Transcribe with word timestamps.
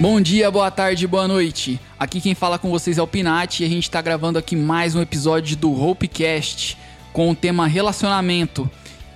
Bom 0.00 0.18
dia, 0.18 0.50
boa 0.50 0.70
tarde, 0.70 1.06
boa 1.06 1.28
noite. 1.28 1.78
Aqui 1.98 2.22
quem 2.22 2.34
fala 2.34 2.58
com 2.58 2.70
vocês 2.70 2.96
é 2.96 3.02
o 3.02 3.06
Pinati 3.06 3.62
e 3.62 3.66
a 3.66 3.68
gente 3.68 3.82
está 3.82 4.00
gravando 4.00 4.38
aqui 4.38 4.56
mais 4.56 4.94
um 4.94 5.02
episódio 5.02 5.54
do 5.58 5.70
Hopecast 5.70 6.74
com 7.12 7.28
o 7.28 7.34
tema 7.34 7.66
relacionamento. 7.66 8.68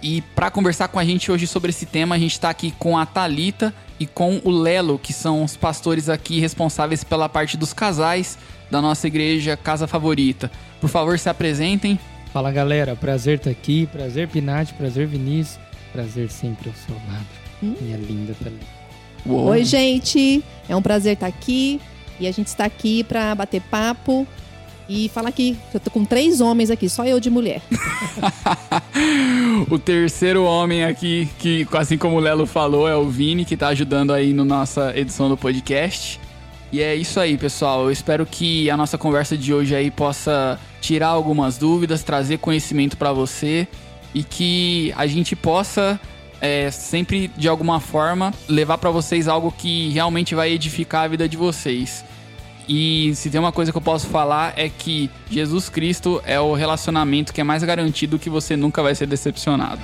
E 0.02 0.20
para 0.34 0.50
conversar 0.50 0.88
com 0.88 0.98
a 0.98 1.04
gente 1.04 1.32
hoje 1.32 1.46
sobre 1.46 1.70
esse 1.70 1.86
tema, 1.86 2.16
a 2.16 2.18
gente 2.18 2.32
está 2.32 2.50
aqui 2.50 2.70
com 2.78 2.98
a 2.98 3.06
Talita 3.06 3.74
e 3.98 4.06
com 4.06 4.42
o 4.44 4.50
Lelo, 4.50 4.98
que 4.98 5.14
são 5.14 5.42
os 5.42 5.56
pastores 5.56 6.10
aqui 6.10 6.38
responsáveis 6.38 7.02
pela 7.02 7.30
parte 7.30 7.56
dos 7.56 7.72
casais 7.72 8.36
da 8.70 8.82
nossa 8.82 9.06
igreja 9.06 9.56
Casa 9.56 9.86
Favorita. 9.86 10.50
Por 10.82 10.90
favor, 10.90 11.18
se 11.18 11.30
apresentem. 11.30 11.98
Fala 12.30 12.52
galera, 12.52 12.94
prazer 12.94 13.38
estar 13.38 13.48
tá 13.48 13.56
aqui, 13.58 13.86
prazer 13.86 14.28
Pinati, 14.28 14.74
prazer 14.74 15.06
Vinícius, 15.06 15.58
prazer 15.94 16.30
sempre 16.30 16.68
ao 16.68 16.74
seu 16.74 16.94
lado. 17.10 17.26
Hum? 17.62 17.74
Minha 17.80 17.96
linda 17.96 18.34
Thalita. 18.34 18.73
Uou. 19.26 19.46
Oi, 19.46 19.64
gente. 19.64 20.42
É 20.68 20.76
um 20.76 20.82
prazer 20.82 21.14
estar 21.14 21.26
aqui. 21.26 21.80
E 22.20 22.26
a 22.26 22.32
gente 22.32 22.48
está 22.48 22.64
aqui 22.64 23.02
para 23.02 23.34
bater 23.34 23.60
papo 23.62 24.26
e 24.88 25.08
falar 25.08 25.30
aqui. 25.30 25.56
Eu 25.72 25.80
tô 25.80 25.90
com 25.90 26.04
três 26.04 26.40
homens 26.40 26.70
aqui, 26.70 26.88
só 26.88 27.04
eu 27.04 27.18
de 27.18 27.30
mulher. 27.30 27.62
o 29.70 29.78
terceiro 29.78 30.44
homem 30.44 30.84
aqui, 30.84 31.28
que 31.38 31.66
assim 31.72 31.98
como 31.98 32.16
o 32.16 32.20
Lelo 32.20 32.46
falou, 32.46 32.88
é 32.88 32.94
o 32.94 33.08
Vini, 33.08 33.44
que 33.44 33.54
está 33.54 33.68
ajudando 33.68 34.12
aí 34.12 34.32
na 34.32 34.44
no 34.44 34.44
nossa 34.44 34.96
edição 34.96 35.28
do 35.28 35.36
podcast. 35.36 36.20
E 36.72 36.80
é 36.80 36.94
isso 36.94 37.20
aí, 37.20 37.38
pessoal. 37.38 37.84
Eu 37.84 37.90
espero 37.90 38.26
que 38.26 38.68
a 38.68 38.76
nossa 38.76 38.98
conversa 38.98 39.36
de 39.36 39.54
hoje 39.54 39.74
aí 39.74 39.90
possa 39.90 40.58
tirar 40.80 41.08
algumas 41.08 41.56
dúvidas, 41.56 42.02
trazer 42.02 42.38
conhecimento 42.38 42.96
para 42.96 43.12
você 43.12 43.68
e 44.14 44.22
que 44.22 44.92
a 44.96 45.06
gente 45.06 45.34
possa 45.34 46.00
é, 46.44 46.70
sempre 46.70 47.28
de 47.38 47.48
alguma 47.48 47.80
forma 47.80 48.30
levar 48.46 48.76
para 48.76 48.90
vocês 48.90 49.26
algo 49.26 49.50
que 49.50 49.88
realmente 49.88 50.34
vai 50.34 50.50
edificar 50.52 51.04
a 51.04 51.08
vida 51.08 51.26
de 51.26 51.38
vocês. 51.38 52.04
E 52.68 53.14
se 53.14 53.30
tem 53.30 53.40
uma 53.40 53.50
coisa 53.50 53.72
que 53.72 53.78
eu 53.78 53.82
posso 53.82 54.06
falar 54.08 54.52
é 54.54 54.68
que 54.68 55.10
Jesus 55.30 55.70
Cristo 55.70 56.20
é 56.26 56.38
o 56.38 56.52
relacionamento 56.52 57.32
que 57.32 57.40
é 57.40 57.44
mais 57.44 57.64
garantido 57.64 58.18
que 58.18 58.28
você 58.28 58.56
nunca 58.56 58.82
vai 58.82 58.94
ser 58.94 59.06
decepcionado. 59.06 59.80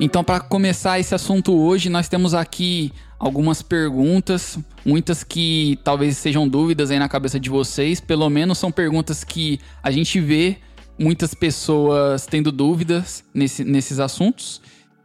Então, 0.00 0.22
para 0.22 0.38
começar 0.38 1.00
esse 1.00 1.12
assunto 1.12 1.52
hoje, 1.52 1.88
nós 1.88 2.08
temos 2.08 2.32
aqui 2.32 2.92
algumas 3.18 3.62
perguntas, 3.62 4.56
muitas 4.84 5.24
que 5.24 5.76
talvez 5.82 6.16
sejam 6.16 6.46
dúvidas 6.46 6.92
aí 6.92 7.00
na 7.00 7.08
cabeça 7.08 7.40
de 7.40 7.50
vocês, 7.50 7.98
pelo 7.98 8.30
menos 8.30 8.58
são 8.58 8.70
perguntas 8.70 9.24
que 9.24 9.58
a 9.82 9.90
gente 9.90 10.20
vê 10.20 10.58
muitas 10.96 11.34
pessoas 11.34 12.26
tendo 12.26 12.52
dúvidas 12.52 13.24
nesse, 13.34 13.64
nesses 13.64 13.98
assuntos. 13.98 14.60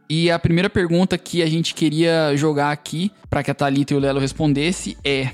E 0.08 0.30
a 0.30 0.38
primeira 0.38 0.68
pergunta 0.68 1.16
que 1.16 1.42
a 1.42 1.46
gente 1.46 1.74
queria 1.74 2.36
jogar 2.36 2.70
aqui 2.70 3.10
para 3.28 3.42
que 3.42 3.50
a 3.50 3.54
Thalita 3.54 3.94
e 3.94 3.96
o 3.96 4.00
Lelo 4.00 4.20
respondesse 4.20 4.96
é: 5.02 5.30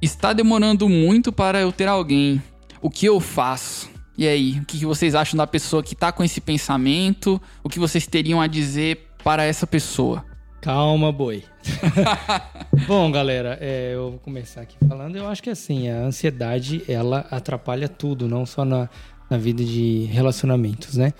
Está 0.00 0.32
demorando 0.32 0.88
muito 0.88 1.30
para 1.30 1.60
eu 1.60 1.70
ter 1.70 1.86
alguém? 1.86 2.42
O 2.80 2.88
que 2.88 3.06
eu 3.06 3.20
faço? 3.20 3.89
E 4.20 4.28
aí, 4.28 4.58
o 4.60 4.66
que 4.66 4.84
vocês 4.84 5.14
acham 5.14 5.38
da 5.38 5.46
pessoa 5.46 5.82
que 5.82 5.94
tá 5.94 6.12
com 6.12 6.22
esse 6.22 6.42
pensamento? 6.42 7.40
O 7.64 7.70
que 7.70 7.78
vocês 7.78 8.06
teriam 8.06 8.38
a 8.38 8.46
dizer 8.46 9.08
para 9.24 9.44
essa 9.44 9.66
pessoa? 9.66 10.22
Calma, 10.60 11.10
boi. 11.10 11.42
Bom, 12.86 13.10
galera, 13.10 13.56
é, 13.62 13.94
eu 13.94 14.10
vou 14.10 14.18
começar 14.18 14.60
aqui 14.60 14.76
falando. 14.86 15.16
Eu 15.16 15.26
acho 15.26 15.42
que 15.42 15.48
assim, 15.48 15.88
a 15.88 16.00
ansiedade 16.02 16.84
ela 16.86 17.26
atrapalha 17.30 17.88
tudo, 17.88 18.28
não 18.28 18.44
só 18.44 18.62
na, 18.62 18.90
na 19.30 19.38
vida 19.38 19.64
de 19.64 20.04
relacionamentos, 20.12 20.98
né? 20.98 21.14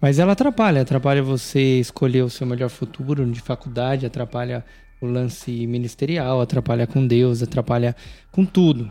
Mas 0.00 0.18
ela 0.18 0.32
atrapalha, 0.32 0.82
atrapalha 0.82 1.22
você 1.22 1.78
escolher 1.78 2.22
o 2.22 2.28
seu 2.28 2.44
melhor 2.44 2.70
futuro 2.70 3.24
de 3.24 3.40
faculdade, 3.40 4.04
atrapalha 4.04 4.64
o 5.00 5.06
lance 5.06 5.64
ministerial, 5.68 6.40
atrapalha 6.40 6.88
com 6.88 7.06
Deus, 7.06 7.40
atrapalha 7.40 7.94
com 8.32 8.44
tudo. 8.44 8.90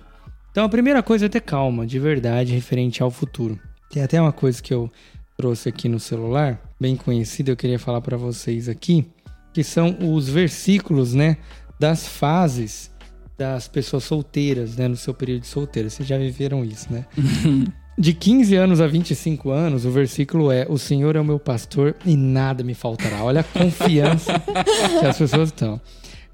Então 0.51 0.65
a 0.65 0.69
primeira 0.69 1.01
coisa 1.01 1.25
é 1.25 1.29
ter 1.29 1.41
calma, 1.41 1.87
de 1.87 1.97
verdade, 1.97 2.53
referente 2.53 3.01
ao 3.01 3.09
futuro. 3.09 3.57
Tem 3.89 4.03
até 4.03 4.21
uma 4.21 4.33
coisa 4.33 4.61
que 4.61 4.73
eu 4.73 4.91
trouxe 5.37 5.69
aqui 5.69 5.87
no 5.87 5.99
celular, 5.99 6.61
bem 6.79 6.95
conhecida, 6.95 7.51
eu 7.51 7.55
queria 7.55 7.79
falar 7.79 8.01
para 8.01 8.17
vocês 8.17 8.69
aqui, 8.69 9.07
que 9.53 9.63
são 9.63 9.97
os 10.13 10.29
versículos, 10.29 11.13
né, 11.13 11.37
das 11.79 12.07
fases 12.07 12.91
das 13.37 13.67
pessoas 13.67 14.03
solteiras, 14.03 14.75
né, 14.75 14.87
no 14.87 14.95
seu 14.95 15.15
período 15.15 15.41
de 15.41 15.47
solteira. 15.47 15.89
Vocês 15.89 16.07
já 16.07 16.17
viveram 16.17 16.63
isso, 16.63 16.91
né? 16.93 17.05
De 17.97 18.13
15 18.13 18.55
anos 18.55 18.81
a 18.81 18.87
25 18.87 19.51
anos, 19.51 19.85
o 19.85 19.91
versículo 19.91 20.51
é: 20.51 20.65
O 20.69 20.77
Senhor 20.77 21.15
é 21.15 21.19
o 21.19 21.25
meu 21.25 21.37
pastor 21.37 21.95
e 22.05 22.15
nada 22.15 22.63
me 22.63 22.73
faltará. 22.73 23.23
Olha 23.23 23.41
a 23.41 23.43
confiança 23.43 24.39
que 24.99 25.05
as 25.05 25.17
pessoas 25.17 25.49
estão. 25.49 25.79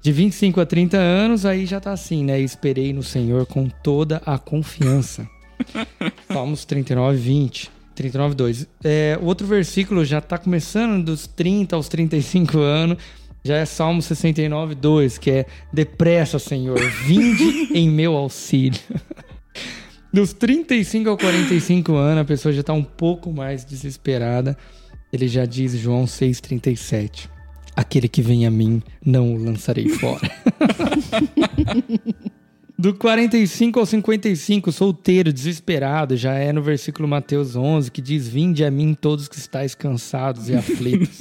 De 0.08 0.12
25 0.12 0.58
a 0.62 0.64
30 0.64 0.96
anos, 0.96 1.44
aí 1.44 1.66
já 1.66 1.78
tá 1.78 1.92
assim, 1.92 2.24
né? 2.24 2.40
Esperei 2.40 2.94
no 2.94 3.02
Senhor 3.02 3.44
com 3.44 3.68
toda 3.68 4.22
a 4.24 4.38
confiança. 4.38 5.28
Salmos 6.32 6.64
39, 6.64 7.18
20. 7.18 7.70
39, 7.94 8.34
2. 8.34 8.66
É, 8.82 9.18
outro 9.20 9.46
versículo 9.46 10.06
já 10.06 10.18
tá 10.22 10.38
começando 10.38 11.04
dos 11.04 11.26
30 11.26 11.76
aos 11.76 11.88
35 11.88 12.58
anos. 12.58 12.96
Já 13.44 13.58
é 13.58 13.66
Salmo 13.66 14.00
69, 14.00 14.74
2, 14.76 15.18
que 15.18 15.30
é 15.30 15.46
Depressa, 15.70 16.38
Senhor, 16.38 16.80
vinde 17.04 17.68
em 17.78 17.90
meu 17.90 18.16
auxílio. 18.16 18.80
Dos 20.10 20.32
35 20.32 21.10
ao 21.10 21.18
45 21.18 21.94
anos, 21.94 22.22
a 22.22 22.24
pessoa 22.24 22.50
já 22.50 22.62
tá 22.62 22.72
um 22.72 22.82
pouco 22.82 23.30
mais 23.30 23.62
desesperada. 23.62 24.56
Ele 25.12 25.28
já 25.28 25.44
diz 25.44 25.72
João 25.72 26.06
6,37. 26.06 27.28
Aquele 27.78 28.08
que 28.08 28.20
vem 28.20 28.44
a 28.44 28.50
mim, 28.50 28.82
não 29.06 29.36
o 29.36 29.38
lançarei 29.38 29.88
fora. 29.88 30.28
Do 32.76 32.92
45 32.92 33.78
ao 33.78 33.86
55, 33.86 34.72
solteiro, 34.72 35.32
desesperado, 35.32 36.16
já 36.16 36.34
é 36.34 36.52
no 36.52 36.60
versículo 36.60 37.06
Mateus 37.06 37.54
11, 37.54 37.88
que 37.92 38.02
diz: 38.02 38.26
Vinde 38.26 38.64
a 38.64 38.70
mim 38.70 38.94
todos 39.00 39.28
que 39.28 39.38
estáis 39.38 39.76
cansados 39.76 40.48
e 40.48 40.56
aflitos. 40.56 41.18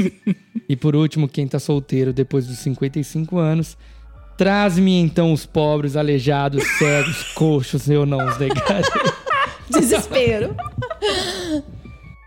e 0.68 0.76
por 0.76 0.96
último, 0.96 1.28
quem 1.28 1.46
está 1.46 1.60
solteiro 1.60 2.12
depois 2.12 2.48
dos 2.48 2.58
55 2.58 3.38
anos, 3.38 3.78
traz-me 4.36 5.00
então 5.00 5.32
os 5.32 5.46
pobres, 5.46 5.96
aleijados, 5.96 6.64
cegos, 6.80 7.22
coxos, 7.34 7.88
eu 7.88 8.04
não 8.04 8.26
os 8.26 8.40
negarei. 8.40 8.82
Desespero. 9.70 10.56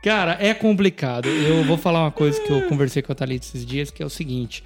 Cara, 0.02 0.36
é 0.40 0.54
complicado. 0.54 1.28
Eu 1.28 1.62
vou 1.64 1.76
falar 1.76 2.02
uma 2.02 2.10
coisa 2.10 2.40
que 2.40 2.50
eu 2.50 2.62
conversei 2.68 3.02
com 3.02 3.12
a 3.12 3.14
Thalita 3.14 3.44
esses 3.44 3.66
dias, 3.66 3.90
que 3.90 4.02
é 4.02 4.06
o 4.06 4.10
seguinte. 4.10 4.64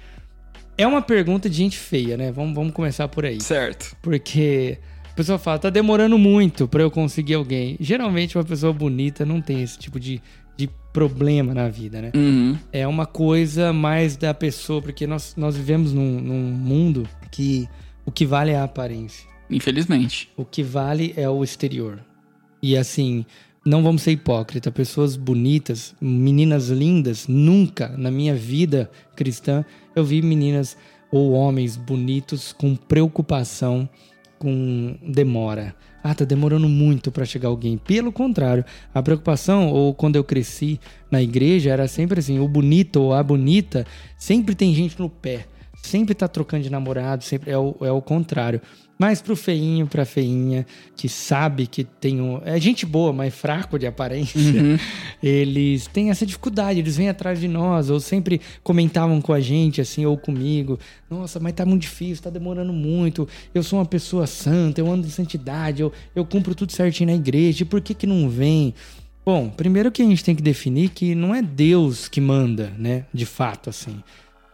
É 0.77 0.87
uma 0.87 1.01
pergunta 1.01 1.49
de 1.49 1.57
gente 1.57 1.77
feia, 1.77 2.15
né? 2.15 2.31
Vamos, 2.31 2.55
vamos 2.55 2.73
começar 2.73 3.07
por 3.07 3.25
aí. 3.25 3.41
Certo. 3.41 3.95
Porque 4.01 4.77
a 5.11 5.13
pessoa 5.13 5.37
fala, 5.37 5.59
tá 5.59 5.69
demorando 5.69 6.17
muito 6.17 6.67
para 6.67 6.83
eu 6.83 6.91
conseguir 6.91 7.33
alguém. 7.33 7.77
Geralmente 7.79 8.37
uma 8.37 8.43
pessoa 8.43 8.71
bonita 8.71 9.25
não 9.25 9.41
tem 9.41 9.61
esse 9.61 9.77
tipo 9.77 9.99
de, 9.99 10.21
de 10.57 10.69
problema 10.93 11.53
na 11.53 11.67
vida, 11.67 12.01
né? 12.01 12.11
Uhum. 12.15 12.57
É 12.71 12.87
uma 12.87 13.05
coisa 13.05 13.73
mais 13.73 14.15
da 14.15 14.33
pessoa, 14.33 14.81
porque 14.81 15.05
nós, 15.05 15.33
nós 15.37 15.55
vivemos 15.55 15.93
num, 15.93 16.19
num 16.19 16.51
mundo 16.51 17.07
que 17.31 17.67
o 18.05 18.11
que 18.11 18.25
vale 18.25 18.51
é 18.51 18.57
a 18.57 18.63
aparência. 18.63 19.27
Infelizmente. 19.49 20.29
O 20.35 20.45
que 20.45 20.63
vale 20.63 21.13
é 21.17 21.29
o 21.29 21.43
exterior. 21.43 21.99
E 22.61 22.75
assim, 22.75 23.25
não 23.65 23.81
vamos 23.81 24.03
ser 24.03 24.11
hipócritas, 24.11 24.71
pessoas 24.71 25.15
bonitas, 25.15 25.95
meninas 25.99 26.69
lindas, 26.69 27.27
nunca 27.27 27.89
na 27.97 28.11
minha 28.11 28.35
vida 28.35 28.91
cristã 29.15 29.65
eu 29.95 30.05
vi 30.05 30.21
meninas 30.21 30.77
ou 31.11 31.31
homens 31.31 31.75
bonitos 31.75 32.53
com 32.53 32.75
preocupação 32.75 33.89
com 34.37 34.97
demora. 35.01 35.75
Ah, 36.03 36.13
tá 36.13 36.23
demorando 36.23 36.69
muito 36.69 37.11
para 37.11 37.25
chegar 37.25 37.47
alguém. 37.47 37.77
Pelo 37.77 38.11
contrário, 38.11 38.63
a 38.93 39.01
preocupação, 39.01 39.69
ou 39.69 39.95
quando 39.95 40.17
eu 40.17 40.23
cresci 40.23 40.79
na 41.09 41.19
igreja, 41.19 41.71
era 41.71 41.87
sempre 41.87 42.19
assim: 42.19 42.37
o 42.37 42.47
bonito 42.47 43.01
ou 43.01 43.13
a 43.13 43.23
bonita 43.23 43.87
sempre 44.15 44.53
tem 44.53 44.75
gente 44.75 44.99
no 44.99 45.09
pé, 45.09 45.47
sempre 45.81 46.13
tá 46.13 46.27
trocando 46.27 46.63
de 46.63 46.69
namorado, 46.69 47.23
sempre 47.23 47.49
é 47.49 47.57
o, 47.57 47.75
é 47.81 47.91
o 47.91 48.01
contrário. 48.01 48.61
Mas 48.97 49.21
pro 49.21 49.35
feinho, 49.35 49.87
pra 49.87 50.05
feinha, 50.05 50.65
que 50.95 51.09
sabe 51.09 51.67
que 51.67 51.83
tem 51.83 52.21
um. 52.21 52.41
É 52.45 52.59
gente 52.59 52.85
boa, 52.85 53.11
mas 53.11 53.33
fraco 53.33 53.77
de 53.77 53.85
aparência. 53.85 54.39
Uhum. 54.39 54.77
Eles 55.21 55.87
têm 55.87 56.09
essa 56.09 56.25
dificuldade, 56.25 56.79
eles 56.79 56.95
vêm 56.95 57.09
atrás 57.09 57.39
de 57.39 57.47
nós, 57.47 57.89
ou 57.89 57.99
sempre 57.99 58.39
comentavam 58.63 59.19
com 59.19 59.33
a 59.33 59.39
gente, 59.39 59.81
assim, 59.81 60.05
ou 60.05 60.17
comigo. 60.17 60.79
Nossa, 61.09 61.39
mas 61.39 61.53
tá 61.53 61.65
muito 61.65 61.81
difícil, 61.81 62.23
tá 62.23 62.29
demorando 62.29 62.71
muito. 62.71 63.27
Eu 63.53 63.63
sou 63.63 63.79
uma 63.79 63.85
pessoa 63.85 64.27
santa, 64.27 64.79
eu 64.79 64.89
ando 64.89 65.07
em 65.07 65.09
santidade, 65.09 65.81
eu, 65.81 65.91
eu 66.15 66.23
cumpro 66.23 66.53
tudo 66.53 66.71
certinho 66.71 67.09
na 67.09 67.15
igreja, 67.15 67.63
e 67.63 67.65
por 67.65 67.81
que 67.81 67.93
que 67.93 68.05
não 68.05 68.29
vem? 68.29 68.73
Bom, 69.25 69.49
primeiro 69.49 69.91
que 69.91 70.03
a 70.03 70.05
gente 70.05 70.23
tem 70.23 70.35
que 70.35 70.43
definir 70.43 70.89
que 70.89 71.15
não 71.15 71.33
é 71.33 71.41
Deus 71.41 72.07
que 72.07 72.21
manda, 72.21 72.71
né? 72.77 73.05
De 73.11 73.25
fato, 73.25 73.71
assim. 73.71 74.03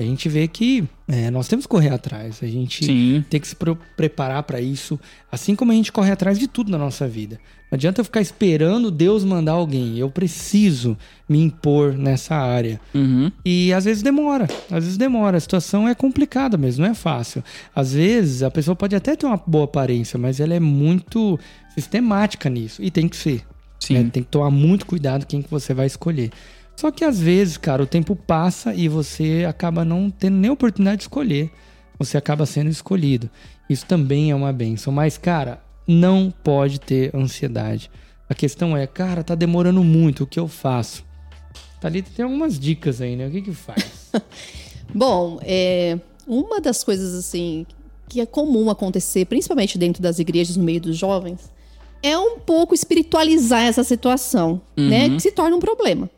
A 0.02 0.06
gente 0.06 0.28
vê 0.28 0.48
que 0.48 0.84
é, 1.08 1.30
nós 1.30 1.48
temos 1.48 1.66
que 1.66 1.70
correr 1.70 1.90
atrás. 1.90 2.40
A 2.42 2.48
gente 2.48 2.86
Sim. 2.86 3.24
tem 3.30 3.40
que 3.40 3.48
se 3.48 3.56
preparar 3.96 4.44
para 4.44 4.60
isso, 4.60 5.00
assim 5.32 5.56
como 5.56 5.72
a 5.72 5.76
gente 5.76 5.92
corre 5.92 6.12
atrás 6.12 6.40
de 6.40 6.48
tudo 6.48 6.72
na 6.72 6.78
nossa 6.78 7.08
vida. 7.08 7.40
Não 7.72 7.78
adianta 7.78 8.02
eu 8.02 8.06
ficar 8.06 8.20
esperando 8.20 8.92
Deus 8.92 9.24
mandar 9.24 9.54
alguém. 9.54 9.98
Eu 9.98 10.10
preciso 10.10 10.98
me 11.28 11.42
impor 11.42 11.94
nessa 11.94 12.36
área. 12.36 12.82
Uhum. 12.94 13.32
E 13.46 13.72
às 13.72 13.86
vezes 13.86 14.04
demora, 14.04 14.48
às 14.70 14.84
vezes 14.84 14.98
demora. 14.98 15.38
A 15.38 15.40
situação 15.40 15.88
é 15.88 15.96
complicada 15.96 16.58
mesmo, 16.58 16.84
não 16.84 16.92
é 16.92 16.96
fácil. 16.96 17.42
Às 17.74 17.94
vezes 17.94 18.44
a 18.44 18.52
pessoa 18.52 18.76
pode 18.76 18.96
até 18.96 19.16
ter 19.16 19.26
uma 19.26 19.42
boa 19.48 19.66
aparência, 19.66 20.20
mas 20.20 20.40
ela 20.40 20.54
é 20.54 20.60
muito 20.60 21.40
sistemática 21.74 22.50
nisso. 22.50 22.84
E 22.84 22.92
tem 22.92 23.08
que 23.08 23.16
ser. 23.16 23.42
Né? 23.90 24.10
Tem 24.12 24.22
que 24.22 24.30
tomar 24.30 24.52
muito 24.52 24.86
cuidado 24.86 25.26
quem 25.26 25.42
que 25.42 25.50
você 25.50 25.74
vai 25.74 25.88
escolher. 25.88 26.30
Só 26.76 26.92
que 26.92 27.04
às 27.04 27.20
vezes, 27.20 27.58
cara, 27.58 27.84
o 27.84 27.88
tempo 27.88 28.16
passa 28.16 28.74
e 28.74 28.88
você 28.88 29.46
acaba 29.48 29.86
não 29.86 30.10
tendo 30.10 30.38
nem 30.38 30.50
oportunidade 30.50 30.98
de 30.98 31.04
escolher. 31.04 31.52
Você 32.00 32.18
acaba 32.18 32.46
sendo 32.46 32.70
escolhido. 32.70 33.30
Isso 33.70 33.86
também 33.86 34.32
é 34.32 34.36
uma 34.36 34.52
benção. 34.52 34.92
Mas, 34.92 35.18
cara, 35.18 35.62
não 35.88 36.34
pode 36.44 36.80
ter 36.80 37.16
ansiedade. 37.16 37.92
A 38.28 38.34
questão 38.34 38.76
é, 38.76 38.88
cara, 38.88 39.24
tá 39.24 39.36
demorando 39.36 39.84
muito, 39.84 40.24
o 40.24 40.28
que 40.28 40.40
eu 40.40 40.48
faço? 40.48 41.04
Thalita 41.80 42.12
tem 42.16 42.24
algumas 42.24 42.60
dicas 42.60 43.02
aí, 43.02 43.16
né? 43.16 43.28
O 43.28 43.32
que 43.32 43.42
que 43.42 43.54
faz? 43.54 44.12
Bom, 44.94 45.40
é, 45.44 46.00
uma 46.28 46.62
das 46.62 46.84
coisas 46.84 47.14
assim 47.14 47.66
que 48.08 48.20
é 48.20 48.26
comum 48.26 48.70
acontecer, 48.70 49.26
principalmente 49.26 49.78
dentro 49.78 50.02
das 50.02 50.20
igrejas, 50.20 50.58
no 50.58 50.64
meio 50.64 50.82
dos 50.82 50.98
jovens, 50.98 51.50
é 52.04 52.18
um 52.18 52.40
pouco 52.40 52.74
espiritualizar 52.74 53.64
essa 53.64 53.84
situação, 53.84 54.62
né? 54.76 55.10
Que 55.10 55.20
se 55.22 55.32
torna 55.32 55.56
um 55.56 55.60
problema. 55.60 56.10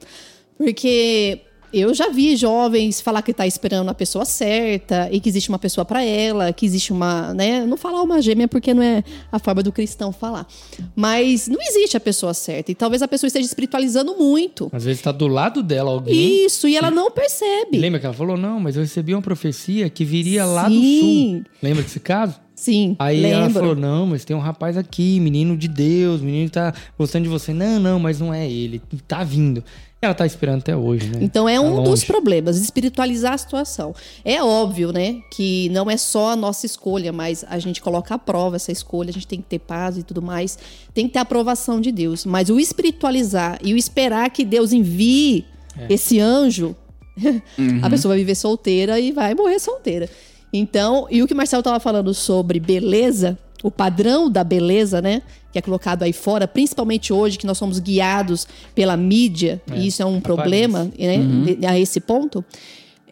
Porque 0.64 1.42
eu 1.74 1.94
já 1.94 2.08
vi 2.10 2.38
jovens 2.38 3.02
falar 3.02 3.22
que 3.22 3.34
tá 3.34 3.46
esperando 3.46 3.90
a 3.90 3.94
pessoa 3.94 4.24
certa 4.24 5.10
e 5.12 5.20
que 5.20 5.28
existe 5.28 5.50
uma 5.50 5.60
pessoa 5.60 5.84
para 5.84 6.02
ela, 6.02 6.54
que 6.54 6.66
existe 6.66 6.94
uma, 6.94 7.34
né? 7.34 7.66
Não 7.66 7.76
falar 7.76 8.02
uma 8.02 8.22
gêmea 8.22 8.48
porque 8.48 8.74
não 8.74 8.82
é 8.82 9.04
a 9.30 9.40
forma 9.40 9.62
do 9.62 9.74
cristão 9.74 10.14
falar. 10.14 10.48
Mas 10.96 11.48
não 11.50 11.60
existe 11.60 11.98
a 11.98 12.00
pessoa 12.00 12.34
certa 12.34 12.72
e 12.72 12.76
talvez 12.76 13.02
a 13.02 13.08
pessoa 13.10 13.28
esteja 13.28 13.46
espiritualizando 13.46 14.16
muito. 14.16 14.70
Às 14.72 14.86
vezes 14.86 15.02
tá 15.02 15.12
do 15.12 15.28
lado 15.28 15.62
dela 15.62 15.92
alguém. 15.92 16.46
Isso, 16.46 16.66
e 16.68 16.78
ela 16.78 16.90
não 16.90 17.12
percebe. 17.12 17.78
Lembra 17.78 18.00
que 18.00 18.06
ela 18.06 18.16
falou, 18.16 18.38
não, 18.38 18.60
mas 18.60 18.78
eu 18.78 18.84
recebi 18.84 19.14
uma 19.14 19.22
profecia 19.22 19.90
que 19.90 20.06
viria 20.06 20.46
lá 20.46 20.70
do 20.70 20.76
Sim. 20.76 21.44
sul. 21.44 21.52
Lembra 21.62 21.84
desse 21.84 22.00
caso? 22.00 22.40
Sim, 22.56 22.96
Aí 23.00 23.26
ela 23.26 23.46
lembro. 23.48 23.60
falou: 23.62 23.76
não, 23.76 24.06
mas 24.08 24.24
tem 24.24 24.36
um 24.36 24.40
rapaz 24.40 24.78
aqui, 24.78 25.20
menino 25.20 25.58
de 25.58 25.68
Deus, 25.68 26.22
menino 26.22 26.46
que 26.46 26.54
tá 26.54 26.74
gostando 26.98 27.24
de 27.24 27.30
você. 27.30 27.54
Não, 27.54 27.80
não, 27.80 28.00
mas 28.00 28.20
não 28.20 28.34
é 28.34 28.50
ele, 28.50 28.82
tá 29.08 29.24
vindo. 29.24 29.64
Ela 30.02 30.14
tá 30.14 30.26
esperando 30.26 30.60
até 30.60 30.76
hoje, 30.76 31.08
né? 31.08 31.20
Então 31.22 31.48
é 31.48 31.56
Tá 31.56 31.62
um 31.62 31.78
dos 31.78 31.88
longe. 31.90 32.06
problemas, 32.06 32.58
espiritualizar 32.62 33.34
a 33.34 33.38
situação. 33.38 33.96
É 34.26 34.44
óbvio, 34.44 34.92
né, 34.92 35.22
que 35.32 35.70
não 35.70 35.90
é 35.90 35.96
só 35.96 36.32
a 36.32 36.36
nossa 36.36 36.66
escolha, 36.66 37.14
mas 37.14 37.46
a 37.48 37.58
gente 37.58 37.82
coloca 37.82 38.14
à 38.14 38.18
prova 38.20 38.58
essa 38.58 38.70
escolha, 38.70 39.10
a 39.12 39.14
gente 39.14 39.26
tem 39.28 39.40
que 39.40 39.48
ter 39.48 39.60
paz 39.60 39.98
e 39.98 40.04
tudo 40.04 40.22
mais, 40.22 40.58
tem 40.94 41.08
que 41.08 41.14
ter 41.14 41.20
a 41.20 41.22
aprovação 41.22 41.80
de 41.80 41.90
Deus. 41.90 42.26
Mas 42.26 42.50
o 42.50 42.60
espiritualizar 42.60 43.58
e 43.64 43.74
o 43.74 43.78
esperar 43.78 44.30
que 44.30 44.44
Deus 44.44 44.74
envie 44.74 45.46
É. 45.78 45.94
esse 45.94 46.20
anjo, 46.20 46.76
Uhum. 47.58 47.80
a 47.82 47.90
pessoa 47.90 48.12
vai 48.12 48.18
viver 48.20 48.36
solteira 48.36 49.00
e 49.00 49.12
vai 49.14 49.34
morrer 49.34 49.58
solteira. 49.60 50.10
Então, 50.54 51.08
e 51.10 51.22
o 51.24 51.28
que 51.28 51.34
o 51.34 51.38
Marcelo 51.38 51.62
estava 51.62 51.80
falando 51.80 52.14
sobre 52.14 52.60
beleza, 52.60 53.38
o 53.64 53.72
padrão 53.72 54.30
da 54.30 54.44
beleza, 54.44 55.02
né? 55.02 55.24
Que 55.52 55.58
é 55.58 55.62
colocado 55.62 56.04
aí 56.04 56.14
fora, 56.14 56.48
principalmente 56.48 57.12
hoje 57.12 57.38
que 57.40 57.46
nós 57.48 57.58
somos 57.58 57.80
guiados 57.80 58.48
pela 58.76 58.96
mídia, 58.96 59.62
É, 59.72 59.78
e 59.78 59.88
isso 59.88 60.02
é 60.02 60.06
um 60.06 60.22
problema, 60.22 60.92
né? 60.98 61.18
de- 61.56 61.66
A 61.66 61.80
esse 61.80 62.00
ponto. 62.00 62.46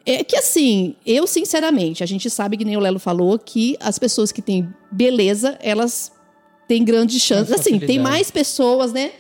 É 0.06 0.24
que 0.24 0.36
assim, 0.36 0.96
eu 1.06 1.26
sinceramente, 1.28 2.04
a 2.04 2.08
gente 2.08 2.30
sabe 2.30 2.58
que 2.58 2.66
nem 2.66 2.76
o 2.76 2.80
Lelo 2.80 3.00
falou 3.00 3.38
que 3.40 3.78
as 3.80 3.98
pessoas 4.00 4.32
que 4.32 4.42
têm 4.42 4.68
beleza, 4.92 5.58
elas 5.62 6.12
têm 6.68 6.84
grandes 6.84 7.22
chances. 7.22 7.54
Assim, 7.54 7.80
tem 7.80 8.00
mais 8.00 8.30
pessoas, 8.32 8.92
né? 8.94 9.12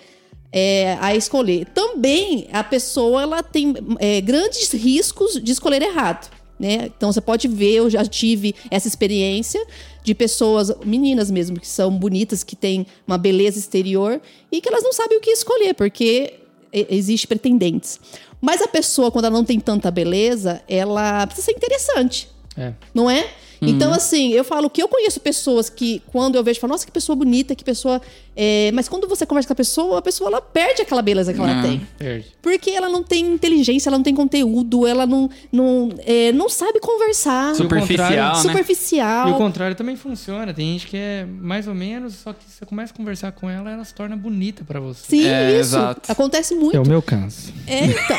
é, 0.53 0.97
a 0.99 1.15
escolher. 1.15 1.65
Também 1.73 2.49
a 2.51 2.61
pessoa 2.61 3.21
ela 3.21 3.41
tem 3.41 3.73
é, 3.99 4.19
grandes 4.19 4.69
riscos 4.73 5.41
de 5.41 5.49
escolher 5.49 5.81
errado. 5.81 6.29
Né? 6.61 6.91
Então 6.95 7.11
você 7.11 7.19
pode 7.19 7.47
ver, 7.47 7.71
eu 7.71 7.89
já 7.89 8.05
tive 8.05 8.53
essa 8.69 8.87
experiência 8.87 9.59
de 10.03 10.13
pessoas, 10.13 10.71
meninas 10.85 11.31
mesmo, 11.31 11.59
que 11.59 11.67
são 11.67 11.89
bonitas, 11.89 12.43
que 12.43 12.55
têm 12.55 12.85
uma 13.07 13.17
beleza 13.17 13.57
exterior 13.57 14.21
e 14.51 14.61
que 14.61 14.69
elas 14.69 14.83
não 14.83 14.93
sabem 14.93 15.17
o 15.17 15.21
que 15.21 15.31
escolher, 15.31 15.73
porque 15.73 16.35
existe 16.71 17.25
pretendentes. 17.25 17.99
Mas 18.39 18.61
a 18.61 18.67
pessoa, 18.67 19.09
quando 19.09 19.25
ela 19.25 19.35
não 19.35 19.43
tem 19.43 19.59
tanta 19.59 19.89
beleza, 19.89 20.61
ela 20.67 21.25
precisa 21.25 21.45
ser 21.45 21.53
interessante 21.53 22.29
É. 22.55 22.73
não 22.93 23.09
é? 23.09 23.27
Então, 23.63 23.93
assim, 23.93 24.31
eu 24.33 24.43
falo 24.43 24.69
que 24.71 24.81
eu 24.81 24.87
conheço 24.87 25.19
pessoas 25.19 25.69
que, 25.69 26.01
quando 26.11 26.35
eu 26.35 26.43
vejo, 26.43 26.59
falo, 26.59 26.71
nossa, 26.73 26.83
que 26.83 26.91
pessoa 26.91 27.15
bonita, 27.15 27.53
que 27.53 27.63
pessoa. 27.63 28.01
é, 28.35 28.71
Mas 28.73 28.89
quando 28.89 29.07
você 29.07 29.23
conversa 29.23 29.45
com 29.47 29.53
a 29.53 29.55
pessoa, 29.55 29.99
a 29.99 30.01
pessoa 30.01 30.29
ela 30.31 30.41
perde 30.41 30.81
aquela 30.81 31.01
beleza 31.03 31.31
que 31.31 31.39
ela 31.39 31.53
Não. 31.53 31.61
tem. 31.61 31.87
Perde. 31.95 32.25
Porque 32.41 32.71
ela 32.71 32.89
não 32.89 33.03
tem 33.03 33.23
inteligência, 33.23 33.87
ela 33.89 33.97
não 33.99 34.03
tem 34.03 34.15
conteúdo, 34.15 34.87
ela 34.87 35.05
não, 35.05 35.29
não, 35.51 35.89
é, 35.99 36.31
não 36.31 36.49
sabe 36.49 36.79
conversar. 36.79 37.53
Super- 37.53 37.81
Superficial, 37.81 38.33
né? 38.33 38.39
E 38.39 38.41
Superficial. 38.41 39.29
o 39.29 39.37
contrário 39.37 39.75
também 39.75 39.95
funciona. 39.95 40.51
Tem 40.55 40.71
gente 40.73 40.87
que 40.87 40.97
é 40.97 41.25
mais 41.25 41.67
ou 41.67 41.75
menos, 41.75 42.15
só 42.15 42.33
que 42.33 42.43
você 42.49 42.65
começa 42.65 42.91
a 42.93 42.97
conversar 42.97 43.31
com 43.31 43.47
ela, 43.47 43.69
ela 43.69 43.85
se 43.85 43.93
torna 43.93 44.15
bonita 44.17 44.63
pra 44.63 44.79
você. 44.79 45.01
Sim, 45.07 45.27
É, 45.27 45.51
isso. 45.51 45.59
exato. 45.75 46.11
Acontece 46.11 46.55
muito. 46.55 46.75
É 46.75 46.79
o 46.79 46.87
meu 46.87 47.01
caso. 47.01 47.53
É, 47.67 47.85
então. 47.85 48.17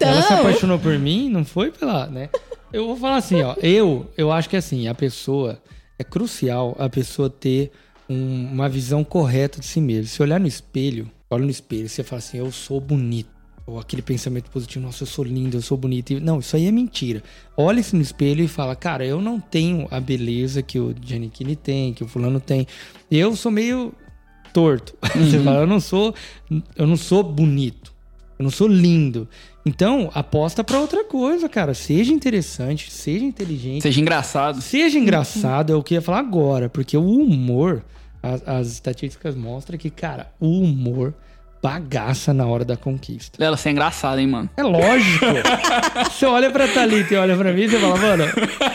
Ela 0.00 0.22
se 0.22 0.28
Então. 0.28 0.38
apaixonou 0.40 0.78
por 0.78 0.98
mim, 0.98 1.28
não 1.28 1.44
foi 1.44 1.70
pela, 1.70 2.06
né? 2.06 2.30
Eu 2.74 2.86
vou 2.88 2.96
falar 2.96 3.16
assim, 3.16 3.40
ó. 3.42 3.54
Eu, 3.62 4.10
eu 4.16 4.32
acho 4.32 4.48
que 4.48 4.56
assim, 4.56 4.88
a 4.88 4.94
pessoa 4.94 5.62
é 5.98 6.02
crucial 6.04 6.74
a 6.78 6.88
pessoa 6.88 7.30
ter 7.30 7.70
um- 8.10 8.48
uma 8.52 8.68
visão 8.68 9.04
correta 9.04 9.60
de 9.60 9.66
si 9.66 9.80
mesmo. 9.80 10.06
Se 10.08 10.20
olhar 10.22 10.40
no 10.40 10.46
espelho, 10.46 11.08
olha 11.30 11.44
no 11.44 11.50
espelho, 11.50 11.88
você 11.88 12.02
fala 12.02 12.18
assim, 12.18 12.38
eu 12.38 12.50
sou 12.50 12.80
bonito. 12.80 13.32
Ou 13.66 13.78
aquele 13.78 14.02
pensamento 14.02 14.50
positivo, 14.50 14.84
nossa, 14.84 15.04
eu 15.04 15.06
sou 15.06 15.24
lindo, 15.24 15.56
eu 15.56 15.62
sou 15.62 15.78
bonito. 15.78 16.20
Não, 16.20 16.40
isso 16.40 16.54
aí 16.56 16.66
é 16.66 16.70
mentira. 16.72 17.22
Olha-se 17.56 17.96
no 17.96 18.02
espelho 18.02 18.44
e 18.44 18.48
fala, 18.48 18.76
cara, 18.76 19.06
eu 19.06 19.22
não 19.22 19.40
tenho 19.40 19.88
a 19.90 19.98
beleza 20.00 20.60
que 20.62 20.78
o 20.78 20.94
Giannichini 21.00 21.56
tem, 21.56 21.94
que 21.94 22.04
o 22.04 22.08
fulano 22.08 22.40
tem. 22.40 22.66
Eu 23.10 23.34
sou 23.36 23.50
meio 23.50 23.94
torto. 24.52 24.94
Você 25.16 25.38
fala, 25.38 25.60
eu 25.60 25.66
não 25.66 25.80
sou, 25.80 26.14
eu 26.76 26.86
não 26.86 26.96
sou 26.96 27.22
bonito. 27.22 27.93
Eu 28.38 28.42
não 28.42 28.50
sou 28.50 28.66
lindo. 28.66 29.28
Então, 29.64 30.10
aposta 30.14 30.62
pra 30.64 30.80
outra 30.80 31.04
coisa, 31.04 31.48
cara. 31.48 31.72
Seja 31.72 32.12
interessante, 32.12 32.90
seja 32.92 33.24
inteligente, 33.24 33.82
Seja 33.82 34.00
engraçado. 34.00 34.60
seja 34.60 34.98
engraçado. 34.98 35.72
É 35.72 35.76
o 35.76 35.82
que 35.82 35.94
eu 35.94 35.96
ia 35.96 36.02
falar 36.02 36.18
agora. 36.18 36.68
Porque 36.68 36.96
o 36.96 37.04
humor, 37.08 37.82
as, 38.22 38.46
as 38.46 38.66
estatísticas 38.72 39.34
mostram 39.34 39.78
que, 39.78 39.88
cara, 39.90 40.32
o 40.40 40.60
humor 40.60 41.14
bagaça 41.62 42.34
na 42.34 42.44
hora 42.46 42.62
da 42.62 42.76
conquista. 42.76 43.38
Lela, 43.40 43.56
você 43.56 43.70
é 43.70 43.72
engraçado, 43.72 44.18
hein, 44.18 44.26
mano? 44.26 44.50
É 44.54 44.62
lógico. 44.62 45.24
você 46.12 46.26
olha 46.26 46.50
pra 46.50 46.68
Thalita 46.68 47.14
e 47.14 47.16
olha 47.16 47.34
pra 47.38 47.54
mim 47.54 47.62
e 47.62 47.68
você 47.70 47.78
fala, 47.78 47.96
mano. 47.96 48.24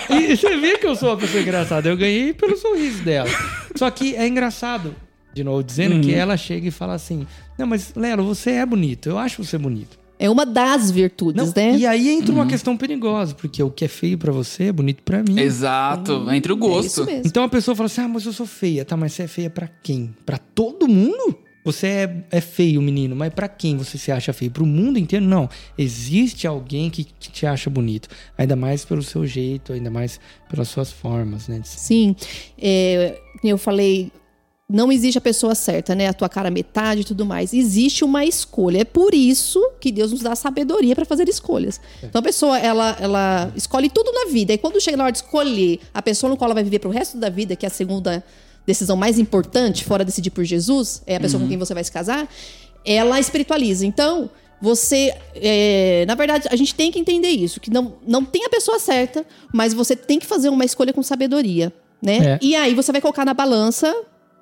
E 0.09 0.35
você 0.35 0.57
vê 0.57 0.75
que 0.79 0.87
eu 0.87 0.95
sou 0.95 1.09
uma 1.09 1.17
pessoa 1.17 1.43
engraçada. 1.43 1.87
Eu 1.87 1.95
ganhei 1.95 2.33
pelo 2.33 2.57
sorriso 2.57 3.03
dela. 3.03 3.29
Só 3.75 3.91
que 3.91 4.15
é 4.15 4.27
engraçado, 4.27 4.95
de 5.33 5.43
novo, 5.43 5.63
dizendo 5.63 5.99
que 6.01 6.13
ela 6.13 6.35
chega 6.37 6.67
e 6.67 6.71
fala 6.71 6.93
assim: 6.93 7.25
Não, 7.57 7.67
mas 7.67 7.93
Lelo, 7.95 8.23
você 8.23 8.51
é 8.51 8.65
bonito. 8.65 9.09
Eu 9.09 9.17
acho 9.17 9.43
você 9.43 9.57
bonito. 9.57 9.97
É 10.21 10.29
uma 10.29 10.45
das 10.45 10.91
virtudes, 10.91 11.41
Não, 11.45 11.53
né? 11.55 11.77
E 11.77 11.87
aí 11.87 12.09
entra 12.09 12.33
uma 12.33 12.45
questão 12.45 12.75
perigosa, 12.75 13.33
porque 13.33 13.63
o 13.63 13.71
que 13.71 13.85
é 13.85 13.87
feio 13.87 14.17
pra 14.17 14.33
você 14.33 14.65
é 14.65 14.71
bonito 14.73 15.01
pra 15.01 15.23
mim. 15.23 15.39
Exato. 15.39 16.29
Entre 16.33 16.51
o 16.51 16.55
É 16.57 16.59
gosto. 16.59 16.87
isso 16.87 17.05
mesmo. 17.05 17.23
Então 17.25 17.43
a 17.43 17.47
pessoa 17.49 17.73
fala 17.75 17.87
assim: 17.87 18.01
Ah, 18.01 18.07
mas 18.07 18.25
eu 18.25 18.33
sou 18.33 18.45
feia. 18.45 18.83
Tá, 18.83 18.97
mas 18.97 19.13
você 19.13 19.23
é 19.23 19.27
feia 19.27 19.49
pra 19.49 19.69
quem? 19.81 20.13
Pra 20.25 20.37
todo 20.37 20.87
mundo? 20.89 21.37
Você 21.63 21.87
é, 21.87 22.23
é 22.31 22.41
feio, 22.41 22.81
menino, 22.81 23.15
mas 23.15 23.33
pra 23.33 23.47
quem 23.47 23.77
você 23.77 23.97
se 23.97 24.11
acha 24.11 24.31
feio? 24.33 24.49
Pro 24.49 24.65
mundo 24.65 24.97
inteiro? 24.97 25.23
Não. 25.25 25.47
Existe 25.77 26.47
alguém 26.47 26.89
que, 26.89 27.03
que 27.03 27.29
te 27.29 27.45
acha 27.45 27.69
bonito. 27.69 28.07
Ainda 28.37 28.55
mais 28.55 28.83
pelo 28.85 29.03
seu 29.03 29.25
jeito, 29.27 29.73
ainda 29.73 29.91
mais 29.91 30.19
pelas 30.49 30.69
suas 30.69 30.91
formas, 30.91 31.47
né? 31.47 31.61
Sim. 31.63 32.15
É, 32.57 33.19
eu 33.43 33.57
falei, 33.57 34.09
não 34.69 34.91
existe 34.91 35.17
a 35.17 35.21
pessoa 35.21 35.55
certa, 35.55 35.95
né? 35.95 36.07
A 36.07 36.13
tua 36.13 36.29
cara 36.29 36.51
metade 36.51 37.01
e 37.01 37.03
tudo 37.03 37.25
mais. 37.25 37.53
Existe 37.53 38.03
uma 38.03 38.23
escolha. 38.23 38.81
É 38.81 38.83
por 38.83 39.15
isso 39.15 39.59
que 39.79 39.91
Deus 39.91 40.11
nos 40.11 40.21
dá 40.21 40.35
sabedoria 40.35 40.95
para 40.95 41.05
fazer 41.05 41.27
escolhas. 41.27 41.81
Então 42.03 42.19
a 42.19 42.21
pessoa, 42.21 42.59
ela, 42.59 42.95
ela 42.99 43.51
escolhe 43.55 43.89
tudo 43.89 44.11
na 44.11 44.31
vida. 44.31 44.53
E 44.53 44.59
quando 44.59 44.79
chega 44.79 44.95
na 44.95 45.05
hora 45.05 45.11
de 45.11 45.17
escolher 45.17 45.79
a 45.91 46.03
pessoa 46.03 46.29
no 46.29 46.37
qual 46.37 46.47
ela 46.47 46.53
vai 46.53 46.63
viver 46.63 46.77
pro 46.77 46.91
resto 46.91 47.17
da 47.17 47.29
vida, 47.29 47.55
que 47.55 47.65
é 47.65 47.67
a 47.67 47.71
segunda 47.71 48.23
decisão 48.63 48.95
mais 48.95 49.17
importante, 49.17 49.83
fora 49.83 50.05
decidir 50.05 50.29
por 50.29 50.43
Jesus, 50.43 51.01
é 51.07 51.15
a 51.15 51.19
pessoa 51.19 51.41
com 51.41 51.49
quem 51.49 51.57
você 51.57 51.73
vai 51.73 51.83
se 51.83 51.91
casar, 51.91 52.29
ela 52.85 53.19
espiritualiza. 53.19 53.87
Então, 53.87 54.29
você. 54.61 55.15
é, 55.33 56.05
na 56.07 56.13
verdade, 56.13 56.47
a 56.51 56.55
gente 56.55 56.75
tem 56.75 56.91
que 56.91 56.99
entender 56.99 57.29
isso: 57.29 57.59
que 57.59 57.71
não, 57.71 57.95
não 58.05 58.23
tem 58.23 58.45
a 58.45 58.49
pessoa 58.49 58.77
certa, 58.77 59.25
mas 59.51 59.73
você 59.73 59.95
tem 59.95 60.19
que 60.19 60.27
fazer 60.27 60.49
uma 60.49 60.63
escolha 60.63 60.93
com 60.93 61.01
sabedoria. 61.01 61.73
Né? 61.99 62.17
É. 62.33 62.39
E 62.39 62.55
aí 62.55 62.75
você 62.75 62.91
vai 62.91 63.01
colocar 63.01 63.25
na 63.25 63.33
balança 63.33 63.93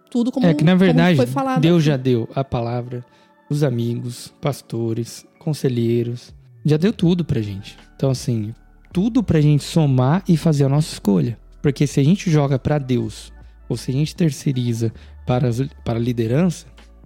tudo 0.09 0.31
como, 0.31 0.45
é 0.45 0.53
que 0.53 0.63
na 0.63 0.75
verdade, 0.75 1.17
foi 1.17 1.27
falado. 1.27 1.61
Deus 1.61 1.83
já 1.83 1.97
deu 1.97 2.27
a 2.35 2.43
palavra, 2.43 3.05
os 3.49 3.63
amigos, 3.63 4.33
pastores, 4.41 5.25
conselheiros, 5.39 6.33
já 6.65 6.77
deu 6.77 6.91
tudo 6.93 7.23
pra 7.25 7.41
gente. 7.41 7.77
Então, 7.95 8.09
assim, 8.09 8.53
tudo 8.93 9.23
pra 9.23 9.41
gente 9.41 9.63
somar 9.63 10.23
e 10.27 10.35
fazer 10.37 10.65
a 10.65 10.69
nossa 10.69 10.93
escolha. 10.93 11.37
Porque 11.61 11.85
se 11.87 11.99
a 11.99 12.03
gente 12.03 12.29
joga 12.29 12.57
pra 12.59 12.77
Deus, 12.77 13.31
ou 13.67 13.75
se 13.75 13.91
a 13.91 13.93
gente 13.93 14.15
terceiriza 14.15 14.91
para, 15.25 15.47
as- 15.47 15.61
para 15.83 15.97
a 15.97 16.01
liderança, 16.01 16.65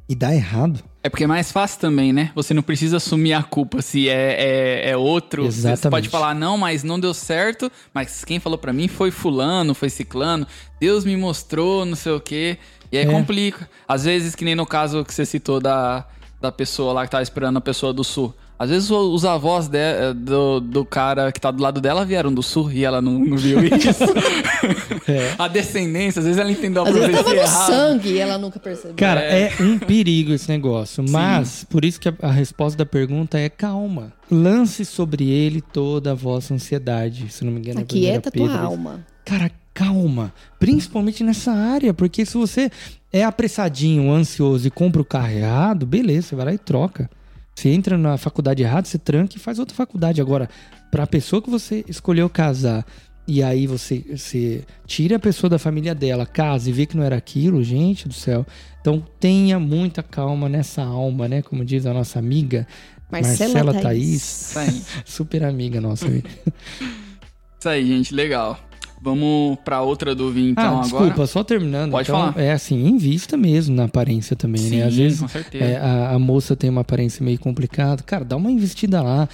e 0.10 0.16
dá 0.16 0.34
errado, 0.36 0.84
É 1.04 1.10
porque 1.10 1.24
é 1.24 1.28
mais 1.28 1.52
fácil 1.52 1.80
também, 1.80 2.14
né? 2.14 2.32
Você 2.36 2.54
não 2.54 2.62
precisa 2.62 2.98
assumir 2.98 3.34
a 3.34 3.42
culpa 3.42 3.82
se 3.82 4.08
é, 4.08 4.84
é, 4.86 4.90
é 4.92 4.98
outro. 4.98 5.44
Você 5.44 5.68
Exatamente. 5.70 5.90
pode 5.90 6.10
falar, 6.10 6.36
não, 6.36 6.58
mas 6.58 6.84
não 6.84 7.00
deu 7.00 7.14
certo. 7.14 7.72
Mas 7.92 8.24
quem 8.24 8.40
falou 8.40 8.58
pra 8.58 8.72
mim 8.72 8.88
foi 8.88 9.10
fulano, 9.10 9.74
foi 9.74 9.90
ciclano. 9.90 10.46
Deus 10.80 11.04
me 11.04 11.18
mostrou, 11.18 11.86
não 11.86 11.96
sei 11.96 12.12
o 12.12 12.20
quê. 12.20 12.58
E 12.92 12.98
aí 13.00 13.06
É. 13.06 13.08
complica. 13.08 13.68
Às 13.88 14.06
vezes, 14.06 14.36
que 14.36 14.46
nem 14.46 14.54
no 14.54 14.66
caso 14.66 15.04
que 15.04 15.12
você 15.14 15.26
citou 15.26 15.60
da, 15.60 16.06
da 16.40 16.52
pessoa 16.52 16.94
lá 16.94 17.06
que 17.06 17.12
tava 17.12 17.24
esperando 17.24 17.58
a 17.58 17.62
pessoa 17.62 17.92
do 17.92 18.04
sul. 18.04 18.36
Às 18.62 18.70
vezes 18.70 18.92
os 18.92 19.26
avós 19.26 19.68
de- 19.68 20.14
do, 20.14 20.60
do 20.60 20.86
cara 20.86 21.32
que 21.32 21.42
tá 21.42 21.50
do 21.50 21.64
lado 21.64 21.82
dela 21.82 22.06
vieram 22.06 22.32
do 22.32 22.44
sul 22.44 22.72
e 22.72 22.86
ela 22.86 23.02
não, 23.02 23.14
não 23.18 23.36
viu 23.36 23.58
isso. 23.66 24.04
É. 25.10 25.34
A 25.40 25.48
descendência, 25.48 26.20
às 26.20 26.26
vezes 26.26 26.40
ela 26.40 26.52
entendeu 26.52 26.84
a 26.84 26.88
Às 26.88 26.94
vezes 26.94 27.10
tava 27.12 27.24
profecia 27.24 27.42
no 27.44 27.48
errada. 27.50 27.74
sangue 27.74 28.10
e 28.10 28.18
ela 28.20 28.38
nunca 28.38 28.60
percebeu. 28.60 28.94
Cara, 28.96 29.22
é. 29.22 29.52
um 29.60 29.80
perigo 29.80 30.32
esse 30.32 30.48
negócio. 30.48 31.04
Mas, 31.10 31.64
por 31.70 31.84
isso 31.84 32.00
que 32.00 32.10
a, 32.10 32.14
a 32.22 32.32
resposta 32.32 32.78
da 32.78 32.86
pergunta 32.86 33.40
é 33.40 33.50
calma. 33.50 34.14
Lance 34.30 34.86
sobre 34.86 35.28
ele 35.30 35.60
toda 35.62 36.12
a 36.12 36.14
vossa 36.14 36.54
ansiedade. 36.54 37.32
Se 37.32 37.44
não 37.44 37.52
me 37.52 37.60
engano, 37.60 37.80
é 37.80 37.84
Aquieta 37.84 38.30
1 38.30 38.32
Pedro. 38.32 38.48
tua 38.50 38.60
alma. 38.60 39.06
Cara, 39.26 39.50
calma. 39.74 40.32
Principalmente 40.60 41.24
nessa 41.24 41.52
área, 41.52 41.94
porque 41.96 42.26
se 42.28 42.38
você 42.38 42.70
é 43.12 43.24
apressadinho, 43.24 44.12
ansioso 44.12 44.68
e 44.68 44.72
compra 44.72 45.02
o 45.02 45.06
carro 45.06 45.32
errado, 45.32 45.86
beleza, 45.86 46.28
você 46.28 46.36
vai 46.36 46.46
lá 46.46 46.54
e 46.54 46.58
troca. 46.60 47.10
Você 47.56 47.70
entra 47.70 47.98
na 47.98 48.18
faculdade 48.18 48.64
errada, 48.64 48.88
você 48.88 48.98
tranca 48.98 49.36
e 49.36 49.40
faz 49.40 49.60
outra 49.60 49.76
faculdade. 49.76 50.22
Agora, 50.22 50.50
pra 50.90 51.06
pessoa 51.06 51.42
que 51.42 51.50
você 51.50 51.84
escolheu 51.88 52.30
casar 52.30 52.86
e 53.28 53.44
aí 53.44 53.68
você, 53.68 54.04
você 54.10 54.64
tira 54.86 55.18
a 55.18 55.20
pessoa 55.20 55.50
da 55.50 55.60
família 55.60 55.94
dela, 55.94 56.26
casa 56.26 56.70
e 56.70 56.74
vê 56.74 56.86
que 56.86 56.98
não 56.98 57.04
era 57.04 57.16
aquilo, 57.16 57.64
gente 57.64 58.08
do 58.08 58.14
céu. 58.14 58.46
Então 58.80 59.06
tenha 59.20 59.60
muita 59.60 60.02
calma 60.02 60.50
nessa 60.50 60.82
alma, 60.82 61.28
né? 61.28 61.42
Como 61.42 61.64
diz 61.64 61.86
a 61.86 61.94
nossa 61.94 62.18
amiga 62.18 62.68
Marcela, 63.12 63.54
Marcela 63.54 63.82
Thaís. 63.82 64.52
Thaís. 64.54 64.88
Super 65.06 65.44
amiga 65.44 65.80
nossa. 65.80 66.08
Isso 66.08 67.70
aí, 67.70 67.86
gente, 67.86 68.14
legal. 68.14 68.60
Vamos 69.04 69.58
pra 69.66 69.82
outra 69.82 70.14
dúvida 70.14 70.48
então 70.50 70.64
ah, 70.64 70.68
agora. 70.68 70.84
desculpa, 70.84 71.26
só 71.26 71.44
terminando. 71.44 71.92
Pode 71.92 72.08
então, 72.10 72.20
falar. 72.34 72.40
É 72.40 72.52
assim, 72.52 72.88
invista 72.88 73.36
mesmo 73.36 73.76
na 73.76 73.86
aparência 73.86 74.36
também, 74.36 74.62
Sim, 74.62 74.78
né? 74.78 74.84
Às 74.86 74.96
vezes 74.96 75.20
com 75.20 75.28
certeza. 75.28 75.64
é, 75.66 75.78
a, 75.78 76.12
a 76.12 76.20
moça 76.20 76.56
tem 76.56 76.70
uma 76.70 76.82
aparência 76.82 77.24
meio 77.26 77.40
complicada. 77.40 78.04
Cara, 78.04 78.24
dá 78.24 78.36
uma 78.38 78.52
investida 78.52 79.02
lá. 79.02 79.28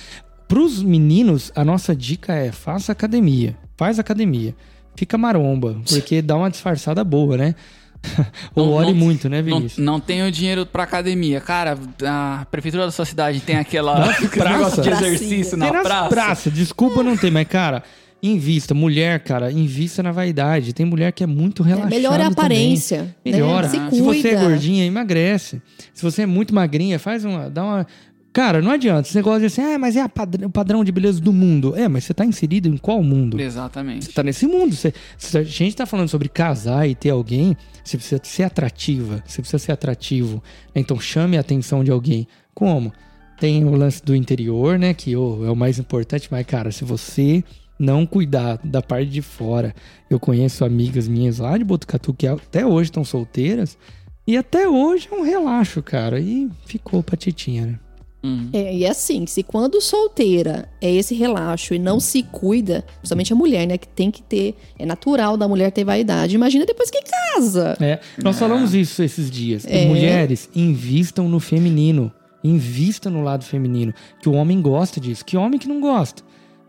Pros 0.47 0.81
meninos, 0.81 1.51
a 1.53 1.65
nossa 1.65 1.93
dica 1.93 2.33
é 2.33 2.51
faça 2.53 2.93
academia. 2.93 3.57
Faz 3.75 3.99
academia. 3.99 4.55
Fica 4.95 5.17
maromba, 5.17 5.75
porque 5.89 6.21
dá 6.21 6.37
uma 6.37 6.49
disfarçada 6.49 7.03
boa, 7.03 7.35
né? 7.35 7.53
Ou 8.55 8.67
Não- 8.67 8.73
ore 8.73 8.87
não- 8.91 8.95
muito, 8.95 9.27
né, 9.27 9.41
Não, 9.41 9.57
Vinícius? 9.57 9.85
não 9.85 9.99
tenho 9.99 10.31
dinheiro 10.31 10.65
pra 10.65 10.83
academia. 10.83 11.41
Cara, 11.41 11.77
a 12.05 12.45
prefeitura 12.49 12.85
da 12.85 12.91
sua 12.91 13.05
cidade 13.05 13.41
tem 13.41 13.57
aquela 13.57 14.13
praça. 14.31 14.57
negócio 14.57 14.81
de 14.83 14.89
Pracinha. 14.89 15.09
exercício 15.11 15.57
na 15.57 15.69
praça. 15.71 16.07
praças, 16.09 16.53
desculpa 16.53 17.03
não 17.03 17.17
ter, 17.17 17.31
mas, 17.31 17.47
cara, 17.47 17.83
invista. 18.21 18.73
Mulher, 18.73 19.19
cara, 19.21 19.51
invista 19.51 20.01
na 20.03 20.11
vaidade. 20.11 20.73
Tem 20.73 20.85
mulher 20.85 21.11
que 21.11 21.23
é 21.23 21.27
muito 21.27 21.63
É, 21.63 21.67
relaxada 21.67 21.95
melhora 21.95 22.15
a 22.15 22.29
também. 22.29 22.31
aparência. 22.33 23.15
Melhora. 23.23 23.67
Né? 23.69 23.89
Se 23.89 23.95
Se 23.97 24.01
você 24.01 24.29
é 24.29 24.35
gordinha, 24.39 24.85
emagrece. 24.85 25.61
Se 25.93 26.03
você 26.03 26.23
é 26.23 26.25
muito 26.25 26.53
magrinha, 26.53 26.97
faz 26.99 27.23
uma. 27.25 27.49
Dá 27.49 27.63
uma. 27.63 27.87
Cara, 28.33 28.61
não 28.61 28.69
adianta. 28.69 29.07
Esse 29.07 29.15
negócio 29.15 29.39
de 29.39 29.45
assim, 29.47 29.61
ah, 29.61 29.79
mas 29.79 29.95
é 29.95 30.01
a 30.01 30.07
padr- 30.09 30.45
o 30.45 30.49
padrão 30.49 30.83
de 30.83 30.91
beleza 30.91 31.19
do 31.19 31.33
mundo. 31.33 31.75
É, 31.75 31.87
mas 31.87 32.03
você 32.03 32.13
tá 32.13 32.23
inserido 32.23 32.67
em 32.67 32.77
qual 32.77 33.01
mundo? 33.01 33.39
Exatamente. 33.41 34.05
Você 34.05 34.11
tá 34.11 34.21
nesse 34.21 34.45
mundo. 34.45 34.75
Você, 34.75 34.93
se 35.17 35.37
a 35.37 35.43
gente 35.43 35.75
tá 35.75 35.85
falando 35.87 36.07
sobre 36.07 36.29
casar 36.29 36.87
e 36.87 36.93
ter 36.93 37.09
alguém, 37.09 37.57
você 37.83 37.97
precisa 37.97 38.21
ser 38.23 38.43
atrativa. 38.43 39.23
Você 39.25 39.41
precisa 39.41 39.57
ser 39.57 39.71
atrativo. 39.71 40.43
Então 40.75 40.99
chame 40.99 41.35
a 41.35 41.39
atenção 41.39 41.83
de 41.83 41.89
alguém. 41.89 42.27
Como? 42.53 42.93
Tem 43.39 43.63
o 43.65 43.73
lance 43.75 44.03
do 44.03 44.15
interior, 44.15 44.77
né? 44.77 44.93
Que 44.93 45.15
ô, 45.15 45.43
é 45.45 45.49
o 45.49 45.55
mais 45.55 45.79
importante, 45.79 46.27
mas, 46.29 46.45
cara, 46.45 46.71
se 46.71 46.83
você 46.83 47.43
não 47.79 48.05
cuidar 48.05 48.59
da 48.63 48.81
parte 48.81 49.09
de 49.09 49.21
fora, 49.21 49.73
eu 50.09 50.19
conheço 50.19 50.65
amigas 50.65 51.07
minhas 51.07 51.39
lá 51.39 51.57
de 51.57 51.63
Botucatu 51.63 52.13
que 52.13 52.27
até 52.27 52.65
hoje 52.65 52.89
estão 52.89 53.03
solteiras. 53.03 53.77
E 54.25 54.35
até 54.35 54.67
hoje 54.67 55.07
é 55.11 55.15
um 55.15 55.23
relaxo, 55.23 55.81
cara. 55.81 56.19
E 56.19 56.49
ficou 56.65 57.01
pra 57.01 57.15
titinha, 57.15 57.65
né? 57.65 57.79
Uhum. 58.23 58.49
É, 58.51 58.75
e 58.75 58.85
assim, 58.85 59.25
se 59.25 59.43
quando 59.43 59.79
solteira 59.79 60.67
é 60.81 60.91
esse 60.91 61.15
relaxo 61.15 61.73
e 61.73 61.79
não 61.79 61.99
se 61.99 62.23
cuida, 62.23 62.83
principalmente 62.97 63.31
a 63.31 63.35
mulher, 63.35 63.65
né? 63.65 63.77
Que 63.77 63.87
tem 63.87 64.11
que 64.11 64.21
ter. 64.21 64.55
É 64.77 64.85
natural 64.85 65.37
da 65.37 65.47
mulher 65.47 65.71
ter 65.71 65.85
vaidade. 65.85 66.35
Imagina 66.35 66.65
depois 66.65 66.89
que 66.89 66.99
casa. 67.01 67.77
É, 67.79 67.99
nós 68.21 68.37
falamos 68.37 68.73
isso 68.73 69.01
esses 69.01 69.31
dias. 69.31 69.65
É. 69.65 69.85
Mulheres, 69.85 70.49
invistam 70.53 71.29
no 71.29 71.39
feminino. 71.39 72.11
Invista 72.43 73.09
no 73.09 73.21
lado 73.21 73.43
feminino. 73.43 73.93
Que 74.21 74.27
o 74.27 74.33
homem 74.33 74.61
gosta 74.61 74.99
disso. 74.99 75.23
Que 75.23 75.37
homem 75.37 75.59
que 75.59 75.67
não 75.67 75.79
gosta? 75.79 76.23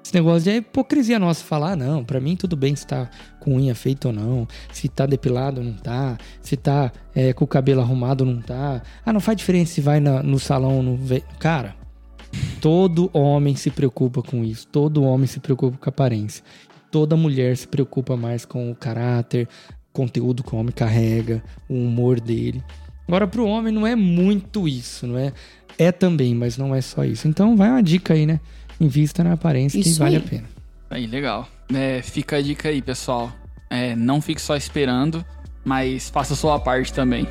Esse 0.09 0.15
negócio 0.15 0.45
de 0.45 0.51
é 0.53 0.57
hipocrisia 0.57 1.19
nossa 1.19 1.45
falar, 1.45 1.77
não, 1.77 2.03
pra 2.03 2.19
mim 2.19 2.35
tudo 2.35 2.57
bem 2.57 2.75
se 2.75 2.87
tá 2.87 3.11
com 3.39 3.57
unha 3.57 3.75
feita 3.75 4.09
ou 4.09 4.15
não, 4.15 4.49
se 4.73 4.89
tá 4.89 5.05
depilado 5.05 5.61
ou 5.61 5.67
não 5.67 5.75
tá, 5.75 6.17
se 6.41 6.57
tá 6.57 6.91
é, 7.15 7.35
com 7.35 7.45
o 7.45 7.47
cabelo 7.47 7.83
arrumado 7.83 8.25
ou 8.25 8.33
não 8.33 8.41
tá. 8.41 8.81
Ah, 9.05 9.13
não 9.13 9.21
faz 9.21 9.37
diferença 9.37 9.75
se 9.75 9.83
vai 9.83 10.01
na- 10.01 10.23
no 10.23 10.39
salão 10.39 10.79
ou 10.79 10.83
não. 10.83 10.99
Cara, 11.39 11.77
todo 12.59 13.11
homem 13.13 13.55
se 13.55 13.71
preocupa 13.71 14.23
com 14.23 14.43
isso, 14.43 14.67
todo 14.69 15.03
homem 15.05 15.27
se 15.27 15.41
preocupa 15.41 15.77
com 15.77 15.91
a 15.91 15.91
aparência. 15.91 16.43
Toda 16.91 17.15
mulher 17.15 17.55
se 17.59 17.69
preocupa 17.69 18.17
mais 18.17 18.47
com 18.47 18.71
o 18.71 18.75
caráter, 18.75 19.47
conteúdo 19.93 20.43
que 20.43 20.55
o 20.55 20.59
homem 20.59 20.73
carrega, 20.73 21.43
o 21.69 21.75
humor 21.75 22.19
dele. 22.19 22.65
Agora, 23.07 23.29
pro 23.29 23.45
homem 23.45 23.75
não 23.75 23.87
é 23.87 23.95
muito 23.95 24.67
isso, 24.67 25.07
não 25.07 25.19
é? 25.19 25.35
É 25.77 25.93
também, 25.93 26.35
mas 26.35 26.57
não 26.57 26.75
é 26.75 26.81
só 26.81 27.05
isso. 27.05 27.29
Então, 27.29 27.55
vai 27.59 27.69
uma 27.69 27.83
dica 27.83 28.15
aí, 28.15 28.25
né? 28.25 28.41
Invista 28.81 29.25
na 29.25 29.33
aparência 29.33 29.81
que 29.81 29.89
Isso 29.89 29.99
vale 29.99 30.17
aí. 30.17 30.23
a 30.25 30.29
pena. 30.29 30.45
Aí, 30.91 31.07
legal. 31.07 31.49
É, 31.75 32.01
fica 32.03 32.37
a 32.37 32.43
dica 32.43 32.69
aí, 32.69 32.81
pessoal. 32.81 33.33
É, 33.69 33.95
não 33.95 34.21
fique 34.21 34.41
só 34.41 34.57
esperando, 34.57 35.25
mas 35.65 36.09
faça 36.09 36.33
a 36.35 36.37
sua 36.37 36.59
parte 36.59 36.93
também. 36.93 37.27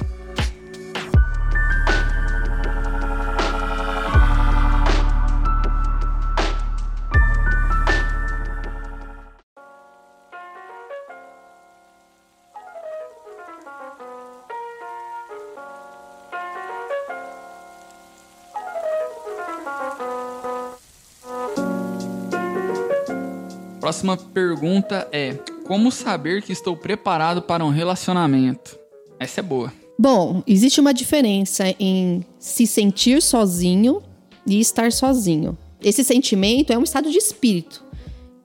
Próxima 23.87 24.17
pergunta 24.17 25.07
é: 25.13 25.33
Como 25.65 25.93
saber 25.93 26.41
que 26.41 26.51
estou 26.51 26.75
preparado 26.75 27.41
para 27.41 27.63
um 27.63 27.69
relacionamento? 27.69 28.77
Essa 29.17 29.39
é 29.39 29.43
boa. 29.43 29.71
Bom, 29.97 30.43
existe 30.45 30.81
uma 30.81 30.93
diferença 30.93 31.73
em 31.79 32.25
se 32.37 32.67
sentir 32.67 33.21
sozinho 33.21 34.03
e 34.45 34.59
estar 34.59 34.91
sozinho. 34.91 35.57
Esse 35.81 36.03
sentimento 36.03 36.73
é 36.73 36.77
um 36.77 36.83
estado 36.83 37.09
de 37.09 37.17
espírito. 37.17 37.81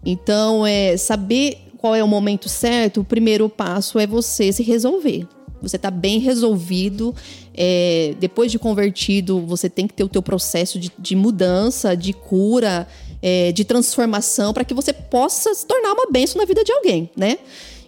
Então, 0.07 0.65
é 0.65 0.97
saber 0.97 1.59
qual 1.77 1.93
é 1.97 2.05
o 2.05 2.09
momento 2.09 2.49
certo. 2.49 3.01
O 3.01 3.05
primeiro 3.05 3.49
passo 3.49 3.99
é 3.99 4.07
você 4.07 4.53
se 4.53 4.63
resolver. 4.63 5.27
Você 5.61 5.77
tá 5.77 5.91
bem 5.91 6.21
resolvido. 6.21 7.13
é, 7.53 8.15
depois 8.21 8.53
de 8.53 8.61
convertido, 8.61 9.41
você 9.41 9.69
tem 9.69 9.89
que 9.89 9.95
ter 9.95 10.05
o 10.05 10.09
teu 10.09 10.23
processo 10.23 10.79
de, 10.79 10.93
de 10.97 11.17
mudança, 11.17 11.97
de 11.97 12.13
cura, 12.13 12.87
é, 13.23 13.53
de 13.53 13.65
transformação, 13.65 14.53
para 14.53 14.65
que 14.65 14.75
você 14.75 14.93
possa 14.93 15.55
se 15.55 15.65
tornar 15.65 15.93
uma 15.93 16.11
bênção 16.11 16.41
na 16.41 16.45
vida 16.45 16.65
de 16.65 16.73
alguém, 16.73 17.11
né? 17.17 17.39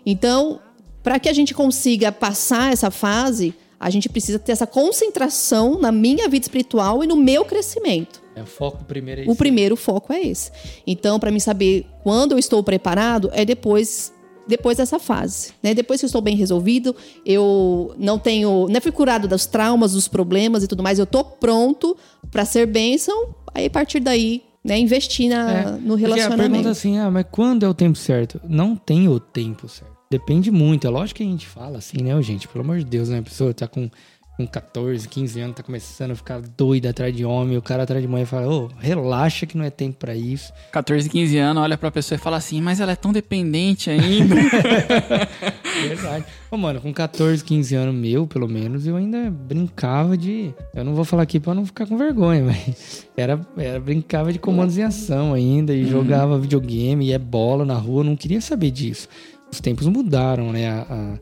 Então, 0.06 0.60
para 1.02 1.18
que 1.18 1.28
a 1.28 1.32
gente 1.32 1.52
consiga 1.52 2.12
passar 2.12 2.72
essa 2.72 2.90
fase, 2.90 3.54
a 3.78 3.90
gente 3.90 4.08
precisa 4.08 4.38
ter 4.38 4.52
essa 4.52 4.66
concentração 4.66 5.78
na 5.78 5.92
minha 5.92 6.28
vida 6.28 6.44
espiritual 6.44 7.04
e 7.04 7.06
no 7.06 7.16
meu 7.16 7.44
crescimento. 7.44 8.22
É 8.34 8.42
o 8.42 8.46
foco 8.46 8.84
primeiro 8.84 9.22
é 9.22 9.30
O 9.30 9.36
primeiro 9.36 9.76
foco 9.76 10.12
é 10.12 10.22
esse. 10.22 10.50
Então, 10.86 11.20
para 11.20 11.30
mim 11.30 11.38
saber 11.38 11.86
quando 12.02 12.32
eu 12.32 12.38
estou 12.38 12.62
preparado, 12.62 13.30
é 13.32 13.44
depois 13.44 14.12
depois 14.46 14.76
dessa 14.76 14.98
fase, 14.98 15.52
né? 15.62 15.72
Depois 15.72 16.00
que 16.00 16.04
eu 16.04 16.08
estou 16.08 16.20
bem 16.20 16.36
resolvido, 16.36 16.94
eu 17.24 17.94
não 17.98 18.18
tenho, 18.18 18.68
não 18.68 18.80
fui 18.80 18.92
curado 18.92 19.26
dos 19.26 19.46
traumas, 19.46 19.92
dos 19.92 20.06
problemas 20.06 20.62
e 20.62 20.68
tudo 20.68 20.82
mais, 20.82 20.98
eu 20.98 21.06
tô 21.06 21.24
pronto 21.24 21.96
para 22.30 22.44
ser 22.44 22.66
bênção, 22.66 23.34
aí 23.54 23.66
a 23.66 23.70
partir 23.70 24.00
daí, 24.00 24.42
né, 24.64 24.78
investir 24.78 25.28
na, 25.28 25.50
É, 25.50 25.64
no 25.72 25.78
Porque 25.88 25.92
a 26.04 26.08
relacionamento. 26.08 26.50
pergunta 26.50 26.70
assim, 26.70 26.98
ah, 26.98 27.10
mas 27.10 27.26
quando 27.30 27.64
é 27.64 27.68
o 27.68 27.74
tempo 27.74 27.98
certo? 27.98 28.40
Não 28.48 28.74
tem 28.74 29.08
o 29.08 29.20
tempo 29.20 29.68
certo. 29.68 29.92
Depende 30.10 30.50
muito. 30.50 30.86
É 30.86 30.90
lógico 30.90 31.18
que 31.18 31.22
a 31.22 31.26
gente 31.26 31.46
fala 31.46 31.78
assim, 31.78 32.02
né, 32.02 32.20
gente? 32.22 32.46
Pelo 32.48 32.64
amor 32.64 32.78
de 32.78 32.84
Deus, 32.84 33.08
né? 33.08 33.18
A 33.18 33.22
pessoa 33.22 33.52
tá 33.52 33.66
com 33.68 33.90
com 34.36 34.44
14, 34.48 35.06
15 35.08 35.40
anos, 35.40 35.54
tá 35.56 35.62
começando 35.62 36.10
a 36.10 36.14
ficar 36.16 36.40
doido 36.40 36.86
atrás 36.86 37.14
de 37.16 37.24
homem, 37.24 37.56
o 37.56 37.62
cara 37.62 37.84
atrás 37.84 38.02
de 38.02 38.08
mulher 38.08 38.26
fala, 38.26 38.48
ô, 38.52 38.68
relaxa 38.80 39.46
que 39.46 39.56
não 39.56 39.64
é 39.64 39.70
tempo 39.70 39.96
pra 39.96 40.12
isso. 40.16 40.52
14, 40.72 41.08
15 41.08 41.38
anos, 41.38 41.62
olha 41.62 41.78
pra 41.78 41.88
pessoa 41.88 42.16
e 42.16 42.18
fala 42.18 42.36
assim, 42.36 42.60
mas 42.60 42.80
ela 42.80 42.90
é 42.90 42.96
tão 42.96 43.12
dependente 43.12 43.90
ainda. 43.90 44.34
Verdade. 45.82 46.24
Ô, 46.50 46.56
mano, 46.56 46.80
com 46.80 46.92
14, 46.92 47.42
15 47.44 47.74
anos 47.74 47.94
meu, 47.94 48.26
pelo 48.26 48.48
menos, 48.48 48.86
eu 48.86 48.96
ainda 48.96 49.30
brincava 49.30 50.16
de. 50.16 50.54
Eu 50.74 50.84
não 50.84 50.94
vou 50.94 51.04
falar 51.04 51.22
aqui 51.22 51.40
pra 51.40 51.54
não 51.54 51.66
ficar 51.66 51.86
com 51.86 51.96
vergonha, 51.96 52.44
mas 52.46 53.06
era, 53.16 53.40
era 53.56 53.80
brincava 53.80 54.32
de 54.32 54.38
comandos 54.38 54.78
em 54.78 54.82
ação 54.82 55.34
ainda 55.34 55.74
e 55.74 55.86
jogava 55.86 56.38
videogame 56.38 57.06
e 57.06 57.12
é 57.12 57.18
bola 57.18 57.64
na 57.64 57.74
rua, 57.74 58.04
não 58.04 58.16
queria 58.16 58.40
saber 58.40 58.70
disso. 58.70 59.08
Os 59.50 59.60
tempos 59.60 59.86
mudaram, 59.86 60.52
né? 60.52 60.68
A, 60.68 60.86
a, 60.88 61.18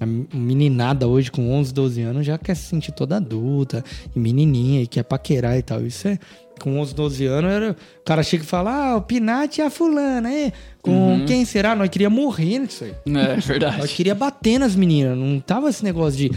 a 0.00 0.06
meninada 0.06 1.06
hoje 1.08 1.30
com 1.30 1.52
11, 1.52 1.72
12 1.72 2.02
anos 2.02 2.26
já 2.26 2.36
quer 2.36 2.54
se 2.54 2.64
sentir 2.64 2.92
toda 2.92 3.16
adulta 3.16 3.84
e 4.14 4.18
menininha 4.18 4.82
e 4.82 4.86
quer 4.86 5.02
paquerar 5.02 5.56
e 5.56 5.62
tal. 5.62 5.84
Isso 5.84 6.08
é. 6.08 6.18
Com 6.60 6.78
11, 6.80 6.94
12 6.94 7.26
anos, 7.26 7.50
era, 7.50 7.70
o 7.72 8.04
cara 8.04 8.22
chega 8.22 8.42
e 8.42 8.46
fala: 8.46 8.70
Ah, 8.92 8.96
o 8.96 9.02
Pinati 9.02 9.60
e 9.60 9.64
a 9.64 9.70
fulana, 9.70 10.32
é? 10.32 10.52
Com 10.80 11.24
quem 11.26 11.44
será? 11.44 11.74
Nós 11.74 11.88
queria 11.88 12.08
morrer 12.08 12.58
nisso 12.60 12.84
aí. 12.84 12.90
é 12.90 13.10
Nós 13.10 13.44
verdade. 13.44 13.88
queria 13.88 14.14
bater 14.14 14.58
nas 14.58 14.74
meninas, 14.74 15.16
não 15.16 15.38
tava 15.40 15.68
esse 15.68 15.84
negócio 15.84 16.18
de. 16.18 16.30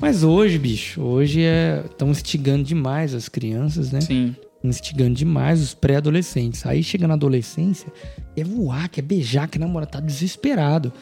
Mas 0.00 0.22
hoje, 0.22 0.58
bicho, 0.58 1.02
hoje 1.02 1.42
é. 1.42 1.82
Estão 1.84 2.10
instigando 2.10 2.62
demais 2.64 3.14
as 3.14 3.28
crianças, 3.28 3.90
né? 3.90 4.00
Sim. 4.00 4.34
Instigando 4.62 5.14
demais 5.14 5.60
os 5.60 5.74
pré-adolescentes. 5.74 6.64
Aí 6.66 6.82
chega 6.82 7.06
na 7.06 7.14
adolescência, 7.14 7.92
quer 8.34 8.44
voar, 8.44 8.88
quer 8.88 9.02
beijar, 9.02 9.48
quer 9.48 9.58
namorar, 9.58 9.86
tá 9.88 10.00
desesperado. 10.00 10.92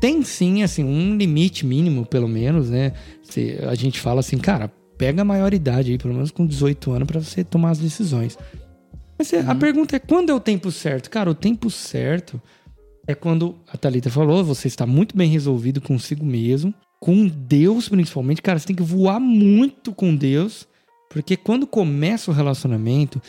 Tem 0.00 0.22
sim, 0.22 0.62
assim, 0.62 0.84
um 0.84 1.16
limite 1.16 1.64
mínimo, 1.64 2.04
pelo 2.04 2.28
menos, 2.28 2.68
né? 2.68 2.92
Se 3.22 3.56
a 3.68 3.74
gente 3.74 4.00
fala 4.00 4.20
assim, 4.20 4.36
cara, 4.36 4.70
pega 5.04 5.20
a 5.20 5.24
maioridade 5.24 5.90
aí, 5.92 5.98
pelo 5.98 6.14
menos 6.14 6.30
com 6.30 6.46
18 6.46 6.92
anos, 6.92 7.06
pra 7.06 7.20
você 7.20 7.44
tomar 7.44 7.70
as 7.72 7.78
decisões. 7.78 8.38
Mas 9.18 9.30
é- 9.34 9.40
a 9.40 9.54
pergunta 9.54 9.94
é 9.94 9.98
quando 9.98 10.30
é 10.30 10.34
o 10.34 10.40
tempo 10.40 10.72
certo? 10.72 11.10
Cara, 11.10 11.30
o 11.30 11.34
tempo 11.34 11.70
certo 11.70 12.40
é 13.06 13.14
quando 13.14 13.54
a 13.70 13.76
Thalita 13.76 14.08
falou, 14.08 14.42
você 14.42 14.66
está 14.66 14.86
muito 14.86 15.14
bem 15.14 15.28
resolvido 15.28 15.78
consigo 15.78 16.24
mesmo, 16.24 16.72
com 16.98 17.26
Deus 17.26 17.86
principalmente. 17.86 18.40
Cara, 18.40 18.58
você 18.58 18.66
tem 18.68 18.76
que 18.76 18.82
voar 18.82 19.20
muito 19.20 19.92
com 19.92 20.16
Deus, 20.16 20.66
porque 21.10 21.36
quando 21.36 21.66
começa 21.66 22.30
o 22.30 22.34
relacionamento, 22.34 23.20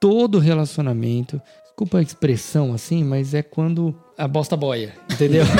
todo 0.00 0.40
relacionamento, 0.40 1.40
desculpa 1.80 1.98
a 1.98 2.02
expressão 2.02 2.74
assim, 2.74 3.02
mas 3.02 3.32
é 3.32 3.42
quando 3.42 3.94
a 4.18 4.28
bosta 4.28 4.54
boia, 4.54 4.92
entendeu? 5.10 5.44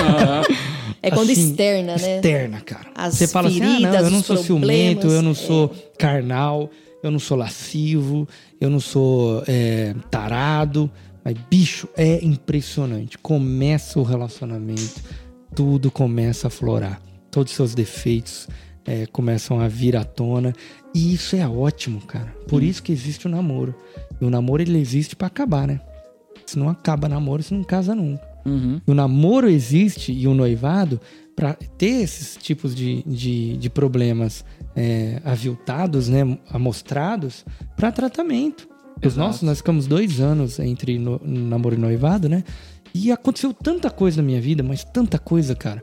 É 1.03 1.11
quando 1.11 1.31
Assim, 1.31 1.53
externa, 1.53 1.97
né? 1.97 2.17
Externa, 2.17 2.61
cara. 2.61 2.91
As 2.95 3.15
Você 3.15 3.27
fala 3.27 3.49
assim, 3.49 3.63
ah, 3.63 3.65
não, 3.65 3.73
feridas, 3.73 4.05
eu 4.05 4.11
não 4.11 4.23
sou 4.23 4.37
ciumento, 4.37 5.07
eu 5.07 5.23
não 5.23 5.31
é. 5.31 5.35
sou 5.35 5.75
carnal, 5.99 6.69
eu 7.03 7.11
não 7.11 7.19
sou 7.19 7.39
lascivo, 7.39 8.29
eu 8.61 8.69
não 8.69 8.81
sou 8.81 9.43
é, 9.49 9.95
tarado. 10.11 10.91
Mas, 11.25 11.35
bicho, 11.49 11.89
é 11.97 12.23
impressionante. 12.23 13.17
Começa 13.17 13.99
o 13.99 14.03
relacionamento, 14.03 15.01
tudo 15.55 15.91
começa 15.91 16.49
a 16.49 16.51
florar. 16.51 17.01
Todos 17.31 17.53
os 17.53 17.57
seus 17.57 17.75
defeitos 17.75 18.47
é, 18.85 19.07
começam 19.07 19.59
a 19.59 19.69
vir 19.69 19.97
à 19.97 20.05
tona. 20.05 20.53
E 20.95 21.15
isso 21.15 21.35
é 21.35 21.49
ótimo, 21.49 22.03
cara. 22.03 22.35
Por 22.47 22.63
isso 22.63 22.83
que 22.83 22.93
existe 22.93 23.27
o 23.27 23.31
namoro. 23.31 23.75
E 24.21 24.25
o 24.27 24.29
namoro, 24.29 24.61
ele 24.61 24.79
existe 24.79 25.17
pra 25.17 25.29
acabar, 25.29 25.67
né? 25.67 25.81
Se 26.51 26.59
não 26.59 26.69
acaba 26.69 27.09
namoro, 27.09 27.43
você 27.43 27.55
não 27.55 27.65
casa 27.65 27.95
nunca. 27.95 28.23
Uhum. 28.45 28.81
O 28.87 28.95
namoro 28.95 29.49
existe 29.49 30.13
e 30.13 30.27
o 30.27 30.35
noivado 30.35 31.01
para 31.37 31.55
ter 31.55 32.03
esses 32.03 32.37
tipos 32.37 32.75
de, 32.75 33.03
de, 33.07 33.57
de 33.57 33.71
problemas 33.71 34.45
é, 34.77 35.21
aviltados, 35.25 36.09
né, 36.09 36.39
amostrados, 36.51 37.45
para 37.77 37.91
tratamento. 37.93 38.69
Os 38.99 39.07
Exato. 39.15 39.19
nossos, 39.21 39.43
nós 39.43 39.59
ficamos 39.59 39.87
dois 39.87 40.21
anos 40.21 40.59
entre 40.59 40.99
no- 40.99 41.21
namoro 41.25 41.75
e 41.75 41.79
noivado, 41.79 42.29
né? 42.29 42.45
E 42.95 43.11
aconteceu 43.13 43.55
tanta 43.55 43.89
coisa 43.91 44.21
na 44.21 44.27
minha 44.27 44.41
vida, 44.41 44.63
mas 44.63 44.85
tanta 44.85 45.19
coisa, 45.19 45.55
cara. 45.55 45.83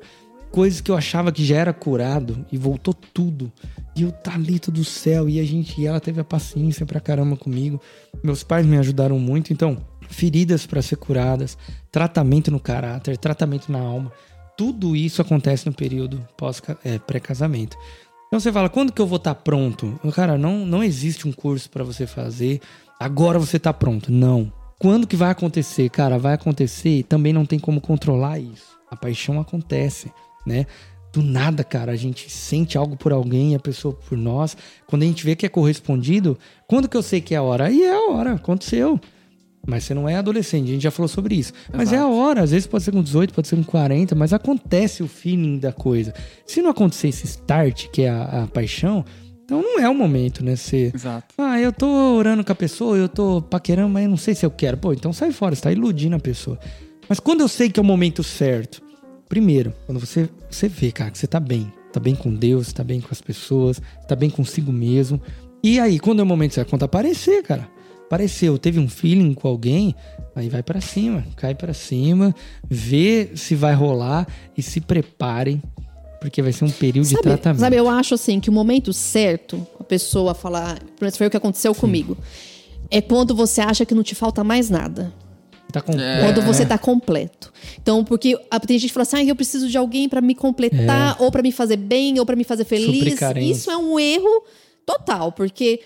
Coisas 0.52 0.80
que 0.82 0.90
eu 0.92 0.96
achava 0.96 1.32
que 1.32 1.44
já 1.44 1.58
era 1.58 1.74
curado 1.74 2.46
e 2.52 2.58
voltou 2.58 2.94
tudo. 2.94 3.52
E 3.96 4.04
eu 4.04 4.12
talito 4.12 4.72
do 4.72 4.84
céu. 4.84 5.28
E 5.28 5.40
a 5.40 5.44
gente, 5.44 5.80
e 5.82 5.86
ela 5.88 6.00
teve 6.00 6.22
a 6.22 6.24
paciência 6.24 6.86
pra 6.86 7.00
caramba 7.00 7.36
comigo. 7.36 7.82
Meus 8.24 8.44
pais 8.44 8.66
me 8.66 8.78
ajudaram 8.78 9.20
muito. 9.20 9.52
Então, 9.52 9.78
feridas 10.10 10.66
para 10.66 10.82
ser 10.82 10.98
curadas, 10.98 11.58
tratamento 11.92 12.52
no 12.52 12.60
caráter, 12.60 13.18
tratamento 13.18 13.72
na 13.72 13.80
alma. 13.80 14.12
Tudo 14.58 14.96
isso 14.96 15.22
acontece 15.22 15.68
no 15.68 15.74
período 15.74 16.28
pós 16.36 16.62
é, 16.84 16.98
pré-casamento. 16.98 17.78
Então 18.28 18.40
você 18.40 18.52
fala, 18.52 18.70
quando 18.70 18.92
que 18.92 19.02
eu 19.02 19.08
vou 19.08 19.18
estar 19.18 19.36
pronto? 19.36 20.00
Cara, 20.14 20.38
não, 20.38 20.66
não 20.66 20.84
existe 20.84 21.28
um 21.28 21.32
curso 21.32 21.70
para 21.70 21.84
você 21.84 22.06
fazer. 22.06 22.60
Agora 23.00 23.40
você 23.40 23.58
tá 23.58 23.72
pronto. 23.72 24.12
Não. 24.12 24.52
Quando 24.80 25.08
que 25.08 25.16
vai 25.16 25.32
acontecer? 25.32 25.90
Cara, 25.90 26.20
vai 26.20 26.34
acontecer 26.34 27.00
e 27.00 27.04
também 27.04 27.32
não 27.32 27.46
tem 27.46 27.58
como 27.58 27.80
controlar 27.80 28.40
isso. 28.40 28.78
A 28.90 28.96
paixão 28.96 29.40
acontece, 29.40 30.12
né? 30.46 30.66
Do 31.12 31.24
nada, 31.24 31.64
cara, 31.64 31.94
a 31.94 31.96
gente 31.96 32.30
sente 32.30 32.78
algo 32.78 32.98
por 32.98 33.12
alguém, 33.12 33.56
a 33.56 33.60
pessoa 33.60 33.94
por 33.94 34.18
nós. 34.18 34.58
Quando 34.86 35.04
a 35.04 35.06
gente 35.06 35.24
vê 35.24 35.36
que 35.36 35.46
é 35.46 35.50
correspondido, 35.50 36.38
quando 36.68 36.90
que 36.90 36.98
eu 36.98 37.02
sei 37.02 37.22
que 37.22 37.34
é 37.34 37.38
a 37.38 37.42
hora? 37.42 37.66
Aí 37.66 37.82
é 37.82 37.94
a 37.94 38.12
hora, 38.12 38.34
aconteceu. 38.34 39.00
Mas 39.68 39.84
você 39.84 39.94
não 39.94 40.08
é 40.08 40.16
adolescente, 40.16 40.70
a 40.70 40.72
gente 40.72 40.84
já 40.84 40.92
falou 40.92 41.10
sobre 41.10 41.36
isso. 41.36 41.52
Mas 41.74 41.92
é 41.92 41.98
a 41.98 42.08
hora, 42.08 42.42
às 42.42 42.52
vezes 42.52 42.66
pode 42.66 42.86
ser 42.86 42.92
com 42.92 43.04
18, 43.04 43.34
pode 43.34 43.50
ser 43.50 43.58
com 43.58 43.64
40, 43.66 44.16
mas 44.16 44.32
acontece 44.32 45.04
o 45.04 45.10
feeling 45.10 45.60
da 45.60 45.74
coisa. 45.74 46.14
Se 46.46 46.62
não 46.62 46.70
acontecer 46.70 47.10
esse 47.10 47.26
start, 47.26 47.90
que 47.90 48.04
é 48.04 48.10
a, 48.10 48.44
a 48.44 48.48
paixão, 48.48 49.04
então 49.44 49.62
não 49.62 49.78
é 49.78 49.90
o 49.90 49.94
momento, 49.94 50.44
né? 50.44 50.56
Você, 50.56 50.90
Exato. 50.96 51.36
ah, 51.38 51.60
eu 51.60 51.74
tô 51.74 51.86
orando 52.16 52.46
com 52.46 52.52
a 52.52 52.56
pessoa, 52.56 52.96
eu 52.96 53.10
tô 53.10 53.42
paquerando, 53.42 53.90
mas 53.90 54.06
eu 54.06 54.10
não 54.10 54.18
sei 54.18 54.34
se 54.34 54.46
eu 54.46 54.52
quero. 54.52 54.78
Pô, 54.78 54.94
então 54.94 55.12
sai 55.12 55.32
fora, 55.32 55.54
você 55.54 55.62
tá 55.62 55.72
iludindo 55.72 56.16
a 56.16 56.20
pessoa. 56.20 56.58
Mas 57.10 57.20
quando 57.20 57.42
eu 57.42 57.50
sei 57.50 57.70
que 57.70 57.78
é 57.78 57.84
o 57.84 57.86
momento 57.86 58.24
certo, 58.24 58.82
primeiro, 59.28 59.74
quando 59.86 60.00
você, 60.00 60.30
você 60.50 60.70
vê, 60.70 60.94
cara, 60.94 61.12
que 61.12 61.18
você 61.18 61.28
tá 61.28 61.42
bem, 61.42 61.74
tá 61.92 62.00
bem 62.00 62.16
com 62.16 62.34
Deus, 62.34 62.72
tá 62.72 62.86
bem 62.86 63.02
com 63.02 63.10
as 63.12 63.20
pessoas, 63.20 63.82
tá 64.08 64.16
bem 64.16 64.30
consigo 64.30 64.72
mesmo. 64.72 65.22
E 65.62 65.78
aí, 65.78 66.00
quando 66.00 66.20
é 66.20 66.24
o 66.24 66.26
momento 66.26 66.54
certo, 66.54 66.70
quando 66.70 66.84
aparecer, 66.84 67.44
cara, 67.44 67.70
apareceu, 68.08 68.58
teve 68.58 68.80
um 68.80 68.88
feeling 68.90 69.34
com 69.34 69.48
alguém, 69.48 69.94
aí 70.36 70.50
vai 70.50 70.64
pra 70.64 70.82
cima, 70.82 71.24
cai 71.36 71.54
pra 71.54 71.74
cima, 71.74 72.34
vê 72.70 73.30
se 73.36 73.54
vai 73.54 73.74
rolar 73.76 74.26
e 74.58 74.64
se 74.64 74.80
preparem, 74.82 75.62
porque 76.22 76.42
vai 76.42 76.52
ser 76.54 76.66
um 76.66 76.72
período 76.72 77.06
de 77.08 77.12
Sabe, 77.16 77.24
tratamento. 77.24 77.60
sabe, 77.60 77.76
eu 77.76 77.90
acho 77.90 78.16
assim 78.16 78.40
que 78.40 78.50
o 78.50 78.54
momento 78.54 78.92
certo, 78.94 79.66
a 79.80 79.84
pessoa 79.84 80.34
falar, 80.34 80.80
menos 81.00 81.18
foi 81.18 81.28
o 81.28 81.30
que 81.30 81.38
aconteceu 81.38 81.76
comigo, 81.76 82.18
é 82.90 83.02
quando 83.02 83.36
você 83.36 83.60
acha 83.62 83.86
que 83.86 83.94
não 83.94 84.04
te 84.04 84.16
falta 84.16 84.44
mais 84.44 84.70
nada. 84.70 85.14
Tá 85.72 85.82
com... 85.82 85.92
Quando 85.92 86.42
você 86.44 86.66
tá 86.66 86.78
completo. 86.78 87.52
Então, 87.82 88.02
porque 88.06 88.40
a- 88.50 88.58
tem 88.58 88.80
gente 88.80 88.88
que 88.88 88.94
fala 88.94 89.02
assim, 89.04 89.18
ah, 89.18 89.24
eu 89.26 89.36
preciso 89.36 89.68
de 89.68 89.78
alguém 89.78 90.08
pra 90.08 90.22
me 90.22 90.34
completar, 90.34 91.18
ou 91.20 91.30
pra 91.30 91.42
me 91.44 91.52
fazer 91.52 91.76
bem, 91.76 92.18
ou 92.20 92.26
pra 92.26 92.38
me 92.38 92.46
fazer 92.46 92.64
feliz. 92.64 93.20
Isso 93.42 93.70
é 93.70 93.76
um 93.78 94.00
erro 94.00 94.44
total, 94.86 95.34
porque 95.34 95.82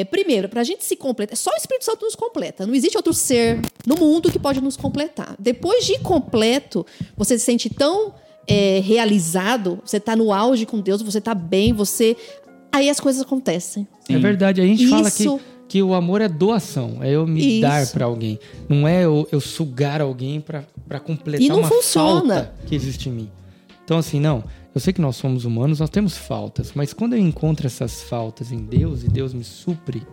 é, 0.00 0.04
primeiro, 0.04 0.48
pra 0.48 0.64
gente 0.64 0.84
se 0.84 0.96
completar, 0.96 1.36
só 1.36 1.50
o 1.50 1.56
Espírito 1.56 1.84
Santo 1.84 2.04
nos 2.04 2.14
completa. 2.14 2.66
Não 2.66 2.74
existe 2.74 2.96
outro 2.96 3.12
ser 3.12 3.60
no 3.86 3.96
mundo 3.96 4.30
que 4.30 4.38
pode 4.38 4.60
nos 4.60 4.76
completar. 4.76 5.34
Depois 5.38 5.84
de 5.86 5.98
completo, 6.00 6.84
você 7.16 7.38
se 7.38 7.44
sente 7.44 7.70
tão 7.70 8.14
é, 8.46 8.80
realizado, 8.80 9.80
você 9.84 10.00
tá 10.00 10.16
no 10.16 10.32
auge 10.32 10.66
com 10.66 10.80
Deus, 10.80 11.00
você 11.02 11.20
tá 11.20 11.34
bem, 11.34 11.72
você. 11.72 12.16
Aí 12.72 12.90
as 12.90 12.98
coisas 12.98 13.22
acontecem. 13.22 13.86
É 14.08 14.18
verdade, 14.18 14.60
a 14.60 14.66
gente 14.66 14.86
fala 14.88 15.10
que, 15.10 15.22
Isso. 15.22 15.40
que 15.68 15.82
o 15.82 15.94
amor 15.94 16.20
é 16.20 16.28
doação, 16.28 16.98
é 17.00 17.10
eu 17.10 17.26
me 17.26 17.58
Isso. 17.58 17.62
dar 17.62 17.86
pra 17.92 18.06
alguém. 18.06 18.38
Não 18.68 18.86
é 18.88 19.04
eu, 19.04 19.28
eu 19.30 19.40
sugar 19.40 20.00
alguém 20.00 20.40
pra 20.40 20.64
pra 20.86 21.00
completar 21.00 21.44
E 21.44 21.48
não 21.48 21.60
uma 21.60 21.68
funciona. 21.68 22.34
falta 22.34 22.54
que 22.66 22.74
existe 22.74 23.08
em 23.08 23.12
mim. 23.12 23.30
Então, 23.84 23.98
assim, 23.98 24.20
não. 24.20 24.44
Eu 24.74 24.80
sei 24.80 24.92
que 24.92 25.00
nós 25.00 25.14
somos 25.14 25.44
humanos, 25.44 25.78
nós 25.78 25.88
temos 25.88 26.16
faltas, 26.16 26.72
mas 26.74 26.92
quando 26.92 27.12
eu 27.12 27.18
encontro 27.20 27.64
essas 27.64 28.02
faltas 28.02 28.50
em 28.50 28.58
Deus 28.58 29.04
e 29.04 29.08
Deus 29.08 29.32
me 29.32 29.44
supre, 29.44 30.04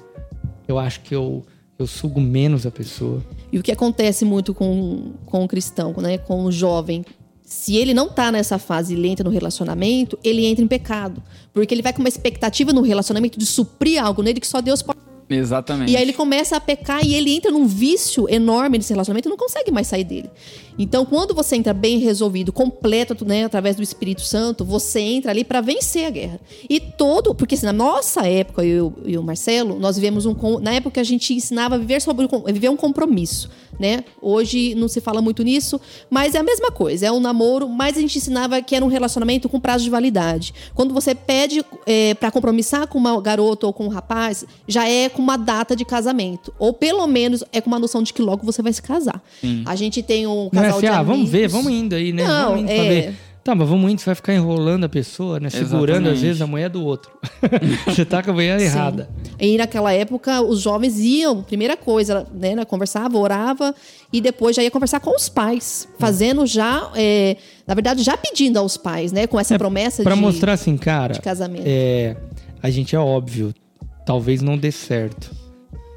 eu 0.67 0.77
acho 0.77 1.01
que 1.01 1.15
eu, 1.15 1.43
eu 1.79 1.87
sugo 1.87 2.21
menos 2.21 2.67
a 2.67 2.71
pessoa. 2.71 3.25
E 3.51 3.57
o 3.57 3.63
que 3.63 3.71
acontece 3.71 4.23
muito 4.23 4.53
com, 4.53 5.13
com 5.25 5.43
o 5.43 5.47
cristão, 5.47 5.95
né? 5.97 6.19
com 6.19 6.45
o 6.45 6.51
jovem, 6.51 7.03
se 7.43 7.75
ele 7.75 7.91
não 7.91 8.07
tá 8.07 8.31
nessa 8.31 8.59
fase 8.59 8.93
e 8.93 8.97
ele 8.97 9.07
entra 9.07 9.23
no 9.23 9.31
relacionamento, 9.31 10.17
ele 10.23 10.45
entra 10.45 10.63
em 10.63 10.67
pecado. 10.67 11.23
Porque 11.51 11.73
ele 11.73 11.81
vai 11.81 11.91
com 11.91 11.99
uma 11.99 12.07
expectativa 12.07 12.71
no 12.71 12.81
relacionamento 12.81 13.39
de 13.39 13.47
suprir 13.47 14.01
algo 14.01 14.21
nele 14.21 14.39
que 14.39 14.47
só 14.47 14.61
Deus 14.61 14.83
pode. 14.83 15.10
Exatamente. 15.35 15.91
E 15.91 15.95
aí 15.95 16.01
ele 16.01 16.13
começa 16.13 16.55
a 16.55 16.59
pecar 16.59 17.05
e 17.05 17.13
ele 17.13 17.35
entra 17.35 17.51
num 17.51 17.65
vício 17.65 18.27
enorme 18.29 18.77
nesse 18.77 18.93
relacionamento 18.93 19.27
e 19.27 19.29
não 19.29 19.37
consegue 19.37 19.71
mais 19.71 19.87
sair 19.87 20.03
dele. 20.03 20.29
Então, 20.77 21.05
quando 21.05 21.33
você 21.33 21.55
entra 21.55 21.73
bem 21.73 21.99
resolvido, 21.99 22.51
completo, 22.51 23.25
né, 23.25 23.43
através 23.43 23.75
do 23.75 23.83
Espírito 23.83 24.21
Santo, 24.21 24.63
você 24.63 24.99
entra 24.99 25.31
ali 25.31 25.43
para 25.43 25.61
vencer 25.61 26.05
a 26.05 26.09
guerra. 26.09 26.39
E 26.69 26.79
todo, 26.79 27.35
porque 27.35 27.55
assim, 27.55 27.65
na 27.65 27.73
nossa 27.73 28.27
época, 28.27 28.63
eu 28.63 28.93
e 29.05 29.17
o 29.17 29.23
Marcelo, 29.23 29.77
nós 29.77 29.95
vivemos 29.95 30.25
um 30.25 30.35
na 30.59 30.73
época 30.73 30.99
a 30.99 31.03
gente 31.03 31.33
ensinava 31.33 31.75
a 31.75 31.77
viver 31.77 32.01
sobre 32.01 32.27
viver 32.47 32.69
um 32.69 32.77
compromisso, 32.77 33.49
né? 33.79 34.03
Hoje 34.21 34.73
não 34.75 34.87
se 34.87 34.99
fala 34.99 35.21
muito 35.21 35.43
nisso, 35.43 35.79
mas 36.09 36.35
é 36.35 36.39
a 36.39 36.43
mesma 36.43 36.71
coisa, 36.71 37.05
é 37.05 37.11
um 37.11 37.19
namoro, 37.19 37.69
mas 37.69 37.97
a 37.97 38.01
gente 38.01 38.17
ensinava 38.17 38.61
que 38.61 38.75
era 38.75 38.83
um 38.83 38.87
relacionamento 38.87 39.47
com 39.47 39.59
prazo 39.59 39.83
de 39.83 39.89
validade. 39.89 40.53
Quando 40.73 40.93
você 40.93 41.13
pede 41.13 41.63
é, 41.85 42.13
para 42.15 42.31
compromissar 42.31 42.87
com 42.87 42.97
uma 42.97 43.19
garota 43.21 43.67
ou 43.67 43.73
com 43.73 43.85
um 43.85 43.89
rapaz, 43.89 44.45
já 44.67 44.87
é 44.87 45.09
com 45.09 45.20
uma 45.21 45.37
data 45.37 45.75
de 45.75 45.85
casamento, 45.85 46.53
ou 46.59 46.73
pelo 46.73 47.05
menos 47.07 47.43
é 47.51 47.61
com 47.61 47.69
uma 47.69 47.79
noção 47.79 48.03
de 48.03 48.13
que 48.13 48.21
logo 48.21 48.45
você 48.45 48.61
vai 48.61 48.73
se 48.73 48.81
casar. 48.81 49.21
Sim. 49.39 49.63
A 49.65 49.75
gente 49.75 50.01
tem 50.01 50.27
um 50.27 50.49
casal 50.49 50.69
não 50.69 50.75
é 50.75 50.77
assim, 50.77 50.87
ah, 50.87 51.03
vamos 51.03 51.29
ver, 51.29 51.47
vamos 51.47 51.71
indo 51.71 51.95
aí, 51.95 52.11
né? 52.11 52.23
Não, 52.23 52.49
vamos 52.49 52.61
indo 52.61 52.71
é... 52.71 52.89
ver. 52.89 53.15
Tá, 53.43 53.55
mas 53.55 53.67
vamos 53.67 53.91
indo, 53.91 53.99
você 53.99 54.05
vai 54.05 54.13
ficar 54.13 54.35
enrolando 54.35 54.83
a 54.83 54.89
pessoa, 54.89 55.39
né? 55.39 55.49
Segurando, 55.49 56.09
às 56.09 56.21
vezes, 56.21 56.39
a 56.43 56.45
mulher 56.45 56.69
do 56.69 56.85
outro. 56.85 57.11
você 57.87 58.05
tá 58.05 58.21
com 58.21 58.29
a 58.29 58.33
mulher 58.35 58.59
errada. 58.59 59.09
E 59.39 59.57
naquela 59.57 59.91
época, 59.91 60.41
os 60.41 60.61
jovens 60.61 60.99
iam, 60.99 61.41
primeira 61.41 61.75
coisa, 61.75 62.27
né? 62.31 62.63
Conversava, 62.65 63.17
orava, 63.17 63.73
e 64.13 64.21
depois 64.21 64.55
já 64.55 64.61
ia 64.61 64.69
conversar 64.69 64.99
com 64.99 65.15
os 65.15 65.27
pais. 65.27 65.87
Fazendo 65.97 66.45
já, 66.45 66.91
é, 66.93 67.35
na 67.65 67.73
verdade, 67.73 68.03
já 68.03 68.15
pedindo 68.15 68.57
aos 68.57 68.77
pais, 68.77 69.11
né? 69.11 69.25
Com 69.25 69.39
essa 69.39 69.55
é, 69.55 69.57
promessa 69.57 70.03
pra 70.03 70.13
de 70.13 70.21
mostrar 70.21 70.53
assim, 70.53 70.77
cara, 70.77 71.15
de 71.15 71.21
casamento. 71.21 71.63
É, 71.65 72.15
a 72.61 72.69
gente 72.69 72.95
é 72.95 72.99
óbvio, 72.99 73.55
talvez 74.05 74.41
não 74.41 74.57
dê 74.57 74.71
certo. 74.71 75.31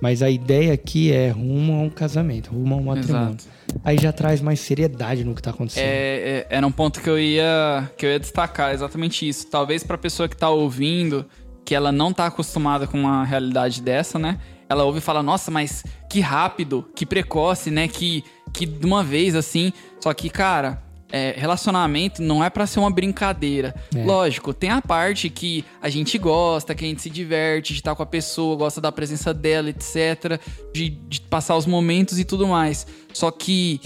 Mas 0.00 0.22
a 0.22 0.28
ideia 0.28 0.74
aqui 0.74 1.12
é 1.12 1.30
rumo 1.30 1.72
a 1.72 1.82
um 1.82 1.90
casamento, 1.90 2.50
rumo 2.50 2.74
a 2.74 2.78
um 2.78 2.82
matrimônio. 2.84 3.36
Exato 3.36 3.54
aí 3.82 3.96
já 3.98 4.12
traz 4.12 4.40
mais 4.40 4.60
seriedade 4.60 5.24
no 5.24 5.34
que 5.34 5.42
tá 5.42 5.50
acontecendo. 5.50 5.84
É, 5.84 5.86
é, 5.88 6.46
era 6.50 6.66
um 6.66 6.72
ponto 6.72 7.00
que 7.00 7.08
eu 7.08 7.18
ia 7.18 7.90
que 7.96 8.04
eu 8.04 8.10
ia 8.10 8.20
destacar, 8.20 8.72
exatamente 8.74 9.26
isso. 9.26 9.46
Talvez 9.46 9.82
pra 9.82 9.96
pessoa 9.96 10.28
que 10.28 10.36
tá 10.36 10.50
ouvindo, 10.50 11.24
que 11.64 11.74
ela 11.74 11.90
não 11.90 12.12
tá 12.12 12.26
acostumada 12.26 12.86
com 12.86 12.98
uma 12.98 13.24
realidade 13.24 13.80
dessa, 13.80 14.18
né? 14.18 14.38
Ela 14.68 14.84
ouve 14.84 14.98
e 14.98 15.02
fala, 15.02 15.22
nossa, 15.22 15.50
mas 15.50 15.84
que 16.08 16.20
rápido, 16.20 16.88
que 16.94 17.04
precoce, 17.04 17.70
né? 17.70 17.88
Que, 17.88 18.24
que 18.52 18.66
de 18.66 18.86
uma 18.86 19.02
vez 19.02 19.34
assim. 19.34 19.72
Só 20.00 20.12
que, 20.12 20.28
cara, 20.30 20.82
é, 21.12 21.34
relacionamento 21.36 22.22
não 22.22 22.42
é 22.42 22.50
para 22.50 22.66
ser 22.66 22.80
uma 22.80 22.90
brincadeira. 22.90 23.74
É. 23.94 24.04
Lógico, 24.04 24.52
tem 24.52 24.70
a 24.70 24.82
parte 24.82 25.30
que 25.30 25.64
a 25.80 25.88
gente 25.88 26.18
gosta, 26.18 26.74
que 26.74 26.84
a 26.84 26.88
gente 26.88 27.02
se 27.02 27.10
diverte 27.10 27.72
de 27.72 27.80
estar 27.80 27.94
com 27.94 28.02
a 28.02 28.06
pessoa, 28.06 28.56
gosta 28.56 28.80
da 28.80 28.90
presença 28.90 29.32
dela, 29.32 29.70
etc. 29.70 30.40
De, 30.72 30.88
de 30.90 31.20
passar 31.22 31.56
os 31.56 31.66
momentos 31.66 32.18
e 32.18 32.24
tudo 32.24 32.46
mais. 32.46 32.86
Só 33.12 33.30
que 33.30 33.80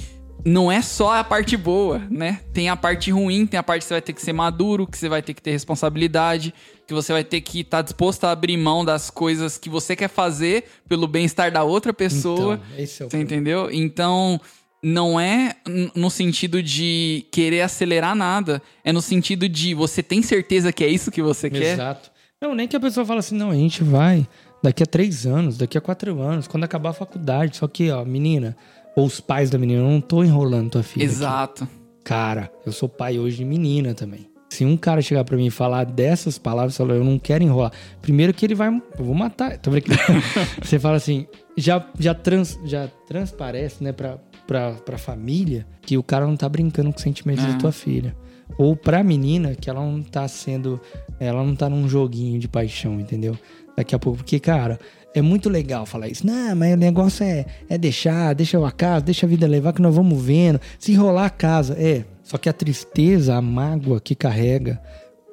não 0.44 0.70
é 0.70 0.80
só 0.80 1.18
a 1.18 1.24
parte 1.24 1.56
boa, 1.56 2.00
né? 2.10 2.40
Tem 2.52 2.68
a 2.68 2.76
parte 2.76 3.10
ruim, 3.10 3.46
tem 3.46 3.58
a 3.58 3.62
parte 3.62 3.82
que 3.82 3.88
você 3.88 3.94
vai 3.94 4.02
ter 4.02 4.12
que 4.12 4.22
ser 4.22 4.32
maduro, 4.32 4.86
que 4.86 4.96
você 4.96 5.08
vai 5.08 5.20
ter 5.20 5.34
que 5.34 5.42
ter 5.42 5.50
responsabilidade, 5.50 6.54
que 6.86 6.94
você 6.94 7.12
vai 7.12 7.24
ter 7.24 7.40
que 7.40 7.60
estar 7.60 7.78
tá 7.78 7.82
disposto 7.82 8.24
a 8.24 8.30
abrir 8.30 8.56
mão 8.56 8.84
das 8.84 9.10
coisas 9.10 9.58
que 9.58 9.68
você 9.68 9.96
quer 9.96 10.08
fazer 10.08 10.64
pelo 10.88 11.06
bem-estar 11.06 11.52
da 11.52 11.64
outra 11.64 11.92
pessoa. 11.92 12.54
Então, 12.54 12.78
esse 12.78 13.02
é 13.02 13.06
o 13.06 13.10
você 13.10 13.16
problema. 13.18 13.24
entendeu? 13.24 13.70
Então, 13.70 14.40
não 14.82 15.18
é 15.18 15.56
no 15.94 16.10
sentido 16.10 16.62
de 16.62 17.26
querer 17.32 17.62
acelerar 17.62 18.14
nada, 18.14 18.62
é 18.84 18.92
no 18.92 19.02
sentido 19.02 19.48
de 19.48 19.74
você 19.74 20.02
tem 20.02 20.22
certeza 20.22 20.72
que 20.72 20.84
é 20.84 20.88
isso 20.88 21.10
que 21.10 21.22
você 21.22 21.50
quer. 21.50 21.74
Exato. 21.74 22.10
Não, 22.40 22.54
nem 22.54 22.68
que 22.68 22.76
a 22.76 22.80
pessoa 22.80 23.04
fala 23.04 23.18
assim, 23.18 23.36
não, 23.36 23.50
a 23.50 23.54
gente 23.54 23.82
vai 23.82 24.26
daqui 24.62 24.82
a 24.82 24.86
três 24.86 25.26
anos, 25.26 25.58
daqui 25.58 25.76
a 25.76 25.80
quatro 25.80 26.20
anos, 26.20 26.46
quando 26.46 26.64
acabar 26.64 26.90
a 26.90 26.92
faculdade. 26.94 27.56
Só 27.56 27.66
que, 27.66 27.90
ó, 27.90 28.04
menina, 28.04 28.56
ou 28.94 29.06
os 29.06 29.20
pais 29.20 29.50
da 29.50 29.58
menina, 29.58 29.82
eu 29.82 29.88
não 29.88 30.00
tô 30.00 30.22
enrolando 30.22 30.70
tua 30.70 30.82
filha. 30.82 31.04
Exato. 31.04 31.64
Aqui. 31.64 31.72
Cara, 32.04 32.50
eu 32.64 32.72
sou 32.72 32.88
pai 32.88 33.18
hoje 33.18 33.38
de 33.38 33.44
menina 33.44 33.92
também. 33.92 34.28
Se 34.50 34.64
um 34.64 34.76
cara 34.76 35.02
chegar 35.02 35.24
para 35.24 35.36
mim 35.36 35.46
e 35.46 35.50
falar 35.50 35.84
dessas 35.84 36.38
palavras, 36.38 36.76
falar, 36.76 36.94
eu 36.94 37.04
não 37.04 37.18
quero 37.18 37.44
enrolar. 37.44 37.70
Primeiro 38.00 38.32
que 38.32 38.46
ele 38.46 38.54
vai, 38.54 38.68
eu 38.68 39.04
vou 39.04 39.14
matar. 39.14 39.58
Tô. 39.58 39.70
Você 40.62 40.78
fala 40.78 40.96
assim, 40.96 41.26
já 41.56 41.84
já 41.98 42.14
trans, 42.14 42.58
já 42.64 42.88
transparece, 43.06 43.84
né, 43.84 43.92
para 43.92 44.18
pra, 44.48 44.72
pra 44.72 44.96
família 44.96 45.66
que 45.82 45.98
o 45.98 46.02
cara 46.02 46.26
não 46.26 46.34
tá 46.34 46.48
brincando 46.48 46.90
com 46.90 46.96
os 46.96 47.02
sentimentos 47.02 47.44
é. 47.44 47.48
da 47.48 47.58
tua 47.58 47.70
filha. 47.70 48.16
Ou 48.56 48.74
pra 48.74 49.04
menina 49.04 49.54
que 49.54 49.68
ela 49.68 49.80
não 49.80 50.02
tá 50.02 50.26
sendo. 50.26 50.80
Ela 51.20 51.44
não 51.44 51.54
tá 51.54 51.68
num 51.68 51.86
joguinho 51.86 52.40
de 52.40 52.48
paixão, 52.48 52.98
entendeu? 52.98 53.38
Daqui 53.76 53.94
a 53.94 53.98
pouco. 53.98 54.18
Porque, 54.18 54.40
cara, 54.40 54.80
é 55.14 55.20
muito 55.20 55.50
legal 55.50 55.84
falar 55.84 56.08
isso. 56.08 56.26
Não, 56.26 56.56
mas 56.56 56.72
o 56.72 56.76
negócio 56.76 57.24
é, 57.24 57.44
é 57.68 57.76
deixar, 57.76 58.34
deixa 58.34 58.66
a 58.66 58.72
casa, 58.72 59.04
deixa 59.04 59.26
a 59.26 59.28
vida 59.28 59.46
levar, 59.46 59.74
que 59.74 59.82
nós 59.82 59.94
vamos 59.94 60.20
vendo. 60.20 60.58
Se 60.78 60.92
enrolar 60.92 61.26
a 61.26 61.30
casa. 61.30 61.76
É. 61.78 62.04
Só 62.24 62.38
que 62.38 62.48
a 62.48 62.52
tristeza, 62.52 63.36
a 63.36 63.42
mágoa 63.42 64.00
que 64.00 64.14
carrega, 64.14 64.80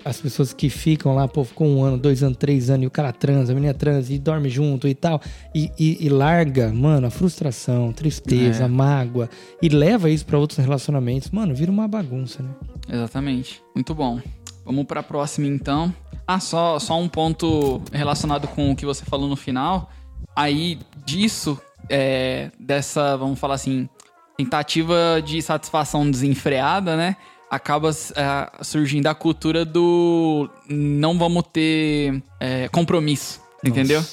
as 0.05 0.21
pessoas 0.21 0.53
que 0.53 0.69
ficam 0.69 1.15
lá, 1.15 1.27
pô, 1.27 1.43
ficou 1.43 1.67
um 1.67 1.83
ano, 1.83 1.97
dois 1.97 2.21
anos, 2.21 2.37
três 2.37 2.69
anos, 2.69 2.83
e 2.83 2.87
o 2.87 2.91
cara 2.91 3.11
transa, 3.11 3.51
a 3.51 3.55
menina 3.55 3.73
transa 3.73 4.13
e 4.13 4.19
dorme 4.19 4.49
junto 4.49 4.87
e 4.87 4.93
tal, 4.93 5.19
e, 5.53 5.71
e, 5.79 6.05
e 6.05 6.09
larga, 6.09 6.71
mano, 6.71 7.07
a 7.07 7.09
frustração, 7.09 7.91
tristeza, 7.91 8.65
é. 8.65 8.67
mágoa, 8.67 9.27
e 9.59 9.67
leva 9.67 10.07
isso 10.11 10.23
para 10.23 10.37
outros 10.37 10.59
relacionamentos, 10.59 11.31
mano, 11.31 11.55
vira 11.55 11.71
uma 11.71 11.87
bagunça, 11.87 12.43
né? 12.43 12.51
Exatamente. 12.87 13.63
Muito 13.73 13.95
bom. 13.95 14.21
Vamos 14.63 14.85
para 14.85 14.99
a 14.99 15.03
próxima 15.03 15.47
então. 15.47 15.91
Ah, 16.27 16.39
só, 16.39 16.77
só 16.77 16.99
um 16.99 17.09
ponto 17.09 17.81
relacionado 17.91 18.47
com 18.47 18.71
o 18.71 18.75
que 18.75 18.85
você 18.85 19.03
falou 19.05 19.27
no 19.27 19.35
final. 19.35 19.89
Aí 20.35 20.79
disso, 21.03 21.59
é, 21.89 22.51
dessa, 22.59 23.17
vamos 23.17 23.39
falar 23.39 23.55
assim, 23.55 23.89
tentativa 24.37 25.21
de 25.23 25.41
satisfação 25.41 26.09
desenfreada, 26.09 26.95
né? 26.95 27.15
Acaba 27.49 27.89
uh, 27.89 28.63
surgindo 28.63 29.07
a 29.07 29.15
cultura 29.15 29.63
do 29.65 30.49
não 30.69 31.17
vamos 31.17 31.43
ter 31.51 32.21
é, 32.39 32.67
compromisso, 32.69 33.39
Nossa. 33.63 33.69
entendeu? 33.69 34.03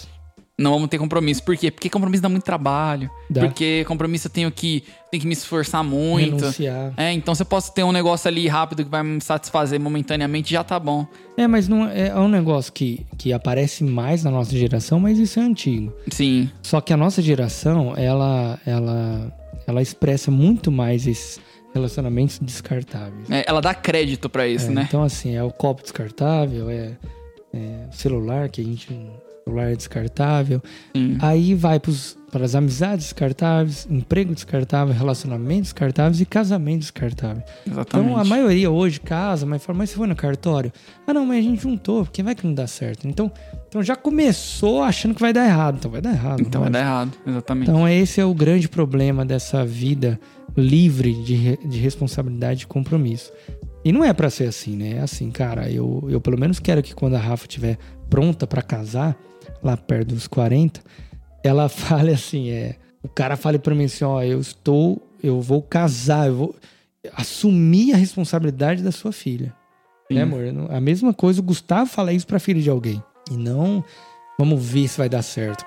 Não 0.58 0.72
vamos 0.72 0.88
ter 0.88 0.98
compromisso. 0.98 1.42
Por 1.42 1.56
quê? 1.56 1.70
Porque 1.70 1.88
compromisso 1.88 2.22
dá 2.22 2.28
muito 2.28 2.44
trabalho. 2.44 3.10
Dá. 3.28 3.40
Porque 3.40 3.84
compromisso 3.86 4.28
eu 4.28 4.30
tenho 4.30 4.50
que, 4.52 4.84
tenho 5.10 5.20
que 5.22 5.26
me 5.26 5.32
esforçar 5.32 5.82
muito. 5.82 6.36
Renunciar. 6.36 6.92
É, 6.96 7.10
então 7.12 7.34
você 7.34 7.44
pode 7.44 7.72
ter 7.72 7.82
um 7.82 7.90
negócio 7.90 8.28
ali 8.28 8.46
rápido 8.46 8.84
que 8.84 8.90
vai 8.90 9.02
me 9.02 9.20
satisfazer 9.20 9.80
momentaneamente 9.80 10.52
já 10.52 10.62
tá 10.62 10.78
bom. 10.78 11.06
É, 11.36 11.48
mas 11.48 11.68
não 11.68 11.88
é, 11.88 12.08
é 12.08 12.18
um 12.18 12.28
negócio 12.28 12.72
que, 12.72 13.04
que 13.18 13.32
aparece 13.32 13.82
mais 13.82 14.22
na 14.22 14.30
nossa 14.30 14.56
geração, 14.56 15.00
mas 15.00 15.18
isso 15.18 15.40
é 15.40 15.42
antigo. 15.42 15.92
Sim. 16.10 16.48
Só 16.62 16.80
que 16.80 16.92
a 16.92 16.96
nossa 16.96 17.22
geração, 17.22 17.94
ela, 17.96 18.60
ela, 18.64 19.32
ela 19.66 19.82
expressa 19.82 20.30
muito 20.30 20.70
mais 20.70 21.06
esse 21.06 21.40
relacionamentos 21.74 22.38
descartáveis. 22.38 23.30
É, 23.30 23.44
ela 23.46 23.60
dá 23.60 23.74
crédito 23.74 24.28
para 24.28 24.46
isso, 24.46 24.66
é, 24.66 24.70
né? 24.70 24.84
Então, 24.86 25.02
assim, 25.02 25.34
é 25.34 25.42
o 25.42 25.50
copo 25.50 25.82
descartável, 25.82 26.70
é, 26.70 26.96
é 27.52 27.88
o 27.90 27.94
celular, 27.94 28.48
que 28.48 28.60
a 28.60 28.64
gente. 28.64 29.10
Celular 29.44 29.72
é 29.72 29.76
descartável. 29.76 30.62
Sim. 30.94 31.18
Aí 31.20 31.54
vai 31.54 31.80
para 31.80 32.44
as 32.44 32.54
amizades 32.54 33.06
descartáveis, 33.06 33.86
emprego 33.90 34.34
descartável, 34.34 34.94
relacionamentos 34.94 35.64
descartáveis 35.64 36.20
e 36.20 36.24
casamento 36.24 36.80
descartável. 36.80 37.42
Exatamente. 37.66 38.10
Então 38.10 38.16
a 38.16 38.24
maioria 38.24 38.70
hoje 38.70 39.00
casa, 39.00 39.44
mas 39.44 39.64
fala, 39.64 39.78
mas 39.78 39.90
você 39.90 39.96
foi 39.96 40.06
no 40.06 40.16
cartório? 40.16 40.72
Ah, 41.06 41.12
não, 41.12 41.26
mas 41.26 41.38
a 41.38 41.42
gente 41.42 41.62
juntou, 41.62 42.04
porque 42.04 42.22
vai 42.22 42.34
que 42.34 42.46
não 42.46 42.54
dá 42.54 42.66
certo. 42.66 43.06
Então, 43.06 43.30
então 43.68 43.82
já 43.82 43.96
começou 43.96 44.82
achando 44.82 45.14
que 45.14 45.20
vai 45.20 45.32
dar 45.32 45.44
errado. 45.44 45.76
Então 45.78 45.90
vai 45.90 46.00
dar 46.00 46.10
errado. 46.10 46.40
Então 46.40 46.60
vai 46.60 46.70
dar 46.70 46.80
errado, 46.80 47.12
exatamente. 47.26 47.70
Então 47.70 47.88
esse 47.88 48.20
é 48.20 48.24
o 48.24 48.34
grande 48.34 48.68
problema 48.68 49.24
dessa 49.24 49.64
vida 49.64 50.18
livre 50.56 51.14
de, 51.24 51.56
de 51.56 51.78
responsabilidade 51.78 52.64
e 52.64 52.66
compromisso. 52.66 53.32
E 53.84 53.92
não 53.92 54.04
é 54.04 54.12
para 54.12 54.30
ser 54.30 54.44
assim, 54.44 54.76
né? 54.76 54.98
É 54.98 55.00
assim, 55.00 55.30
cara, 55.30 55.70
eu, 55.70 56.06
eu 56.08 56.20
pelo 56.20 56.38
menos 56.38 56.60
quero 56.60 56.82
que 56.82 56.94
quando 56.94 57.14
a 57.14 57.18
Rafa 57.18 57.46
estiver 57.46 57.78
pronta 58.08 58.46
para 58.46 58.62
casar, 58.62 59.16
lá 59.62 59.76
perto 59.76 60.14
dos 60.14 60.26
40, 60.26 60.80
ela 61.42 61.68
fale 61.70 62.12
assim, 62.12 62.50
é, 62.50 62.76
o 63.02 63.08
cara 63.08 63.36
fale 63.36 63.58
para 63.58 63.74
mim 63.74 63.84
assim, 63.84 64.04
ó, 64.04 64.22
eu 64.22 64.40
estou, 64.40 65.00
eu 65.22 65.40
vou 65.40 65.62
casar, 65.62 66.28
eu 66.28 66.36
vou 66.36 66.56
assumir 67.14 67.92
a 67.92 67.96
responsabilidade 67.96 68.82
da 68.82 68.92
sua 68.92 69.12
filha. 69.12 69.54
Sim. 70.08 70.14
Né, 70.14 70.22
amor? 70.22 70.42
A 70.70 70.80
mesma 70.80 71.12
coisa, 71.12 71.40
o 71.40 71.44
Gustavo 71.44 71.88
fala 71.88 72.12
isso 72.12 72.26
pra 72.26 72.38
filha 72.38 72.60
de 72.60 72.70
alguém. 72.70 73.02
E 73.30 73.36
não, 73.36 73.84
vamos 74.38 74.64
ver 74.64 74.88
se 74.88 74.98
vai 74.98 75.08
dar 75.08 75.22
certo. 75.22 75.64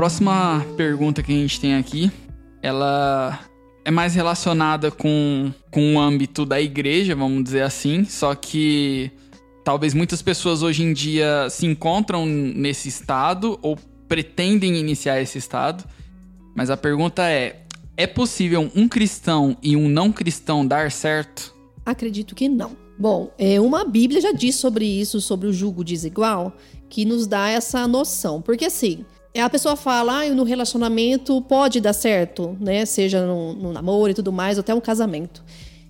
Próxima 0.00 0.64
pergunta 0.78 1.22
que 1.22 1.30
a 1.30 1.34
gente 1.34 1.60
tem 1.60 1.74
aqui, 1.74 2.10
ela 2.62 3.38
é 3.84 3.90
mais 3.90 4.14
relacionada 4.14 4.90
com, 4.90 5.52
com 5.70 5.96
o 5.96 6.00
âmbito 6.00 6.46
da 6.46 6.58
igreja, 6.58 7.14
vamos 7.14 7.44
dizer 7.44 7.60
assim, 7.60 8.06
só 8.06 8.34
que 8.34 9.10
talvez 9.62 9.92
muitas 9.92 10.22
pessoas 10.22 10.62
hoje 10.62 10.82
em 10.82 10.94
dia 10.94 11.50
se 11.50 11.66
encontram 11.66 12.24
nesse 12.24 12.88
estado 12.88 13.58
ou 13.60 13.78
pretendem 14.08 14.78
iniciar 14.78 15.20
esse 15.20 15.36
estado. 15.36 15.84
Mas 16.56 16.70
a 16.70 16.78
pergunta 16.78 17.28
é: 17.28 17.66
é 17.94 18.06
possível 18.06 18.72
um 18.74 18.88
cristão 18.88 19.54
e 19.62 19.76
um 19.76 19.86
não 19.86 20.10
cristão 20.10 20.66
dar 20.66 20.90
certo? 20.90 21.54
Acredito 21.84 22.34
que 22.34 22.48
não. 22.48 22.74
Bom, 22.98 23.34
é, 23.36 23.60
uma 23.60 23.84
Bíblia 23.84 24.22
já 24.22 24.32
diz 24.32 24.56
sobre 24.56 24.86
isso, 24.86 25.20
sobre 25.20 25.46
o 25.46 25.52
julgo 25.52 25.84
desigual, 25.84 26.56
que 26.88 27.04
nos 27.04 27.26
dá 27.26 27.50
essa 27.50 27.86
noção. 27.86 28.40
Porque 28.40 28.64
assim, 28.64 29.04
a 29.38 29.48
pessoa 29.48 29.76
fala, 29.76 30.22
ah, 30.22 30.28
no 30.30 30.42
relacionamento 30.42 31.40
pode 31.42 31.80
dar 31.80 31.92
certo, 31.92 32.56
né? 32.60 32.84
Seja 32.84 33.24
no, 33.24 33.52
no 33.52 33.72
namoro 33.72 34.10
e 34.10 34.14
tudo 34.14 34.32
mais, 34.32 34.58
ou 34.58 34.60
até 34.60 34.74
um 34.74 34.80
casamento. 34.80 35.44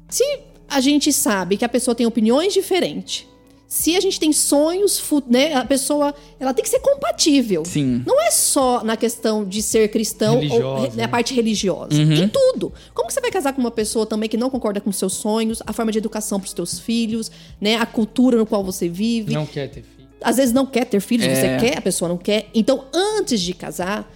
Se 0.08 0.24
a 0.68 0.80
gente 0.80 1.12
sabe 1.12 1.56
que 1.56 1.64
a 1.64 1.68
pessoa 1.68 1.94
tem 1.94 2.06
opiniões 2.06 2.52
diferentes, 2.52 3.26
se 3.70 3.96
a 3.96 4.00
gente 4.00 4.18
tem 4.18 4.32
sonhos, 4.32 5.00
né, 5.28 5.54
a 5.54 5.64
pessoa 5.64 6.12
ela 6.40 6.52
tem 6.52 6.60
que 6.60 6.68
ser 6.68 6.80
compatível. 6.80 7.64
Sim. 7.64 8.02
Não 8.04 8.20
é 8.20 8.28
só 8.32 8.82
na 8.82 8.96
questão 8.96 9.44
de 9.44 9.62
ser 9.62 9.88
cristão 9.92 10.40
Religiosa, 10.40 10.66
ou 10.66 10.82
né, 10.82 10.90
né? 10.96 11.04
a 11.04 11.08
parte 11.08 11.32
religiosa. 11.32 11.94
Uhum. 11.94 12.14
Em 12.14 12.28
tudo. 12.28 12.72
Como 12.92 13.06
que 13.06 13.14
você 13.14 13.20
vai 13.20 13.30
casar 13.30 13.52
com 13.52 13.60
uma 13.60 13.70
pessoa 13.70 14.04
também 14.04 14.28
que 14.28 14.36
não 14.36 14.50
concorda 14.50 14.80
com 14.80 14.90
seus 14.90 15.12
sonhos, 15.12 15.62
a 15.64 15.72
forma 15.72 15.92
de 15.92 15.98
educação 15.98 16.40
para 16.40 16.48
os 16.48 16.52
teus 16.52 16.80
filhos, 16.80 17.30
né, 17.60 17.76
a 17.76 17.86
cultura 17.86 18.36
no 18.36 18.44
qual 18.44 18.64
você 18.64 18.88
vive? 18.88 19.32
Não 19.32 19.46
quer 19.46 19.68
ter 19.68 19.82
filho. 19.82 19.99
Às 20.22 20.36
vezes 20.36 20.52
não 20.52 20.66
quer 20.66 20.84
ter 20.84 21.00
filhos, 21.00 21.26
É. 21.26 21.34
você 21.34 21.66
quer, 21.66 21.78
a 21.78 21.80
pessoa 21.80 22.08
não 22.08 22.18
quer. 22.18 22.48
Então, 22.54 22.84
antes 22.92 23.40
de 23.40 23.54
casar, 23.54 24.10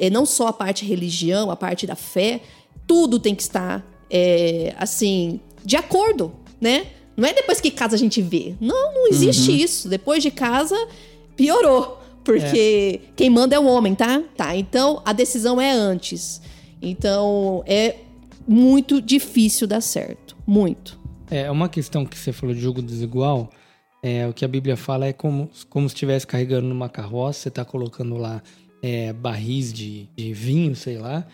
é 0.00 0.10
não 0.10 0.24
só 0.26 0.48
a 0.48 0.52
parte 0.52 0.84
religião, 0.84 1.50
a 1.50 1.56
parte 1.56 1.86
da 1.86 1.94
fé, 1.94 2.40
tudo 2.86 3.18
tem 3.18 3.34
que 3.34 3.42
estar 3.42 3.84
é, 4.10 4.74
assim 4.78 5.40
de 5.64 5.76
acordo, 5.76 6.32
né? 6.60 6.86
Não 7.16 7.26
é 7.28 7.32
depois 7.32 7.60
que 7.60 7.70
casa 7.70 7.96
a 7.96 7.98
gente 7.98 8.20
vê. 8.22 8.54
Não, 8.60 8.92
não 8.94 9.08
existe 9.08 9.50
isso. 9.62 9.88
Depois 9.88 10.22
de 10.22 10.30
casa, 10.30 10.76
piorou. 11.34 12.00
Porque 12.22 13.00
quem 13.14 13.30
manda 13.30 13.54
é 13.54 13.58
o 13.58 13.64
homem, 13.66 13.94
tá? 13.94 14.22
Tá. 14.36 14.54
Então, 14.56 15.00
a 15.04 15.12
decisão 15.12 15.60
é 15.60 15.70
antes. 15.70 16.40
Então, 16.82 17.62
é 17.66 17.96
muito 18.46 19.00
difícil 19.00 19.66
dar 19.66 19.80
certo. 19.80 20.36
Muito. 20.46 20.98
É 21.30 21.50
uma 21.50 21.68
questão 21.68 22.04
que 22.04 22.18
você 22.18 22.32
falou 22.32 22.54
de 22.54 22.60
jogo 22.60 22.82
desigual. 22.82 23.50
É, 24.08 24.24
o 24.24 24.32
que 24.32 24.44
a 24.44 24.48
Bíblia 24.48 24.76
fala 24.76 25.06
é 25.06 25.12
como, 25.12 25.50
como 25.68 25.88
se 25.88 25.96
estivesse 25.96 26.24
carregando 26.24 26.68
numa 26.68 26.88
carroça, 26.88 27.40
você 27.40 27.50
tá 27.50 27.64
colocando 27.64 28.16
lá 28.16 28.40
é, 28.80 29.12
barris 29.12 29.72
de, 29.72 30.08
de 30.16 30.32
vinho, 30.32 30.76
sei 30.76 30.96
lá, 30.96 31.26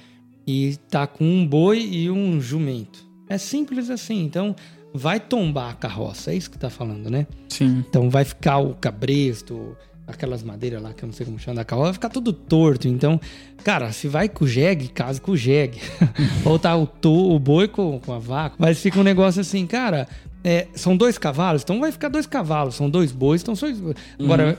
e 0.46 0.78
tá 0.88 1.06
com 1.06 1.22
um 1.22 1.46
boi 1.46 1.80
e 1.80 2.10
um 2.10 2.40
jumento. 2.40 3.06
É 3.28 3.36
simples 3.36 3.90
assim. 3.90 4.24
Então, 4.24 4.56
vai 4.94 5.20
tombar 5.20 5.72
a 5.72 5.74
carroça. 5.74 6.32
É 6.32 6.34
isso 6.34 6.50
que 6.50 6.56
tá 6.56 6.70
falando, 6.70 7.10
né? 7.10 7.26
Sim. 7.50 7.84
Então 7.86 8.08
vai 8.08 8.24
ficar 8.24 8.56
o 8.56 8.74
cabresto, 8.74 9.76
aquelas 10.06 10.42
madeiras 10.42 10.80
lá 10.80 10.94
que 10.94 11.02
eu 11.02 11.08
não 11.08 11.12
sei 11.12 11.26
como 11.26 11.38
chama 11.38 11.56
da 11.56 11.66
carroça, 11.66 11.88
vai 11.88 11.92
ficar 11.92 12.08
tudo 12.08 12.32
torto. 12.32 12.88
Então, 12.88 13.20
cara, 13.62 13.92
se 13.92 14.08
vai 14.08 14.30
com 14.30 14.46
o 14.46 14.48
jegue, 14.48 14.88
casa 14.88 15.20
com 15.20 15.32
o 15.32 15.36
jegue. 15.36 15.78
Ou 16.42 16.58
tá 16.58 16.74
o, 16.74 16.86
to, 16.86 17.34
o 17.34 17.38
boi 17.38 17.68
com, 17.68 18.00
com 18.00 18.14
a 18.14 18.18
vaca. 18.18 18.56
Mas 18.58 18.80
fica 18.80 18.98
um 18.98 19.02
negócio 19.02 19.42
assim, 19.42 19.66
cara, 19.66 20.08
é, 20.44 20.66
são 20.74 20.96
dois 20.96 21.18
cavalos, 21.18 21.62
então 21.62 21.80
vai 21.80 21.92
ficar 21.92 22.08
dois 22.08 22.26
cavalos. 22.26 22.74
São 22.74 22.88
dois 22.88 23.12
bois, 23.12 23.42
então 23.42 23.54
são 23.54 23.72
dois... 23.72 23.96
Agora, 24.18 24.58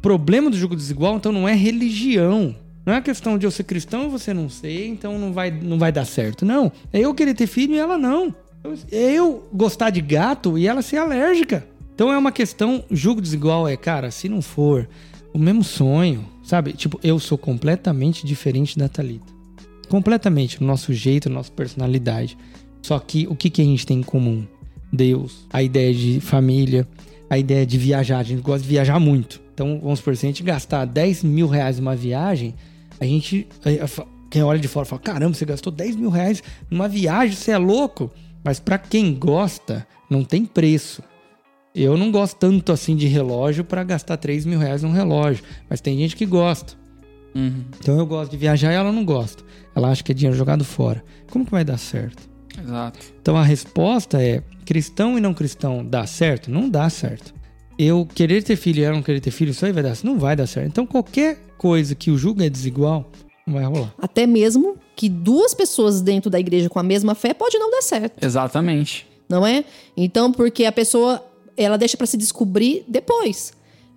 problema 0.00 0.50
do 0.50 0.56
jogo 0.56 0.74
desigual, 0.74 1.16
então 1.16 1.32
não 1.32 1.48
é 1.48 1.54
religião. 1.54 2.54
Não 2.84 2.94
é 2.94 3.00
questão 3.00 3.36
de 3.36 3.46
eu 3.46 3.50
ser 3.50 3.64
cristão 3.64 4.06
e 4.06 4.08
você 4.08 4.32
não 4.32 4.48
ser, 4.48 4.86
então 4.86 5.18
não 5.18 5.32
vai, 5.32 5.50
não 5.50 5.78
vai 5.78 5.92
dar 5.92 6.04
certo. 6.04 6.44
Não. 6.44 6.72
É 6.92 7.00
eu 7.00 7.14
querer 7.14 7.34
ter 7.34 7.46
filho 7.46 7.74
e 7.74 7.78
ela 7.78 7.98
não. 7.98 8.34
É 8.90 9.12
eu 9.12 9.48
gostar 9.52 9.90
de 9.90 10.00
gato 10.00 10.58
e 10.58 10.66
ela 10.66 10.82
ser 10.82 10.96
alérgica. 10.96 11.66
Então 11.94 12.12
é 12.12 12.16
uma 12.16 12.32
questão, 12.32 12.82
julgo 12.90 13.20
desigual 13.20 13.68
é, 13.68 13.76
cara, 13.76 14.10
se 14.10 14.28
não 14.28 14.40
for 14.40 14.88
o 15.32 15.38
mesmo 15.38 15.62
sonho, 15.62 16.24
sabe? 16.42 16.72
Tipo, 16.72 16.98
eu 17.02 17.18
sou 17.18 17.36
completamente 17.36 18.26
diferente 18.26 18.78
da 18.78 18.88
Thalita. 18.88 19.32
Completamente, 19.88 20.60
no 20.60 20.66
nosso 20.66 20.92
jeito, 20.92 21.28
na 21.28 21.36
nossa 21.36 21.52
personalidade. 21.52 22.36
Só 22.82 22.98
que 22.98 23.26
o 23.28 23.36
que, 23.36 23.50
que 23.50 23.60
a 23.60 23.64
gente 23.64 23.86
tem 23.86 23.98
em 23.98 24.02
comum? 24.02 24.46
Deus, 24.92 25.46
a 25.52 25.62
ideia 25.62 25.94
de 25.94 26.20
família, 26.20 26.86
a 27.28 27.38
ideia 27.38 27.64
de 27.66 27.78
viajar. 27.78 28.18
A 28.18 28.22
gente 28.22 28.42
gosta 28.42 28.62
de 28.62 28.68
viajar 28.68 28.98
muito. 28.98 29.40
Então, 29.54 29.78
vamos 29.82 29.98
supor, 29.98 30.16
se 30.16 30.26
a 30.26 30.28
gente 30.28 30.42
gastar 30.42 30.84
10 30.84 31.22
mil 31.22 31.46
reais 31.46 31.78
numa 31.78 31.94
viagem, 31.94 32.54
a 32.98 33.04
gente. 33.04 33.46
eh, 33.64 33.84
Quem 34.30 34.42
olha 34.42 34.58
de 34.58 34.68
fora 34.68 34.86
fala: 34.86 35.00
caramba, 35.02 35.34
você 35.34 35.44
gastou 35.44 35.72
10 35.72 35.96
mil 35.96 36.10
reais 36.10 36.42
numa 36.70 36.88
viagem, 36.88 37.36
você 37.36 37.50
é 37.50 37.58
louco. 37.58 38.10
Mas 38.42 38.58
pra 38.58 38.78
quem 38.78 39.14
gosta, 39.14 39.86
não 40.08 40.24
tem 40.24 40.46
preço. 40.46 41.02
Eu 41.74 41.96
não 41.96 42.10
gosto 42.10 42.36
tanto 42.36 42.72
assim 42.72 42.96
de 42.96 43.06
relógio 43.06 43.62
pra 43.64 43.84
gastar 43.84 44.16
3 44.16 44.44
mil 44.46 44.58
reais 44.58 44.82
num 44.82 44.90
relógio. 44.92 45.44
Mas 45.68 45.80
tem 45.80 45.98
gente 45.98 46.16
que 46.16 46.24
gosta. 46.24 46.72
Uhum. 47.34 47.64
Então 47.78 47.98
eu 47.98 48.06
gosto 48.06 48.30
de 48.30 48.36
viajar 48.38 48.72
e 48.72 48.76
ela 48.76 48.90
não 48.90 49.04
gosta. 49.04 49.44
Ela 49.76 49.90
acha 49.90 50.02
que 50.02 50.10
é 50.10 50.14
dinheiro 50.14 50.36
jogado 50.36 50.64
fora. 50.64 51.04
Como 51.30 51.44
que 51.44 51.50
vai 51.50 51.64
dar 51.64 51.76
certo? 51.78 52.29
Exato. 52.58 52.98
Então 53.20 53.36
a 53.36 53.42
resposta 53.42 54.22
é: 54.22 54.42
cristão 54.64 55.16
e 55.16 55.20
não 55.20 55.34
cristão 55.34 55.84
dá 55.84 56.06
certo? 56.06 56.50
Não 56.50 56.68
dá 56.68 56.88
certo. 56.90 57.34
Eu 57.78 58.06
querer 58.14 58.42
ter 58.42 58.56
filho 58.56 58.80
e 58.80 58.84
ela 58.84 58.96
não 58.96 59.02
querer 59.02 59.20
ter 59.20 59.30
filho, 59.30 59.50
isso 59.50 59.64
aí 59.64 59.72
vai 59.72 59.82
dar 59.82 59.94
certo? 59.94 60.04
Não 60.06 60.18
vai 60.18 60.36
dar 60.36 60.46
certo. 60.46 60.68
Então 60.68 60.86
qualquer 60.86 61.38
coisa 61.56 61.94
que 61.94 62.10
o 62.10 62.18
julgo 62.18 62.42
é 62.42 62.50
desigual, 62.50 63.10
não 63.46 63.54
vai 63.54 63.64
rolar. 63.64 63.94
Até 63.98 64.26
mesmo 64.26 64.76
que 64.94 65.08
duas 65.08 65.54
pessoas 65.54 66.00
dentro 66.02 66.30
da 66.30 66.38
igreja 66.38 66.68
com 66.68 66.78
a 66.78 66.82
mesma 66.82 67.14
fé 67.14 67.32
pode 67.32 67.58
não 67.58 67.70
dar 67.70 67.82
certo. 67.82 68.22
Exatamente. 68.24 69.06
não 69.28 69.46
é? 69.46 69.64
Então, 69.96 70.30
porque 70.32 70.64
a 70.64 70.72
pessoa 70.72 71.24
ela 71.56 71.78
deixa 71.78 71.96
para 71.96 72.06
se 72.06 72.16
descobrir 72.16 72.84
depois. 72.88 73.52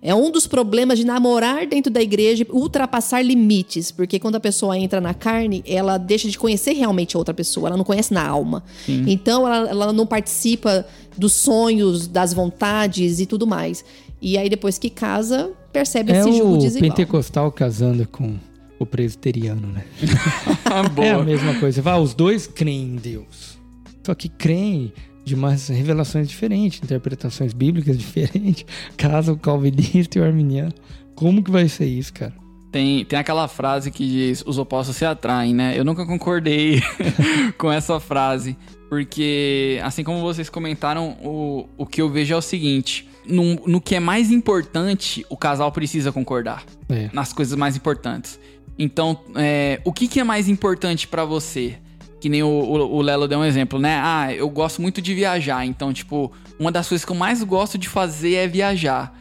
É 0.06 0.14
um 0.14 0.30
dos 0.30 0.46
problemas 0.46 0.98
de 0.98 1.04
namorar 1.06 1.66
dentro 1.66 1.90
da 1.90 2.02
igreja, 2.02 2.46
ultrapassar 2.50 3.22
limites, 3.22 3.90
porque 3.90 4.18
quando 4.18 4.34
a 4.34 4.40
pessoa 4.40 4.78
entra 4.78 5.00
na 5.00 5.14
carne, 5.14 5.64
ela 5.66 5.96
deixa 5.96 6.28
de 6.28 6.38
conhecer 6.38 6.74
realmente 6.74 7.16
a 7.16 7.18
outra 7.18 7.32
pessoa, 7.32 7.68
ela 7.68 7.76
não 7.78 7.84
conhece 7.84 8.12
na 8.12 8.22
alma. 8.22 8.62
Então, 8.86 9.46
ela, 9.46 9.70
ela 9.70 9.92
não 9.94 10.06
participa 10.06 10.86
dos 11.16 11.32
sonhos, 11.32 12.06
das 12.06 12.34
vontades 12.34 13.18
e 13.18 13.24
tudo 13.24 13.46
mais. 13.46 13.82
E 14.20 14.36
aí, 14.36 14.50
depois 14.50 14.76
que 14.76 14.90
casa, 14.90 15.52
percebe 15.72 16.12
É 16.12 16.20
esse 16.20 16.32
jogo 16.36 16.56
o 16.56 16.58
desigual. 16.58 16.90
pentecostal 16.90 17.50
casando 17.50 18.06
com 18.06 18.34
o 18.78 18.84
presbiteriano, 18.84 19.68
né? 19.68 19.84
Boa. 20.94 21.06
É 21.06 21.12
a 21.14 21.22
mesma 21.22 21.54
coisa. 21.58 21.82
Fala, 21.82 22.02
os 22.02 22.12
dois 22.12 22.46
creem 22.46 22.82
em 22.82 22.96
Deus. 22.96 23.58
Só 24.02 24.14
que 24.14 24.28
creem 24.28 24.92
de 25.24 25.34
umas 25.34 25.68
revelações 25.68 26.28
diferentes, 26.28 26.80
interpretações 26.82 27.52
bíblicas 27.52 27.96
diferentes. 27.98 28.66
Casa 28.96 29.32
o 29.32 29.38
calvinista 29.38 30.18
e 30.18 30.20
o 30.20 30.24
arminiano. 30.24 30.72
Como 31.14 31.42
que 31.42 31.50
vai 31.50 31.68
ser 31.68 31.86
isso, 31.86 32.12
cara? 32.12 32.34
Tem, 32.70 33.04
tem 33.04 33.18
aquela 33.18 33.46
frase 33.46 33.90
que 33.90 34.04
diz 34.06 34.42
os 34.44 34.58
opostos 34.58 34.96
se 34.96 35.04
atraem, 35.04 35.54
né? 35.54 35.78
Eu 35.78 35.84
nunca 35.84 36.04
concordei 36.04 36.82
com 37.56 37.70
essa 37.70 38.00
frase. 38.00 38.56
Porque, 38.88 39.80
assim 39.82 40.04
como 40.04 40.20
vocês 40.20 40.50
comentaram, 40.50 41.16
o, 41.22 41.68
o 41.76 41.86
que 41.86 42.02
eu 42.02 42.10
vejo 42.10 42.34
é 42.34 42.36
o 42.36 42.42
seguinte: 42.42 43.08
no, 43.26 43.54
no 43.66 43.80
que 43.80 43.94
é 43.94 44.00
mais 44.00 44.30
importante, 44.30 45.24
o 45.28 45.36
casal 45.36 45.70
precisa 45.72 46.12
concordar. 46.12 46.64
É. 46.88 47.08
Nas 47.12 47.32
coisas 47.32 47.56
mais 47.56 47.76
importantes. 47.76 48.38
Então, 48.78 49.20
é, 49.36 49.80
o 49.84 49.92
que, 49.92 50.08
que 50.08 50.18
é 50.18 50.24
mais 50.24 50.48
importante 50.48 51.06
pra 51.06 51.24
você? 51.24 51.78
Que 52.24 52.28
nem 52.30 52.42
o, 52.42 52.46
o, 52.48 52.96
o 52.96 53.02
Lelo 53.02 53.28
deu 53.28 53.38
um 53.40 53.44
exemplo, 53.44 53.78
né? 53.78 54.00
Ah, 54.02 54.32
eu 54.32 54.48
gosto 54.48 54.80
muito 54.80 55.02
de 55.02 55.12
viajar. 55.14 55.66
Então, 55.66 55.92
tipo, 55.92 56.32
uma 56.58 56.72
das 56.72 56.88
coisas 56.88 57.04
que 57.04 57.12
eu 57.12 57.16
mais 57.16 57.42
gosto 57.42 57.76
de 57.76 57.86
fazer 57.86 58.32
é 58.36 58.48
viajar. 58.48 59.14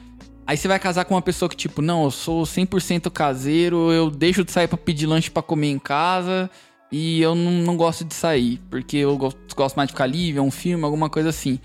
Aí 0.47 0.55
você 0.55 0.69
vai 0.69 0.79
casar 0.79 1.03
com 1.03 1.13
uma 1.13 1.21
pessoa 1.21 1.49
que, 1.49 1.55
tipo, 1.57 1.81
não, 1.81 2.05
eu 2.05 2.11
sou 2.11 2.43
100% 2.43 3.11
caseiro, 3.11 3.91
eu 3.91 4.09
deixo 4.09 4.45
de 4.45 4.53
sair 4.53 4.69
pra 4.69 4.77
pedir 4.77 5.05
lanche 5.05 5.29
pra 5.29 5.43
comer 5.43 5.67
em 5.67 5.79
casa 5.79 6.49
e 6.89 7.21
eu 7.21 7.35
não, 7.35 7.51
não 7.51 7.75
gosto 7.75 8.05
de 8.05 8.13
sair, 8.13 8.61
porque 8.69 8.95
eu 8.95 9.17
gosto, 9.17 9.37
gosto 9.53 9.75
mais 9.75 9.87
de 9.89 9.93
ficar 9.93 10.05
livre, 10.05 10.39
é 10.39 10.41
um 10.41 10.49
filme, 10.49 10.85
alguma 10.85 11.09
coisa 11.09 11.27
assim. 11.27 11.59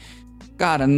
Cara, 0.57 0.89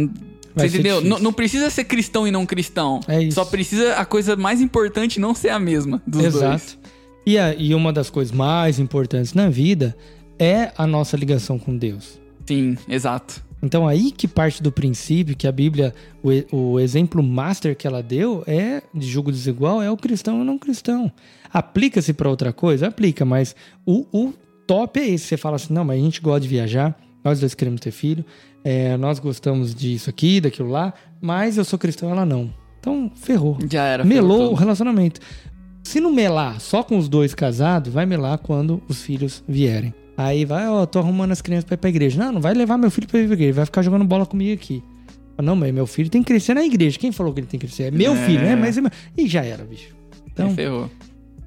Vai 0.55 0.67
você 0.69 0.73
entendeu? 0.79 1.01
Não, 1.01 1.19
não 1.19 1.31
precisa 1.31 1.69
ser 1.69 1.83
cristão 1.83 2.27
e 2.27 2.31
não 2.31 2.47
cristão. 2.47 2.99
É 3.07 3.21
isso. 3.21 3.35
Só 3.35 3.45
precisa 3.45 3.93
a 3.93 4.05
coisa 4.05 4.35
mais 4.35 4.59
importante 4.59 5.19
não 5.19 5.35
ser 5.35 5.49
a 5.49 5.59
mesma 5.59 6.01
dos 6.07 6.19
dois. 6.23 6.35
Exato. 6.35 6.79
E, 7.27 7.37
a- 7.37 7.53
e 7.53 7.75
uma 7.75 7.93
das 7.93 8.09
coisas 8.09 8.33
mais 8.35 8.79
importantes 8.79 9.35
na 9.35 9.47
vida 9.47 9.95
é 10.41 10.71
a 10.75 10.87
nossa 10.87 11.15
ligação 11.15 11.59
com 11.59 11.77
Deus. 11.77 12.19
Sim, 12.47 12.75
exato. 12.89 13.43
Então 13.61 13.87
aí 13.87 14.11
que 14.11 14.27
parte 14.27 14.63
do 14.63 14.71
princípio 14.71 15.37
que 15.37 15.47
a 15.47 15.51
Bíblia, 15.51 15.93
o, 16.23 16.71
o 16.73 16.79
exemplo 16.79 17.21
master 17.21 17.75
que 17.75 17.85
ela 17.85 18.01
deu 18.01 18.43
é 18.47 18.81
de 18.91 19.05
julgo 19.07 19.31
desigual 19.31 19.83
é 19.83 19.91
o 19.91 19.95
cristão 19.95 20.39
e 20.39 20.41
o 20.41 20.43
não 20.43 20.57
cristão. 20.57 21.11
Aplica-se 21.53 22.11
para 22.11 22.27
outra 22.27 22.51
coisa? 22.51 22.87
Aplica, 22.87 23.23
mas 23.23 23.55
o, 23.85 24.07
o 24.11 24.33
top 24.65 24.99
é 24.99 25.09
esse. 25.09 25.27
Você 25.27 25.37
fala 25.37 25.57
assim, 25.57 25.71
não, 25.71 25.85
mas 25.85 25.99
a 25.99 26.03
gente 26.03 26.19
gosta 26.19 26.39
de 26.39 26.47
viajar, 26.47 26.97
nós 27.23 27.39
dois 27.39 27.53
queremos 27.53 27.79
ter 27.79 27.91
filho, 27.91 28.25
é, 28.63 28.97
nós 28.97 29.19
gostamos 29.19 29.75
disso 29.75 30.09
aqui, 30.09 30.41
daquilo 30.41 30.69
lá, 30.69 30.91
mas 31.21 31.55
eu 31.55 31.63
sou 31.63 31.77
cristão 31.77 32.09
ela 32.09 32.25
não. 32.25 32.51
Então, 32.79 33.11
ferrou. 33.13 33.59
Já 33.69 33.83
era. 33.83 34.03
Melou 34.03 34.51
o 34.51 34.55
relacionamento. 34.55 35.21
Se 35.83 35.99
não 35.99 36.11
melar 36.11 36.59
só 36.59 36.81
com 36.81 36.97
os 36.97 37.07
dois 37.07 37.35
casados, 37.35 37.93
vai 37.93 38.07
melar 38.07 38.39
quando 38.39 38.81
os 38.87 39.03
filhos 39.03 39.43
vierem. 39.47 39.93
Aí 40.17 40.45
vai, 40.45 40.67
ó, 40.67 40.85
tô 40.85 40.99
arrumando 40.99 41.31
as 41.31 41.41
crianças 41.41 41.63
pra 41.63 41.75
ir 41.75 41.77
pra 41.77 41.89
igreja. 41.89 42.23
Não, 42.23 42.33
não 42.33 42.41
vai 42.41 42.53
levar 42.53 42.77
meu 42.77 42.91
filho 42.91 43.07
pra 43.07 43.19
ir 43.19 43.25
pra 43.25 43.33
igreja, 43.33 43.53
vai 43.53 43.65
ficar 43.65 43.81
jogando 43.81 44.05
bola 44.05 44.25
comigo 44.25 44.53
aqui. 44.53 44.83
Não, 45.41 45.55
mas 45.55 45.73
meu 45.73 45.87
filho 45.87 46.09
tem 46.09 46.21
que 46.21 46.27
crescer 46.27 46.53
na 46.53 46.63
igreja. 46.63 46.99
Quem 46.99 47.11
falou 47.11 47.33
que 47.33 47.39
ele 47.39 47.47
tem 47.47 47.59
que 47.59 47.65
crescer? 47.65 47.83
É 47.83 47.91
meu 47.91 48.13
É. 48.13 48.25
filho, 48.27 48.41
né? 48.41 48.55
Mas 48.55 48.77
é 48.77 48.81
meu... 48.81 48.91
E 49.17 49.27
já 49.27 49.43
era, 49.43 49.63
bicho. 49.63 49.95
Então, 50.31 50.47
Então, 50.51 50.55
ferrou. 50.55 50.89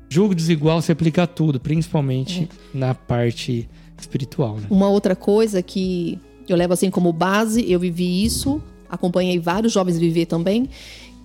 Jogo 0.08 0.34
desigual 0.34 0.82
se 0.82 0.90
aplica 0.90 1.22
a 1.22 1.26
tudo, 1.26 1.60
principalmente 1.60 2.48
É. 2.74 2.76
na 2.78 2.94
parte 2.94 3.68
espiritual, 4.00 4.56
né? 4.56 4.66
Uma 4.68 4.88
outra 4.88 5.14
coisa 5.14 5.62
que 5.62 6.18
eu 6.48 6.56
levo 6.56 6.72
assim 6.72 6.90
como 6.90 7.12
base, 7.12 7.70
eu 7.70 7.78
vivi 7.78 8.24
isso, 8.24 8.60
acompanhei 8.90 9.38
vários 9.38 9.72
jovens 9.72 9.98
viver 9.98 10.26
também, 10.26 10.68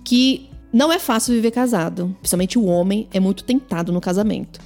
que 0.04 0.48
não 0.72 0.92
é 0.92 0.98
fácil 1.00 1.34
viver 1.34 1.50
casado. 1.50 2.14
Principalmente 2.20 2.56
o 2.58 2.64
homem 2.66 3.08
é 3.12 3.18
muito 3.18 3.42
tentado 3.42 3.92
no 3.92 4.00
casamento. 4.00 4.60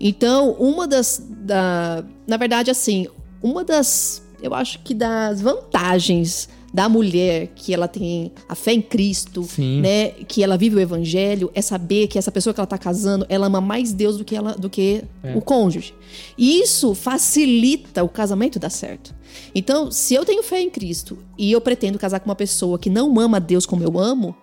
Então, 0.00 0.52
uma 0.52 0.86
das. 0.86 1.22
Da, 1.28 2.04
na 2.26 2.36
verdade, 2.36 2.70
assim, 2.70 3.06
uma 3.42 3.64
das. 3.64 4.22
Eu 4.42 4.54
acho 4.54 4.78
que 4.80 4.94
das 4.94 5.40
vantagens 5.40 6.48
da 6.72 6.86
mulher 6.88 7.48
que 7.56 7.72
ela 7.72 7.88
tem 7.88 8.30
a 8.48 8.54
fé 8.54 8.72
em 8.72 8.82
Cristo, 8.82 9.42
Sim. 9.42 9.80
né, 9.80 10.10
que 10.10 10.44
ela 10.44 10.56
vive 10.56 10.76
o 10.76 10.80
evangelho, 10.80 11.50
é 11.54 11.62
saber 11.62 12.06
que 12.08 12.18
essa 12.18 12.30
pessoa 12.30 12.52
que 12.52 12.60
ela 12.60 12.66
tá 12.66 12.76
casando, 12.76 13.24
ela 13.28 13.46
ama 13.46 13.60
mais 13.60 13.92
Deus 13.92 14.18
do 14.18 14.24
que 14.24 14.36
ela 14.36 14.52
do 14.52 14.68
que 14.68 15.02
É. 15.24 15.34
o 15.34 15.40
cônjuge. 15.40 15.94
E 16.36 16.60
isso 16.60 16.94
facilita 16.94 18.04
o 18.04 18.08
casamento 18.08 18.58
dar 18.58 18.70
certo. 18.70 19.14
Então, 19.54 19.90
se 19.90 20.14
eu 20.14 20.24
tenho 20.26 20.42
fé 20.42 20.60
em 20.60 20.68
Cristo 20.70 21.18
e 21.38 21.50
eu 21.50 21.60
pretendo 21.60 21.98
casar 21.98 22.20
com 22.20 22.28
uma 22.28 22.36
pessoa 22.36 22.78
que 22.78 22.90
não 22.90 23.18
ama 23.18 23.40
Deus 23.40 23.64
como 23.64 23.82
eu 23.82 23.98
amo, 23.98 24.36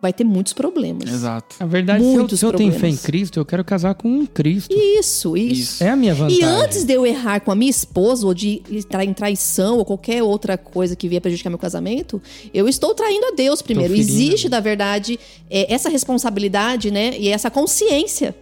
vai 0.00 0.12
ter 0.12 0.24
muitos 0.24 0.52
problemas. 0.52 1.10
Exato. 1.10 1.56
Na 1.58 1.66
verdade, 1.66 2.02
se 2.02 2.10
eu, 2.10 2.18
Muitos 2.18 2.38
se 2.38 2.46
eu 2.46 2.52
tenho 2.52 2.72
fé 2.72 2.88
em. 2.88 2.96
Cristo, 2.96 3.40
eu 3.40 3.44
quero 3.44 3.64
casar 3.64 3.94
com 3.94 4.08
um 4.08 4.26
Cristo. 4.26 4.72
Isso, 4.72 5.36
isso. 5.36 5.60
Isso. 5.60 5.84
É 5.84 5.90
a 5.90 5.96
minha 5.96 6.14
vantagem. 6.14 6.40
E 6.40 6.44
antes 6.44 6.84
de 6.84 6.92
eu 6.92 7.04
errar 7.04 7.40
com 7.40 7.50
a 7.50 7.54
minha 7.54 7.70
esposa, 7.70 8.26
ou 8.26 8.32
de 8.32 8.62
entrar 8.70 9.04
em 9.04 9.12
traição, 9.12 9.78
ou 9.78 9.84
qualquer 9.84 10.22
outra 10.22 10.56
coisa 10.56 10.94
que 10.94 11.08
venha 11.08 11.20
prejudicar 11.20 11.50
meu 11.50 11.58
casamento, 11.58 12.22
eu 12.54 12.68
estou 12.68 12.94
traindo 12.94 13.26
a 13.26 13.30
Deus 13.32 13.60
primeiro. 13.60 13.94
Existe, 13.94 14.48
na 14.48 14.60
verdade, 14.60 15.18
é, 15.50 15.72
essa 15.72 15.88
responsabilidade, 15.88 16.90
né? 16.90 17.16
E 17.18 17.28
essa 17.28 17.50
consciência. 17.50 18.34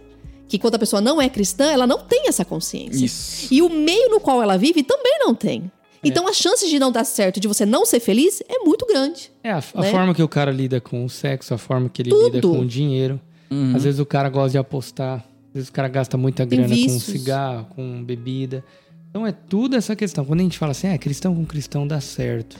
Que 0.47 0.57
quando 0.57 0.75
a 0.75 0.79
pessoa 0.79 1.01
não 1.01 1.21
é 1.21 1.27
cristã, 1.27 1.65
ela 1.65 1.85
não 1.85 1.99
tem 1.99 2.27
essa 2.27 2.45
consciência. 2.45 3.03
Isso. 3.03 3.53
E 3.53 3.61
o 3.61 3.69
meio 3.69 4.09
no 4.09 4.19
qual 4.19 4.41
ela 4.41 4.57
vive 4.57 4.81
também 4.81 5.19
não 5.19 5.35
tem. 5.35 5.69
É. 6.03 6.07
Então, 6.07 6.27
as 6.27 6.35
chances 6.37 6.69
de 6.69 6.79
não 6.79 6.91
dar 6.91 7.03
certo, 7.03 7.39
de 7.39 7.47
você 7.47 7.65
não 7.65 7.85
ser 7.85 7.99
feliz, 7.99 8.41
é 8.47 8.59
muito 8.59 8.85
grande. 8.85 9.31
É, 9.43 9.51
a, 9.51 9.63
a 9.73 9.81
né? 9.81 9.91
forma 9.91 10.13
que 10.13 10.23
o 10.23 10.27
cara 10.27 10.51
lida 10.51 10.79
com 10.79 11.05
o 11.05 11.09
sexo, 11.09 11.53
a 11.53 11.57
forma 11.57 11.89
que 11.89 12.01
ele 12.01 12.09
Tudo. 12.09 12.35
lida 12.35 12.41
com 12.41 12.59
o 12.59 12.65
dinheiro. 12.65 13.19
Uhum. 13.49 13.75
Às 13.75 13.83
vezes 13.83 13.99
o 13.99 14.05
cara 14.05 14.29
gosta 14.29 14.51
de 14.51 14.57
apostar, 14.57 15.25
às 15.49 15.53
vezes 15.53 15.69
o 15.69 15.71
cara 15.71 15.87
gasta 15.87 16.17
muita 16.17 16.45
grana 16.45 16.75
com 16.75 16.99
cigarro, 16.99 17.65
com 17.75 18.03
bebida. 18.03 18.63
Então 19.09 19.25
é 19.25 19.31
tudo 19.31 19.75
essa 19.75 19.95
questão. 19.95 20.25
Quando 20.25 20.41
a 20.41 20.43
gente 20.43 20.57
fala 20.57 20.71
assim, 20.71 20.87
ah, 20.87 20.97
cristão 20.97 21.33
com 21.33 21.45
cristão 21.45 21.87
dá 21.87 21.99
certo. 21.99 22.57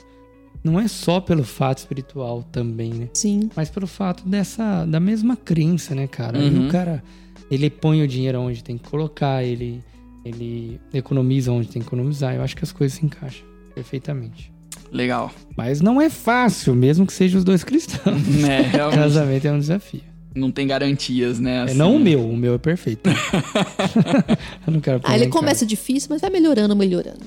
Não 0.64 0.80
é 0.80 0.88
só 0.88 1.22
pelo 1.22 1.44
fato 1.44 1.78
espiritual 1.78 2.44
também, 2.52 2.94
né? 2.94 3.10
Sim. 3.14 3.50
Mas 3.56 3.70
pelo 3.70 3.88
fato 3.88 4.28
dessa 4.28 4.86
da 4.86 5.00
mesma 5.00 5.36
crença, 5.36 5.94
né, 5.94 6.08
cara? 6.08 6.38
Uhum. 6.38 6.68
o 6.68 6.72
cara 6.72 7.04
ele 7.50 7.70
põe 7.70 8.02
o 8.02 8.08
dinheiro 8.08 8.40
onde 8.40 8.64
tem 8.64 8.78
que 8.78 8.90
colocar, 8.90 9.44
ele 9.44 9.84
ele 10.24 10.80
economiza 10.94 11.52
onde 11.52 11.68
tem 11.68 11.82
que 11.82 11.88
economizar. 11.88 12.36
Eu 12.36 12.42
acho 12.42 12.56
que 12.56 12.64
as 12.64 12.72
coisas 12.72 12.98
se 12.98 13.06
encaixam 13.06 13.46
perfeitamente. 13.74 14.52
Legal. 14.92 15.32
Mas 15.56 15.82
não 15.82 16.02
é 16.02 16.10
fácil, 16.10 16.74
mesmo 16.74 17.06
que 17.06 17.14
sejam 17.14 17.38
os 17.38 17.44
dois 17.44 17.64
cristãos. 17.64 18.26
né, 18.28 18.62
realmente. 18.72 19.00
Casamento 19.00 19.46
é 19.46 19.52
um 19.52 19.60
desafio. 19.60 20.02
Não 20.36 20.52
tem 20.52 20.68
garantias, 20.68 21.40
né? 21.40 21.58
É 21.58 21.62
assim. 21.64 21.74
não 21.74 21.96
o 21.96 22.00
meu, 22.00 22.24
o 22.28 22.38
meu 22.38 22.54
é 22.54 22.58
perfeito. 22.58 23.10
Eu 24.68 24.74
não 24.74 24.80
quero 24.80 25.02
lá 25.04 25.16
ele 25.16 25.28
começa 25.28 25.66
difícil, 25.66 26.10
mas 26.12 26.22
vai 26.22 26.30
melhorando, 26.30 26.76
melhorando. 26.76 27.26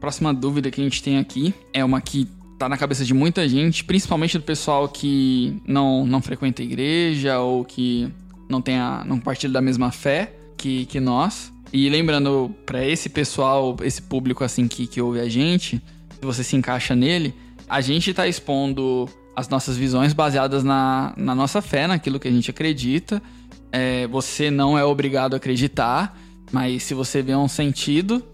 Próxima 0.00 0.32
dúvida 0.32 0.70
que 0.70 0.80
a 0.80 0.84
gente 0.84 1.02
tem 1.02 1.18
aqui 1.18 1.52
é 1.72 1.84
uma 1.84 2.00
que 2.00 2.26
tá 2.58 2.68
na 2.68 2.78
cabeça 2.78 3.04
de 3.04 3.12
muita 3.12 3.46
gente, 3.48 3.84
principalmente 3.84 4.38
do 4.38 4.42
pessoal 4.42 4.88
que 4.88 5.60
não, 5.66 6.06
não 6.06 6.22
frequenta 6.22 6.62
a 6.62 6.64
igreja 6.64 7.38
ou 7.40 7.64
que 7.64 8.10
não 8.48 8.62
tem 8.62 8.76
a, 8.76 9.04
não 9.06 9.18
partilha 9.18 9.52
da 9.52 9.60
mesma 9.60 9.92
fé 9.92 10.32
que, 10.56 10.86
que 10.86 10.98
nós. 10.98 11.52
E 11.72 11.88
lembrando 11.88 12.54
pra 12.64 12.84
esse 12.84 13.08
pessoal, 13.08 13.76
esse 13.82 14.00
público 14.00 14.42
assim 14.42 14.66
que, 14.66 14.86
que 14.86 15.00
ouve 15.00 15.20
a 15.20 15.28
gente, 15.28 15.82
se 16.10 16.20
você 16.22 16.42
se 16.42 16.56
encaixa 16.56 16.96
nele, 16.96 17.34
a 17.68 17.80
gente 17.80 18.14
tá 18.14 18.26
expondo 18.26 19.08
as 19.36 19.48
nossas 19.48 19.76
visões 19.76 20.12
baseadas 20.12 20.64
na, 20.64 21.12
na 21.16 21.34
nossa 21.34 21.60
fé, 21.60 21.86
naquilo 21.86 22.18
que 22.18 22.26
a 22.26 22.30
gente 22.30 22.50
acredita. 22.50 23.22
É, 23.70 24.06
você 24.06 24.50
não 24.50 24.78
é 24.78 24.84
obrigado 24.84 25.34
a 25.34 25.36
acreditar, 25.36 26.18
mas 26.50 26.82
se 26.82 26.94
você 26.94 27.22
vê 27.22 27.36
um 27.36 27.48
sentido, 27.48 28.24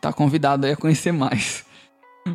tá 0.00 0.12
convidado 0.12 0.66
aí 0.66 0.72
a 0.72 0.76
conhecer 0.76 1.12
mais. 1.12 1.64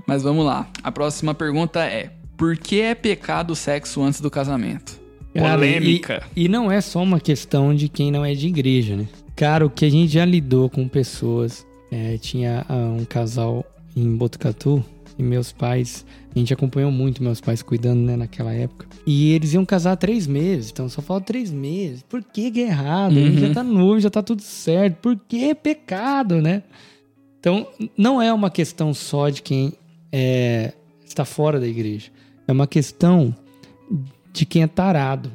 Mas 0.08 0.23
vamos 0.23 0.45
lá. 0.45 0.67
A 0.84 0.91
próxima 0.91 1.34
pergunta 1.34 1.82
é: 1.84 2.12
Por 2.36 2.58
que 2.58 2.82
é 2.82 2.95
pecado 2.95 3.51
o 3.51 3.56
sexo 3.56 4.01
antes 4.01 4.21
do 4.21 4.32
casamento? 4.32 5.01
Cara, 5.34 5.56
Polêmica. 5.56 6.24
E, 6.36 6.46
e 6.46 6.48
não 6.48 6.72
é 6.72 6.82
só 6.82 7.02
uma 7.02 7.20
questão 7.20 7.74
de 7.74 7.88
quem 7.88 8.12
não 8.12 8.26
é 8.26 8.34
de 8.34 8.48
igreja, 8.48 8.96
né? 8.96 9.08
Cara, 9.36 9.65
o 9.65 9.70
que 9.70 9.86
a 9.86 9.89
gente 9.89 10.13
já 10.13 10.26
lidou 10.26 10.70
com 10.70 10.88
pessoas. 10.88 11.65
é, 11.91 12.17
tinha 12.17 12.65
ah, 12.70 12.96
um 12.98 13.04
casal 13.06 13.65
em 13.96 14.15
Botucatu 14.15 14.84
e 15.17 15.24
meus 15.24 15.52
pais. 15.52 16.06
A 16.34 16.39
gente 16.39 16.54
acompanhou 16.54 16.91
muito 16.91 17.22
meus 17.22 17.41
pais 17.41 17.62
cuidando, 17.62 18.02
né, 18.02 18.15
naquela 18.15 18.54
época. 18.54 18.88
E 19.06 19.34
eles 19.34 19.54
iam 19.54 19.65
casar 19.65 19.94
há 19.94 19.96
três 19.98 20.28
meses, 20.28 20.72
então 20.72 20.88
só 20.88 21.02
falta 21.02 21.26
três 21.28 21.52
meses. 21.52 22.04
Por 22.04 22.24
que, 22.24 22.52
que 22.52 22.62
é 22.62 22.67
errado? 22.67 23.17
Uhum. 23.17 23.38
já 23.38 23.54
tá 23.54 23.63
noivo, 23.63 24.00
já 24.00 24.10
tá 24.10 24.22
tudo 24.22 24.41
certo. 24.41 24.96
Por 24.98 25.17
que 25.28 25.50
é 25.50 25.54
pecado, 25.54 26.41
né? 26.41 26.63
Então, 27.39 27.67
não 27.98 28.22
é 28.22 28.32
uma 28.32 28.50
questão 28.50 28.94
só 28.94 29.30
de 29.30 29.41
quem 29.41 29.74
é, 30.12 30.74
está 31.04 31.26
fora 31.26 31.60
da 31.60 31.67
igreja. 31.67 32.12
É 32.48 32.52
uma 32.52 32.67
questão 32.67 33.36
de 34.34 34.46
quem 34.46 34.63
é 34.63 34.67
tarado. 34.67 35.32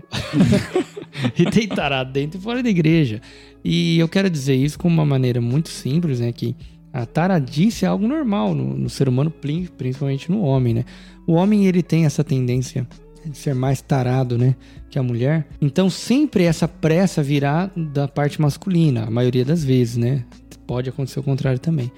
e 1.38 1.44
tem 1.50 1.68
tarado 1.68 2.12
dentro 2.12 2.38
e 2.38 2.42
fora 2.42 2.62
da 2.62 2.68
igreja. 2.68 3.20
E 3.64 3.98
eu 3.98 4.08
quero 4.08 4.30
dizer 4.30 4.54
isso 4.54 4.78
com 4.78 4.88
uma 4.88 5.04
maneira 5.04 5.40
muito 5.40 5.68
simples, 5.68 6.20
né? 6.20 6.32
Que 6.32 6.54
a 6.92 7.04
taradice 7.04 7.84
é 7.84 7.88
algo 7.88 8.06
normal 8.06 8.54
no, 8.54 8.76
no 8.76 8.88
ser 8.88 9.08
humano, 9.08 9.30
prin- 9.30 9.66
principalmente 9.76 10.30
no 10.30 10.42
homem, 10.42 10.74
né? 10.74 10.84
O 11.26 11.32
homem, 11.32 11.66
ele 11.66 11.82
tem 11.82 12.04
essa 12.04 12.22
tendência 12.22 12.86
de 13.24 13.36
ser 13.36 13.54
mais 13.54 13.80
tarado, 13.80 14.38
né? 14.38 14.54
Que 14.88 14.98
a 14.98 15.02
mulher. 15.02 15.46
Então, 15.60 15.90
sempre 15.90 16.44
essa 16.44 16.68
pressa 16.68 17.22
virá 17.22 17.70
da 17.76 18.06
parte 18.06 18.40
masculina, 18.40 19.04
a 19.04 19.10
maioria 19.10 19.44
das 19.44 19.64
vezes, 19.64 19.96
né? 19.96 20.24
Pode 20.66 20.88
acontecer 20.88 21.18
o 21.20 21.22
contrário 21.22 21.58
também. 21.58 21.90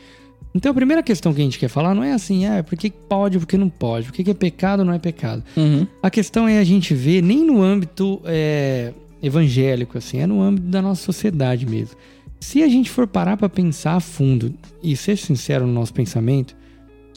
Então, 0.54 0.72
a 0.72 0.74
primeira 0.74 1.02
questão 1.02 1.32
que 1.34 1.40
a 1.40 1.44
gente 1.44 1.58
quer 1.58 1.68
falar 1.68 1.94
não 1.94 2.02
é 2.02 2.12
assim, 2.12 2.46
ah, 2.46 2.64
por 2.64 2.76
que 2.76 2.90
pode, 2.90 3.38
por 3.38 3.46
que 3.46 3.56
não 3.56 3.68
pode, 3.68 4.06
por 4.06 4.12
que 4.12 4.30
é 4.30 4.34
pecado 4.34 4.80
ou 4.80 4.86
não 4.86 4.92
é 4.92 4.98
pecado. 4.98 5.44
Uhum. 5.56 5.86
A 6.02 6.10
questão 6.10 6.48
é 6.48 6.58
a 6.58 6.64
gente 6.64 6.94
ver 6.94 7.22
nem 7.22 7.44
no 7.44 7.62
âmbito 7.62 8.20
é, 8.24 8.92
evangélico, 9.22 9.98
assim, 9.98 10.18
é 10.18 10.26
no 10.26 10.40
âmbito 10.40 10.66
da 10.68 10.80
nossa 10.80 11.02
sociedade 11.04 11.66
mesmo. 11.66 11.96
Se 12.40 12.62
a 12.62 12.68
gente 12.68 12.90
for 12.90 13.06
parar 13.06 13.36
para 13.36 13.48
pensar 13.48 13.96
a 13.96 14.00
fundo 14.00 14.54
e 14.82 14.96
ser 14.96 15.16
sincero 15.16 15.66
no 15.66 15.72
nosso 15.72 15.92
pensamento, 15.92 16.56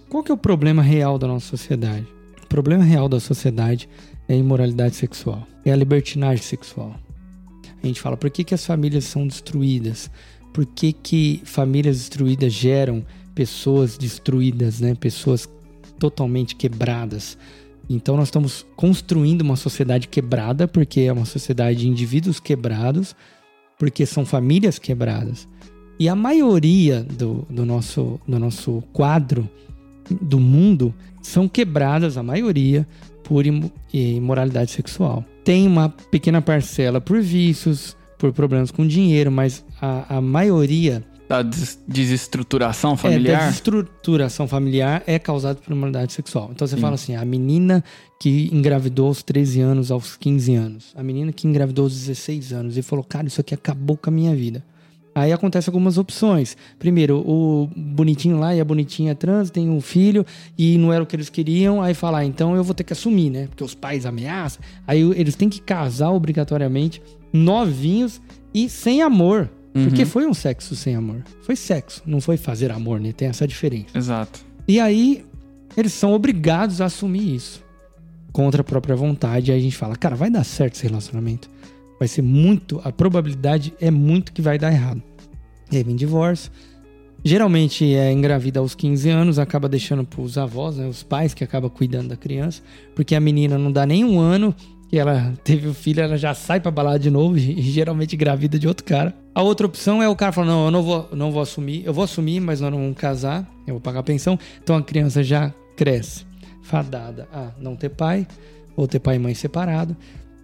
qual 0.10 0.24
que 0.24 0.32
é 0.32 0.36
o 0.36 0.38
problema 0.38 0.82
real 0.82 1.18
da 1.18 1.28
nossa 1.28 1.48
sociedade? 1.48 2.06
O 2.44 2.48
problema 2.48 2.84
real 2.84 3.08
da 3.08 3.20
sociedade 3.20 3.88
é 4.28 4.34
a 4.34 4.38
imoralidade 4.38 4.96
sexual, 4.96 5.48
é 5.64 5.72
a 5.72 5.76
libertinagem 5.76 6.44
sexual. 6.44 6.96
A 7.82 7.88
gente 7.88 8.02
fala, 8.02 8.18
por 8.18 8.30
que, 8.30 8.44
que 8.44 8.54
as 8.54 8.66
famílias 8.66 9.06
são 9.06 9.26
destruídas? 9.26 10.12
Por 10.54 10.66
que, 10.66 10.92
que 10.92 11.42
famílias 11.46 11.98
destruídas 11.98 12.52
geram 12.52 13.06
pessoas 13.34 13.98
destruídas, 13.98 14.80
né? 14.80 14.96
Pessoas 14.96 15.48
totalmente 16.00 16.56
quebradas. 16.56 17.38
Então 17.90 18.16
nós 18.16 18.28
estamos 18.28 18.66
construindo 18.76 19.42
uma 19.42 19.56
sociedade 19.56 20.08
quebrada, 20.08 20.68
porque 20.68 21.02
é 21.02 21.14
uma 21.14 21.26
sociedade 21.26 21.80
de 21.80 21.88
indivíduos 21.88 22.40
quebrados, 22.40 23.16
porque 23.78 24.06
são 24.06 24.26
famílias 24.26 24.80
quebradas. 24.80 25.48
E 26.00 26.08
a 26.10 26.16
maioria 26.16 27.04
do, 27.04 27.46
do, 27.50 27.66
nosso, 27.66 28.20
do 28.28 28.40
nosso 28.40 28.82
quadro 28.94 29.48
do 30.22 30.40
mundo 30.40 30.94
são 31.22 31.48
quebradas, 31.48 32.18
a 32.18 32.24
maioria, 32.24 32.88
por 33.24 33.46
imo- 33.46 33.72
imoralidade 33.94 34.72
sexual. 34.72 35.24
Tem 35.44 35.68
uma 35.68 35.90
pequena 35.90 36.42
parcela 36.42 37.00
por 37.00 37.22
vícios, 37.22 37.96
por 38.18 38.32
problemas 38.32 38.72
com 38.72 38.86
dinheiro, 38.86 39.32
mas 39.32 39.64
a, 39.80 40.18
a 40.18 40.22
maioria 40.22 41.04
Da 41.32 41.42
des- 41.42 41.80
desestruturação 41.88 42.94
é, 42.94 42.98
familiar? 42.98 43.40
desestruturação 43.46 44.48
familiar 44.48 45.02
é 45.08 45.18
causada 45.18 45.60
por 45.64 45.72
imoralidade 45.72 46.14
sexual. 46.14 46.50
Então 46.54 46.68
você 46.68 46.76
fala 46.78 46.96
assim, 46.96 47.16
a 47.16 47.24
menina 47.26 47.84
que 48.20 48.50
engravidou 48.52 49.08
aos 49.08 49.24
13 49.24 49.62
anos, 49.62 49.92
aos 49.92 50.16
15 50.18 50.56
anos. 50.56 50.94
A 50.96 51.02
menina 51.04 51.32
que 51.32 51.48
engravidou 51.48 51.86
aos 51.86 51.94
16 51.94 52.54
anos 52.54 52.78
e 52.78 52.82
falou, 52.82 53.04
cara, 53.04 53.28
isso 53.28 53.40
aqui 53.42 53.54
acabou 53.54 53.98
com 53.98 54.10
a 54.10 54.14
minha 54.14 54.36
vida. 54.36 54.64
Aí 55.14 55.34
acontece 55.34 55.68
algumas 55.70 55.98
opções. 55.98 56.56
Primeiro, 56.80 57.18
o 57.28 57.70
bonitinho 57.76 58.40
lá 58.40 58.56
e 58.56 58.62
a 58.62 58.66
bonitinha 58.66 59.14
trans 59.14 59.50
tem 59.50 59.70
um 59.70 59.82
filho 59.82 60.26
e 60.58 60.78
não 60.78 60.94
era 60.94 61.04
o 61.04 61.06
que 61.06 61.16
eles 61.16 61.30
queriam. 61.30 61.82
Aí 61.82 61.94
fala, 61.94 62.20
ah, 62.20 62.26
então 62.26 62.56
eu 62.56 62.64
vou 62.64 62.74
ter 62.74 62.86
que 62.86 62.94
assumir, 62.94 63.30
né? 63.30 63.48
Porque 63.48 63.64
os 63.64 63.76
pais 63.76 64.06
ameaçam. 64.06 64.62
Aí 64.88 65.02
eles 65.02 65.36
têm 65.36 65.50
que 65.50 65.60
casar 65.60 66.12
obrigatoriamente, 66.12 67.02
novinhos 67.34 68.22
e 68.54 68.70
sem 68.70 69.02
amor. 69.02 69.50
Porque 69.74 70.02
Uhum. 70.02 70.08
foi 70.08 70.26
um 70.28 70.34
sexo 70.34 70.76
sem 70.76 70.96
amor. 70.96 71.24
Foi 71.44 71.56
sexo, 71.56 72.02
não 72.06 72.20
foi 72.20 72.36
fazer 72.38 72.72
amor, 72.72 73.00
né? 73.00 73.12
Tem 73.14 73.28
essa 73.30 73.48
diferença. 73.48 73.98
Exato. 73.98 74.42
E 74.68 74.80
aí 74.80 75.24
eles 75.78 75.94
são 75.94 76.12
obrigados 76.14 76.82
a 76.82 76.86
assumir 76.86 77.36
isso 77.36 77.64
contra 78.34 78.62
a 78.62 78.64
própria 78.64 78.96
vontade. 78.96 79.52
Aí 79.52 79.58
a 79.60 79.62
gente 79.62 79.78
fala, 79.78 79.96
cara, 79.96 80.16
vai 80.16 80.30
dar 80.30 80.44
certo 80.44 80.76
esse 80.76 80.84
relacionamento. 80.88 81.50
Vai 81.98 82.08
ser 82.08 82.22
muito, 82.22 82.82
a 82.84 82.92
probabilidade 82.92 83.74
é 83.80 83.90
muito 83.92 84.32
que 84.34 84.42
vai 84.42 84.58
dar 84.58 84.72
errado. 84.74 85.02
E 85.72 85.78
aí 85.78 85.84
vem 85.84 85.96
divórcio. 85.96 86.52
Geralmente 87.24 87.94
é 87.94 88.12
engravida 88.12 88.60
aos 88.60 88.74
15 88.74 89.08
anos, 89.10 89.38
acaba 89.38 89.70
deixando 89.70 90.04
para 90.04 90.20
os 90.22 90.38
avós, 90.40 90.78
né, 90.78 90.88
os 90.88 91.04
pais 91.04 91.34
que 91.36 91.44
acabam 91.44 91.70
cuidando 91.70 92.08
da 92.10 92.18
criança, 92.18 92.64
porque 92.96 93.14
a 93.14 93.20
menina 93.20 93.58
não 93.60 93.72
dá 93.72 93.86
nem 93.86 94.04
um 94.04 94.20
ano 94.20 94.56
que 94.92 95.00
ela 95.00 95.34
teve 95.42 95.70
o 95.70 95.74
filho, 95.74 96.02
ela 96.02 96.18
já 96.18 96.34
sai 96.34 96.60
para 96.60 96.70
balada 96.70 97.00
de 97.00 97.10
novo 97.10 97.38
e 97.38 97.62
geralmente 97.62 98.14
engravida 98.14 98.60
de 98.60 98.68
outro 98.68 98.84
cara. 98.84 99.16
A 99.34 99.42
outra 99.42 99.66
opção 99.66 100.04
é 100.04 100.10
o 100.10 100.16
cara 100.18 100.34
falar: 100.34 100.48
"Não, 100.48 100.66
eu 100.66 100.72
não 100.72 100.84
vou, 100.84 101.10
não 101.14 101.32
vou 101.32 101.42
assumir. 101.42 101.84
Eu 101.86 101.94
vou 101.94 102.04
assumir, 102.04 102.42
mas 102.42 102.60
nós 102.60 102.70
não 102.70 102.78
vamos 102.78 102.98
casar. 102.98 103.50
Eu 103.66 103.76
vou 103.76 103.82
pagar 103.82 104.02
a 104.02 104.04
pensão". 104.04 104.38
Então 104.62 104.76
a 104.76 104.84
criança 104.84 105.24
já 105.24 105.54
cresce 105.78 106.26
fadada 106.62 107.26
a 107.34 107.52
não 107.58 107.76
ter 107.76 107.90
pai 107.90 108.28
ou 108.76 108.86
ter 108.86 109.00
pai 109.00 109.16
e 109.16 109.20
mãe 109.20 109.34
separado. 109.34 109.96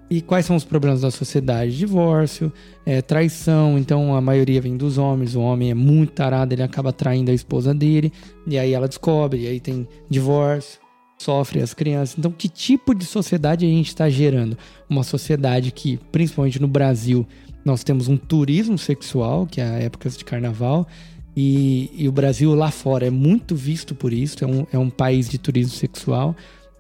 E 0.10 0.22
quais 0.22 0.46
são 0.46 0.56
os 0.56 0.64
problemas 0.64 1.02
da 1.02 1.12
sociedade? 1.12 1.78
Divórcio, 1.78 2.50
é, 2.86 3.02
traição. 3.02 3.78
Então 3.78 4.16
a 4.16 4.22
maioria 4.22 4.62
vem 4.62 4.78
dos 4.78 4.98
homens. 4.98 5.36
O 5.36 5.42
homem 5.42 5.72
é 5.72 5.74
muito 5.74 6.14
tarado, 6.14 6.54
ele 6.54 6.64
acaba 6.64 6.94
traindo 6.94 7.32
a 7.32 7.34
esposa 7.34 7.74
dele. 7.74 8.14
E 8.48 8.58
aí 8.58 8.72
ela 8.72 8.88
descobre, 8.88 9.42
e 9.42 9.48
aí 9.48 9.60
tem 9.60 9.86
divórcio, 10.10 10.80
sofre 11.18 11.62
as 11.62 11.74
crianças. 11.74 12.16
Então, 12.18 12.32
que 12.32 12.48
tipo 12.48 12.94
de 12.94 13.06
sociedade 13.06 13.66
a 13.66 13.70
gente 13.70 13.88
está 13.88 14.10
gerando? 14.10 14.58
Uma 14.90 15.04
sociedade 15.04 15.72
que, 15.72 15.98
principalmente 16.12 16.62
no 16.62 16.68
Brasil, 16.68 17.28
nós 17.66 17.84
temos 17.84 18.08
um 18.08 18.16
turismo 18.16 18.78
sexual, 18.78 19.46
que 19.46 19.60
é 19.60 19.66
a 19.66 19.80
épocas 19.80 20.16
de 20.16 20.24
carnaval. 20.24 20.88
E, 21.36 21.92
e, 21.94 22.08
o 22.08 22.12
Brasil 22.12 22.54
lá 22.56 22.72
fora 22.72 23.06
é 23.06 23.10
muito 23.10 23.56
visto 23.56 23.94
por 23.94 24.12
isso, 24.12 24.44
é 24.44 24.48
um, 24.48 24.66
é 24.72 24.78
um 24.78 24.90
país 24.90 25.30
de 25.30 25.38
turismo 25.38 25.74
sexual. 25.74 26.36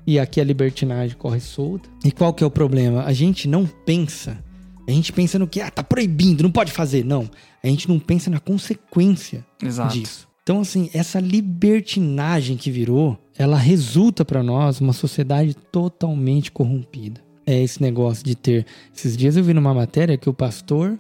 E 0.05 0.17
aqui 0.17 0.39
a 0.39 0.43
libertinagem 0.43 1.17
corre 1.17 1.41
solta. 1.41 1.89
E 2.03 2.11
qual 2.11 2.33
que 2.33 2.43
é 2.43 2.47
o 2.47 2.49
problema? 2.49 3.03
A 3.03 3.11
gente 3.11 3.47
não 3.47 3.65
pensa. 3.65 4.41
A 4.88 4.91
gente 4.91 5.11
pensa 5.11 5.38
no 5.38 5.47
que, 5.47 5.59
ah, 5.59 5.69
tá 5.69 5.83
proibindo, 5.83 6.41
não 6.41 6.51
pode 6.51 6.71
fazer. 6.71 7.03
Não. 7.03 7.29
A 7.61 7.67
gente 7.67 7.89
não 7.89 7.99
pensa 7.99 8.29
na 8.29 8.39
consequência 8.39 9.45
Exato. 9.61 9.93
disso. 9.93 10.26
Então, 10.47 10.61
assim, 10.61 10.89
essa 10.93 11.19
libertinagem 11.19 12.55
que 12.55 12.71
virou, 12.71 13.17
ela 13.37 13.57
resulta 13.57 14.23
para 14.23 14.41
nós 14.41 14.79
uma 14.79 14.93
sociedade 14.93 15.53
totalmente 15.53 16.53
corrompida. 16.53 17.19
É 17.45 17.61
esse 17.61 17.81
negócio 17.81 18.23
de 18.23 18.33
ter. 18.33 18.65
Esses 18.95 19.17
dias 19.17 19.35
eu 19.35 19.43
vi 19.43 19.53
numa 19.53 19.73
matéria 19.73 20.17
que 20.17 20.29
o 20.29 20.33
pastor 20.33 20.97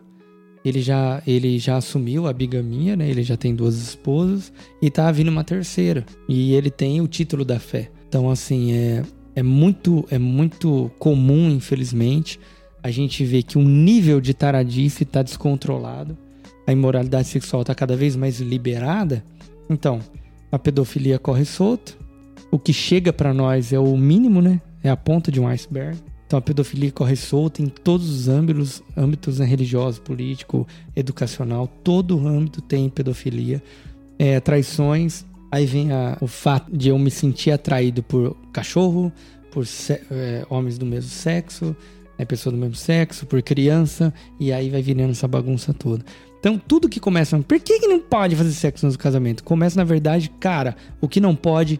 ele 0.65 0.81
já, 0.81 1.23
ele 1.25 1.57
já 1.59 1.77
assumiu 1.77 2.27
a 2.27 2.33
bigamia, 2.33 2.97
né? 2.97 3.09
Ele 3.09 3.23
já 3.23 3.37
tem 3.37 3.55
duas 3.55 3.77
esposas 3.77 4.51
e 4.81 4.91
tá 4.91 5.09
vindo 5.13 5.29
uma 5.29 5.45
terceira. 5.45 6.05
E 6.27 6.53
ele 6.53 6.69
tem 6.69 6.99
o 6.99 7.07
título 7.07 7.45
da 7.45 7.57
fé. 7.57 7.89
Então, 8.09 8.29
assim, 8.29 8.73
é, 8.73 9.03
é, 9.33 9.41
muito, 9.41 10.05
é 10.11 10.19
muito 10.19 10.91
comum, 10.99 11.49
infelizmente, 11.49 12.37
a 12.83 12.91
gente 12.91 13.23
ver 13.23 13.43
que 13.43 13.57
um 13.57 13.63
nível 13.63 14.19
de 14.19 14.33
taradice 14.33 15.03
está 15.03 15.23
descontrolado, 15.23 16.17
a 16.67 16.73
imoralidade 16.73 17.29
sexual 17.29 17.61
está 17.61 17.73
cada 17.73 17.95
vez 17.95 18.17
mais 18.17 18.41
liberada. 18.41 19.23
Então, 19.69 19.99
a 20.51 20.57
pedofilia 20.57 21.19
corre 21.19 21.45
solta. 21.45 21.93
O 22.51 22.57
que 22.57 22.71
chega 22.71 23.11
para 23.11 23.33
nós 23.33 23.73
é 23.73 23.79
o 23.79 23.97
mínimo, 23.97 24.41
né? 24.41 24.61
É 24.83 24.89
a 24.89 24.97
ponta 24.97 25.31
de 25.31 25.39
um 25.39 25.47
iceberg. 25.47 25.97
Então 26.27 26.37
a 26.37 26.41
pedofilia 26.41 26.91
corre 26.91 27.15
solta 27.15 27.61
em 27.61 27.67
todos 27.67 28.09
os 28.09 28.27
âmbitos, 28.27 28.83
âmbitos 28.97 29.39
né, 29.39 29.45
religioso, 29.45 30.01
político, 30.01 30.67
educacional, 30.93 31.67
todo 31.83 32.27
âmbito 32.27 32.61
tem 32.61 32.89
pedofilia. 32.89 33.63
É, 34.19 34.37
traições, 34.41 35.25
aí 35.49 35.65
vem 35.65 35.93
a, 35.93 36.17
o 36.19 36.27
fato 36.27 36.75
de 36.75 36.89
eu 36.89 36.99
me 36.99 37.09
sentir 37.09 37.51
atraído 37.51 38.03
por 38.03 38.35
cachorro, 38.51 39.11
por 39.51 39.65
é, 40.11 40.45
homens 40.49 40.77
do 40.77 40.85
mesmo 40.85 41.09
sexo, 41.09 41.73
né, 42.19 42.25
pessoa 42.25 42.51
do 42.51 42.59
mesmo 42.59 42.75
sexo, 42.75 43.25
por 43.25 43.41
criança, 43.41 44.13
e 44.37 44.51
aí 44.51 44.69
vai 44.69 44.81
virando 44.81 45.11
essa 45.11 45.29
bagunça 45.29 45.73
toda. 45.73 46.03
Então, 46.47 46.61
tudo 46.65 46.87
que 46.87 46.97
começa. 46.97 47.37
Por 47.39 47.59
que, 47.59 47.77
que 47.77 47.87
não 47.87 47.99
pode 47.99 48.33
fazer 48.33 48.53
sexo 48.53 48.87
no 48.87 48.97
casamento? 48.97 49.43
Começa, 49.43 49.75
na 49.77 49.83
verdade, 49.83 50.29
cara, 50.39 50.77
o 51.01 51.07
que 51.07 51.19
não 51.19 51.35
pode, 51.35 51.77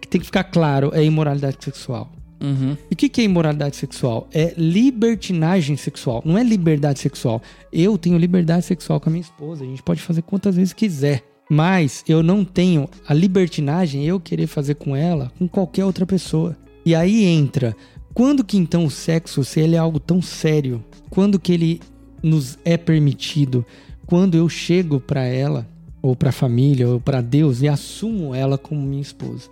que 0.00 0.06
tem 0.06 0.20
que 0.20 0.26
ficar 0.26 0.44
claro, 0.44 0.92
é 0.94 1.02
imoralidade 1.02 1.56
sexual. 1.60 2.12
Uhum. 2.40 2.76
E 2.88 2.94
o 2.94 2.96
que, 2.96 3.08
que 3.08 3.20
é 3.20 3.24
imoralidade 3.24 3.74
sexual? 3.74 4.28
É 4.32 4.54
libertinagem 4.56 5.76
sexual, 5.76 6.22
não 6.24 6.38
é 6.38 6.44
liberdade 6.44 7.00
sexual. 7.00 7.42
Eu 7.72 7.98
tenho 7.98 8.16
liberdade 8.16 8.64
sexual 8.64 9.00
com 9.00 9.08
a 9.08 9.12
minha 9.12 9.22
esposa, 9.22 9.64
a 9.64 9.66
gente 9.66 9.82
pode 9.82 10.00
fazer 10.00 10.22
quantas 10.22 10.54
vezes 10.54 10.72
quiser. 10.72 11.24
Mas 11.50 12.04
eu 12.06 12.22
não 12.22 12.44
tenho 12.44 12.88
a 13.08 13.12
libertinagem 13.12 14.04
eu 14.04 14.20
querer 14.20 14.46
fazer 14.46 14.76
com 14.76 14.94
ela, 14.94 15.32
com 15.36 15.48
qualquer 15.48 15.84
outra 15.84 16.06
pessoa. 16.06 16.56
E 16.84 16.94
aí 16.94 17.24
entra, 17.24 17.74
quando 18.14 18.44
que 18.44 18.56
então 18.56 18.84
o 18.84 18.90
sexo, 18.90 19.42
se 19.42 19.58
ele 19.58 19.74
é 19.74 19.78
algo 19.78 19.98
tão 19.98 20.22
sério, 20.22 20.84
quando 21.10 21.40
que 21.40 21.52
ele 21.52 21.80
nos 22.22 22.56
é 22.64 22.76
permitido? 22.76 23.64
Quando 24.06 24.36
eu 24.36 24.48
chego 24.48 25.00
para 25.00 25.24
ela, 25.24 25.66
ou 26.00 26.14
para 26.14 26.28
a 26.28 26.32
família, 26.32 26.88
ou 26.88 27.00
para 27.00 27.20
Deus 27.20 27.62
e 27.62 27.68
assumo 27.68 28.34
ela 28.34 28.56
como 28.56 28.80
minha 28.80 29.02
esposa. 29.02 29.50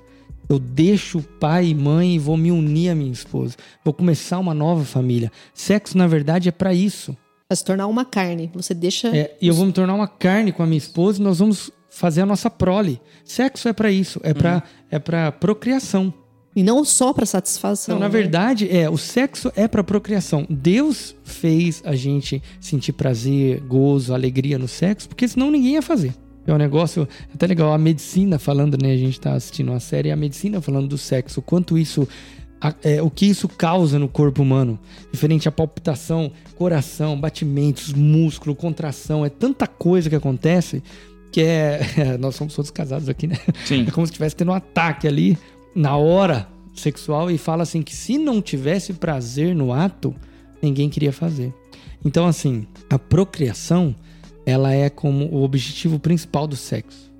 Eu 0.48 0.58
deixo 0.58 1.22
pai 1.40 1.68
e 1.68 1.74
mãe 1.74 2.14
e 2.14 2.18
vou 2.18 2.36
me 2.36 2.52
unir 2.52 2.90
à 2.90 2.94
minha 2.94 3.12
esposa. 3.12 3.56
Vou 3.84 3.92
começar 3.92 4.38
uma 4.38 4.54
nova 4.54 4.84
família. 4.84 5.32
Sexo, 5.52 5.96
na 5.96 6.06
verdade, 6.06 6.48
é 6.48 6.52
para 6.52 6.72
isso. 6.72 7.16
Para 7.48 7.56
se 7.56 7.64
tornar 7.64 7.86
uma 7.86 8.04
carne. 8.04 8.50
Você 8.54 8.74
deixa. 8.74 9.08
É, 9.08 9.36
e 9.40 9.48
eu 9.48 9.54
vou 9.54 9.66
me 9.66 9.72
tornar 9.72 9.94
uma 9.94 10.06
carne 10.06 10.52
com 10.52 10.62
a 10.62 10.66
minha 10.66 10.78
esposa 10.78 11.20
e 11.20 11.24
nós 11.24 11.38
vamos 11.38 11.70
fazer 11.88 12.20
a 12.20 12.26
nossa 12.26 12.50
prole. 12.50 13.00
Sexo 13.24 13.68
é 13.68 13.72
para 13.72 13.90
isso. 13.90 14.20
É 14.22 14.34
para 14.34 14.56
uhum. 14.56 14.62
é 14.90 14.98
para 14.98 15.32
procriação. 15.32 16.12
E 16.56 16.62
não 16.62 16.84
só 16.84 17.12
para 17.12 17.26
satisfação. 17.26 17.94
Não, 17.94 18.00
na 18.00 18.08
né? 18.08 18.12
verdade, 18.12 18.68
é, 18.70 18.88
o 18.88 18.96
sexo 18.96 19.50
é 19.56 19.66
para 19.66 19.82
procriação. 19.82 20.46
Deus 20.48 21.14
fez 21.24 21.82
a 21.84 21.96
gente 21.96 22.40
sentir 22.60 22.92
prazer, 22.92 23.60
gozo, 23.60 24.14
alegria 24.14 24.56
no 24.56 24.68
sexo, 24.68 25.08
porque 25.08 25.26
senão 25.26 25.50
ninguém 25.50 25.72
ia 25.72 25.82
fazer. 25.82 26.14
É 26.46 26.52
um 26.52 26.58
negócio 26.58 27.08
até 27.34 27.46
legal. 27.46 27.72
A 27.72 27.78
medicina 27.78 28.38
falando, 28.38 28.78
né? 28.80 28.92
A 28.92 28.96
gente 28.96 29.18
tá 29.18 29.32
assistindo 29.32 29.70
uma 29.70 29.80
série, 29.80 30.12
a 30.12 30.16
medicina 30.16 30.60
falando 30.60 30.86
do 30.86 30.98
sexo, 30.98 31.40
o 31.40 31.42
quanto 31.42 31.76
isso. 31.76 32.06
É, 32.82 33.02
o 33.02 33.10
que 33.10 33.26
isso 33.26 33.46
causa 33.46 33.98
no 33.98 34.08
corpo 34.08 34.40
humano, 34.40 34.78
referente 35.12 35.46
à 35.46 35.52
palpitação, 35.52 36.32
coração, 36.56 37.20
batimentos, 37.20 37.92
músculo, 37.92 38.56
contração, 38.56 39.22
é 39.22 39.28
tanta 39.28 39.66
coisa 39.66 40.08
que 40.08 40.16
acontece 40.16 40.82
que 41.30 41.42
é. 41.42 41.80
nós 42.18 42.36
somos 42.36 42.54
todos 42.54 42.70
casados 42.70 43.08
aqui, 43.08 43.26
né? 43.26 43.36
Sim. 43.66 43.84
É 43.86 43.90
como 43.90 44.06
se 44.06 44.12
estivesse 44.12 44.36
tendo 44.36 44.50
um 44.50 44.54
ataque 44.54 45.06
ali 45.06 45.36
na 45.74 45.96
hora 45.96 46.48
sexual 46.74 47.30
e 47.30 47.38
fala 47.38 47.62
assim 47.62 47.82
que 47.82 47.94
se 47.94 48.18
não 48.18 48.42
tivesse 48.42 48.92
prazer 48.92 49.54
no 49.54 49.72
ato, 49.72 50.14
ninguém 50.60 50.88
queria 50.88 51.12
fazer. 51.12 51.52
Então, 52.04 52.26
assim, 52.26 52.66
a 52.90 52.98
procriação 52.98 53.94
ela 54.46 54.72
é 54.72 54.90
como 54.90 55.26
o 55.26 55.42
objetivo 55.42 55.98
principal 55.98 56.46
do 56.46 56.56
sexo. 56.56 57.10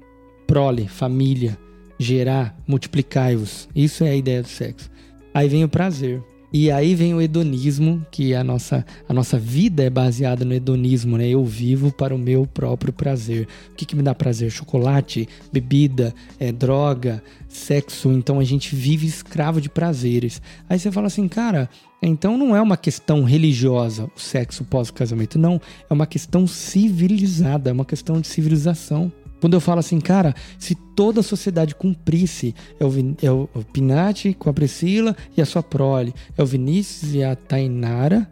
Prole, 0.47 0.87
família, 0.87 1.59
gerar, 1.99 2.55
multiplicai-vos. 2.67 3.69
Isso 3.75 4.05
é 4.05 4.11
a 4.11 4.17
ideia 4.17 4.43
do 4.43 4.49
sexo. 4.49 4.91
Aí 5.33 5.49
vem 5.49 5.65
o 5.65 5.69
prazer. 5.69 6.23
E 6.57 6.71
aí 6.71 6.95
vem 6.95 7.13
o 7.13 7.21
hedonismo, 7.21 8.07
que 8.13 8.33
a 8.33 8.45
nossa, 8.45 8.87
a 9.09 9.13
nossa 9.13 9.37
vida 9.37 9.83
é 9.83 9.91
baseada 9.91 10.45
no 10.45 10.55
hedonismo, 10.55 11.19
né? 11.19 11.27
Eu 11.27 11.45
vivo 11.45 11.91
para 11.91 12.15
o 12.15 12.19
meu 12.19 12.47
próprio 12.47 12.93
prazer. 12.93 13.49
O 13.73 13.75
que, 13.75 13.85
que 13.85 13.97
me 13.97 14.05
dá 14.05 14.15
prazer? 14.15 14.53
Chocolate, 14.53 15.29
bebida, 15.53 16.15
é, 16.39 16.53
droga, 16.53 17.21
sexo. 17.49 18.13
Então 18.13 18.39
a 18.39 18.45
gente 18.45 18.77
vive 18.77 19.05
escravo 19.05 19.61
de 19.61 19.69
prazeres. 19.69 20.41
Aí 20.69 20.79
você 20.79 20.93
fala 20.93 21.09
assim, 21.09 21.27
cara, 21.27 21.69
então 22.01 22.39
não 22.39 22.55
é 22.55 22.63
uma 22.63 22.77
questão 22.77 23.25
religiosa 23.25 24.09
o 24.17 24.21
sexo 24.21 24.63
pós-casamento, 24.63 25.37
não. 25.37 25.61
É 25.91 25.93
uma 25.93 26.07
questão 26.07 26.47
civilizada, 26.47 27.71
é 27.71 27.73
uma 27.73 27.85
questão 27.85 28.21
de 28.21 28.29
civilização. 28.29 29.11
Quando 29.45 29.53
eu 29.53 29.61
falo 29.61 29.81
assim, 29.81 30.01
cara, 30.01 30.35
se 30.59 30.75
toda 30.75 31.21
a 31.21 31.23
sociedade 31.23 31.75
cumprisse, 31.75 32.55
é 32.81 32.85
o, 32.87 32.91
é 33.23 33.31
o 33.31 33.47
Pinati 33.75 34.33
com 34.33 34.49
a 34.49 34.55
Priscila 34.55 35.15
e 35.37 35.43
a 35.43 35.45
sua 35.45 35.63
prole, 35.63 36.15
é 36.35 36.43
o 36.43 36.47
Vinícius 36.47 37.15
e 37.15 37.23
a 37.23 37.37
Tainara 37.37 38.27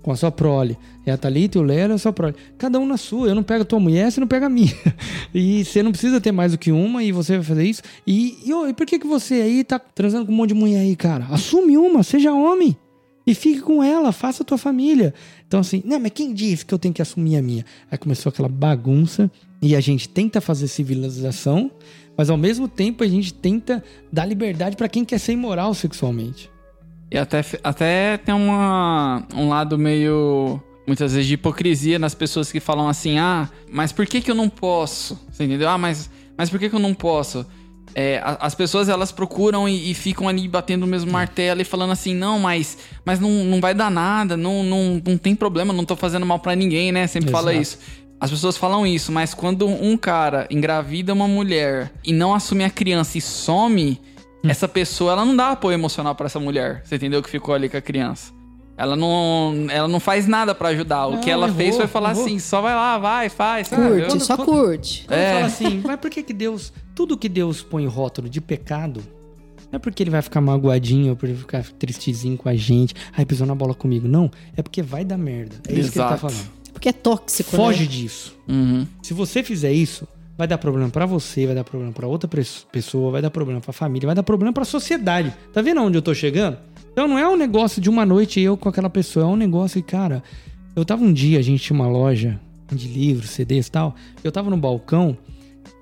com 0.00 0.10
a 0.10 0.16
sua 0.16 0.32
prole, 0.32 0.78
é 1.04 1.12
a 1.12 1.18
Thalita 1.18 1.58
e 1.58 1.60
o 1.60 1.62
Léo 1.62 1.90
e 1.90 1.92
a 1.92 1.98
sua 1.98 2.10
prole. 2.10 2.34
Cada 2.56 2.78
um 2.78 2.86
na 2.86 2.96
sua, 2.96 3.28
eu 3.28 3.34
não 3.34 3.42
pego 3.42 3.64
a 3.64 3.66
tua 3.66 3.78
mulher, 3.78 4.10
você 4.10 4.18
não 4.18 4.26
pega 4.26 4.46
a 4.46 4.48
minha. 4.48 4.72
e 5.34 5.62
você 5.62 5.82
não 5.82 5.90
precisa 5.90 6.22
ter 6.22 6.32
mais 6.32 6.52
do 6.52 6.58
que 6.58 6.72
uma 6.72 7.04
e 7.04 7.12
você 7.12 7.34
vai 7.34 7.44
fazer 7.44 7.64
isso. 7.64 7.82
E, 8.06 8.38
e, 8.46 8.54
oh, 8.54 8.66
e 8.66 8.72
por 8.72 8.86
que, 8.86 8.98
que 8.98 9.06
você 9.06 9.34
aí 9.34 9.62
tá 9.62 9.78
transando 9.78 10.24
com 10.24 10.32
um 10.32 10.36
monte 10.36 10.54
de 10.54 10.54
mulher 10.54 10.78
aí, 10.78 10.96
cara? 10.96 11.26
Assume 11.30 11.76
uma, 11.76 12.02
seja 12.02 12.32
homem. 12.32 12.74
E 13.26 13.34
fique 13.34 13.60
com 13.60 13.82
ela, 13.82 14.12
faça 14.12 14.42
a 14.42 14.46
tua 14.46 14.56
família. 14.56 15.12
Então, 15.46 15.60
assim, 15.60 15.82
não, 15.84 15.98
mas 15.98 16.12
quem 16.12 16.32
disse 16.32 16.64
que 16.64 16.72
eu 16.72 16.78
tenho 16.78 16.94
que 16.94 17.02
assumir 17.02 17.36
a 17.36 17.42
minha? 17.42 17.64
Aí 17.90 17.98
começou 17.98 18.30
aquela 18.30 18.48
bagunça 18.48 19.30
e 19.60 19.74
a 19.74 19.80
gente 19.80 20.08
tenta 20.08 20.40
fazer 20.40 20.68
civilização, 20.68 21.70
mas 22.16 22.30
ao 22.30 22.36
mesmo 22.36 22.68
tempo 22.68 23.02
a 23.02 23.08
gente 23.08 23.34
tenta 23.34 23.82
dar 24.12 24.26
liberdade 24.26 24.76
para 24.76 24.88
quem 24.88 25.04
quer 25.04 25.18
ser 25.18 25.32
imoral 25.32 25.74
sexualmente. 25.74 26.48
E 27.10 27.18
até, 27.18 27.44
até 27.64 28.16
tem 28.16 28.34
uma, 28.34 29.26
um 29.34 29.48
lado 29.48 29.76
meio 29.76 30.60
muitas 30.86 31.12
vezes 31.12 31.26
de 31.26 31.34
hipocrisia 31.34 31.98
nas 31.98 32.14
pessoas 32.14 32.52
que 32.52 32.60
falam 32.60 32.88
assim: 32.88 33.18
ah, 33.18 33.48
mas 33.70 33.92
por 33.92 34.06
que, 34.06 34.20
que 34.20 34.30
eu 34.30 34.34
não 34.34 34.48
posso? 34.48 35.18
Você 35.30 35.44
entendeu? 35.44 35.68
Ah, 35.68 35.78
mas, 35.78 36.10
mas 36.36 36.48
por 36.48 36.58
que, 36.58 36.68
que 36.68 36.74
eu 36.74 36.80
não 36.80 36.94
posso? 36.94 37.46
É, 37.98 38.20
as 38.22 38.54
pessoas 38.54 38.90
elas 38.90 39.10
procuram 39.10 39.66
e, 39.66 39.90
e 39.90 39.94
ficam 39.94 40.28
ali 40.28 40.46
batendo 40.46 40.82
o 40.82 40.86
mesmo 40.86 41.10
martelo 41.10 41.62
e 41.62 41.64
falando 41.64 41.92
assim, 41.92 42.14
não, 42.14 42.38
mas, 42.38 42.76
mas 43.06 43.18
não, 43.18 43.30
não 43.30 43.58
vai 43.58 43.72
dar 43.72 43.90
nada, 43.90 44.36
não, 44.36 44.62
não, 44.62 45.02
não 45.02 45.16
tem 45.16 45.34
problema, 45.34 45.72
não 45.72 45.82
tô 45.82 45.96
fazendo 45.96 46.26
mal 46.26 46.38
pra 46.38 46.54
ninguém, 46.54 46.92
né? 46.92 47.06
Sempre 47.06 47.30
fala 47.30 47.54
Exato. 47.54 47.62
isso. 47.62 47.78
As 48.20 48.30
pessoas 48.30 48.56
falam 48.58 48.86
isso, 48.86 49.10
mas 49.10 49.32
quando 49.32 49.66
um 49.66 49.96
cara 49.96 50.46
engravida 50.50 51.14
uma 51.14 51.26
mulher 51.26 51.90
e 52.04 52.12
não 52.12 52.34
assume 52.34 52.64
a 52.64 52.70
criança 52.70 53.16
e 53.16 53.20
some, 53.22 53.98
Hum. 54.44 54.50
essa 54.50 54.68
pessoa 54.68 55.12
ela 55.12 55.24
não 55.24 55.34
dá 55.34 55.52
apoio 55.52 55.74
emocional 55.74 56.14
pra 56.14 56.26
essa 56.26 56.38
mulher. 56.38 56.82
Você 56.84 56.96
entendeu 56.96 57.22
que 57.22 57.30
ficou 57.30 57.54
ali 57.54 57.68
com 57.68 57.76
a 57.76 57.80
criança? 57.80 58.35
Ela 58.78 58.94
não, 58.94 59.66
ela 59.70 59.88
não 59.88 59.98
faz 59.98 60.26
nada 60.26 60.54
pra 60.54 60.68
ajudar. 60.68 61.06
O 61.06 61.12
Não, 61.12 61.20
que 61.20 61.30
ela 61.30 61.46
errou, 61.46 61.56
fez 61.56 61.76
foi 61.76 61.86
falar 61.86 62.10
errou. 62.10 62.24
assim, 62.26 62.38
só 62.38 62.60
vai 62.60 62.74
lá, 62.74 62.98
vai, 62.98 63.28
faz. 63.30 63.68
sabe? 63.68 63.82
Curte, 63.88 64.06
quando- 64.06 64.20
só 64.24 64.36
quando- 64.36 64.48
curte. 64.48 65.04
Quando 65.08 65.18
É. 65.18 65.32
fala 65.32 65.46
assim, 65.46 65.82
mas 65.84 65.98
por 65.98 66.10
que 66.10 66.22
que 66.22 66.32
Deus... 66.34 66.72
Tudo 66.94 67.16
que 67.16 67.28
Deus 67.28 67.62
põe 67.62 67.86
rótulo 67.86 68.28
de 68.28 68.40
pecado, 68.40 69.02
não 69.70 69.76
é 69.76 69.78
porque 69.78 70.02
ele 70.02 70.10
vai 70.10 70.20
ficar 70.22 70.40
magoadinho 70.40 71.10
ou 71.10 71.16
porque 71.16 71.26
ele 71.32 71.34
vai 71.42 71.62
ficar 71.62 71.76
tristezinho 71.78 72.36
com 72.36 72.48
a 72.48 72.54
gente. 72.54 72.94
Ai, 73.16 73.24
pisou 73.24 73.46
na 73.46 73.54
bola 73.54 73.74
comigo. 73.74 74.06
Não, 74.08 74.30
é 74.56 74.62
porque 74.62 74.82
vai 74.82 75.04
dar 75.04 75.16
merda. 75.18 75.56
É 75.68 75.72
isso 75.72 75.92
que 75.92 75.98
ele 75.98 76.08
tá 76.08 76.14
Exato. 76.14 76.20
falando. 76.20 76.50
Porque 76.72 76.88
é 76.90 76.92
tóxico, 76.92 77.50
Foge 77.56 77.80
né? 77.84 77.86
disso. 77.86 78.36
Uhum. 78.46 78.86
Se 79.02 79.14
você 79.14 79.42
fizer 79.42 79.72
isso, 79.72 80.06
vai 80.36 80.46
dar 80.46 80.58
problema 80.58 80.90
pra 80.90 81.06
você, 81.06 81.46
vai 81.46 81.54
dar 81.54 81.64
problema 81.64 81.92
pra 81.92 82.06
outra 82.06 82.28
pessoa, 82.70 83.10
vai 83.12 83.22
dar 83.22 83.30
problema 83.30 83.60
pra 83.60 83.72
família, 83.72 84.06
vai 84.06 84.14
dar 84.14 84.22
problema 84.22 84.52
pra 84.52 84.64
sociedade. 84.64 85.34
Tá 85.52 85.62
vendo 85.62 85.80
onde 85.82 85.96
eu 85.96 86.02
tô 86.02 86.14
chegando? 86.14 86.58
Então 86.96 87.06
não 87.06 87.18
é 87.18 87.28
um 87.28 87.36
negócio 87.36 87.78
de 87.78 87.90
uma 87.90 88.06
noite 88.06 88.40
eu 88.40 88.56
com 88.56 88.70
aquela 88.70 88.88
pessoa, 88.88 89.26
é 89.26 89.28
um 89.28 89.36
negócio 89.36 89.82
que, 89.82 89.90
cara, 89.90 90.22
eu 90.74 90.82
tava 90.82 91.04
um 91.04 91.12
dia, 91.12 91.38
a 91.38 91.42
gente 91.42 91.62
tinha 91.62 91.78
uma 91.78 91.86
loja 91.86 92.40
de 92.72 92.88
livros, 92.88 93.28
CDs 93.28 93.66
e 93.66 93.70
tal, 93.70 93.94
eu 94.24 94.32
tava 94.32 94.48
no 94.48 94.56
balcão 94.56 95.14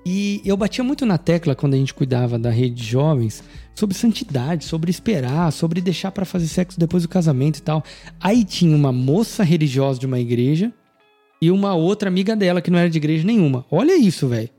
e 0.05 0.41
eu 0.43 0.57
batia 0.57 0.83
muito 0.83 1.05
na 1.05 1.17
tecla 1.17 1.55
quando 1.55 1.73
a 1.73 1.77
gente 1.77 1.93
cuidava 1.93 2.37
da 2.37 2.49
rede 2.49 2.75
de 2.75 2.83
jovens 2.83 3.41
sobre 3.73 3.95
santidade, 3.95 4.65
sobre 4.65 4.91
esperar, 4.91 5.53
sobre 5.53 5.79
deixar 5.79 6.11
pra 6.11 6.25
fazer 6.25 6.47
sexo 6.47 6.77
depois 6.77 7.03
do 7.03 7.07
casamento 7.07 7.59
e 7.59 7.61
tal. 7.61 7.81
Aí 8.19 8.43
tinha 8.43 8.75
uma 8.75 8.91
moça 8.91 9.41
religiosa 9.41 9.97
de 9.97 10.05
uma 10.05 10.19
igreja 10.19 10.73
e 11.41 11.49
uma 11.49 11.75
outra 11.75 12.09
amiga 12.09 12.35
dela 12.35 12.61
que 12.61 12.69
não 12.69 12.77
era 12.77 12.89
de 12.89 12.97
igreja 12.97 13.25
nenhuma. 13.25 13.65
Olha 13.71 13.95
isso, 13.97 14.27
velho. 14.27 14.49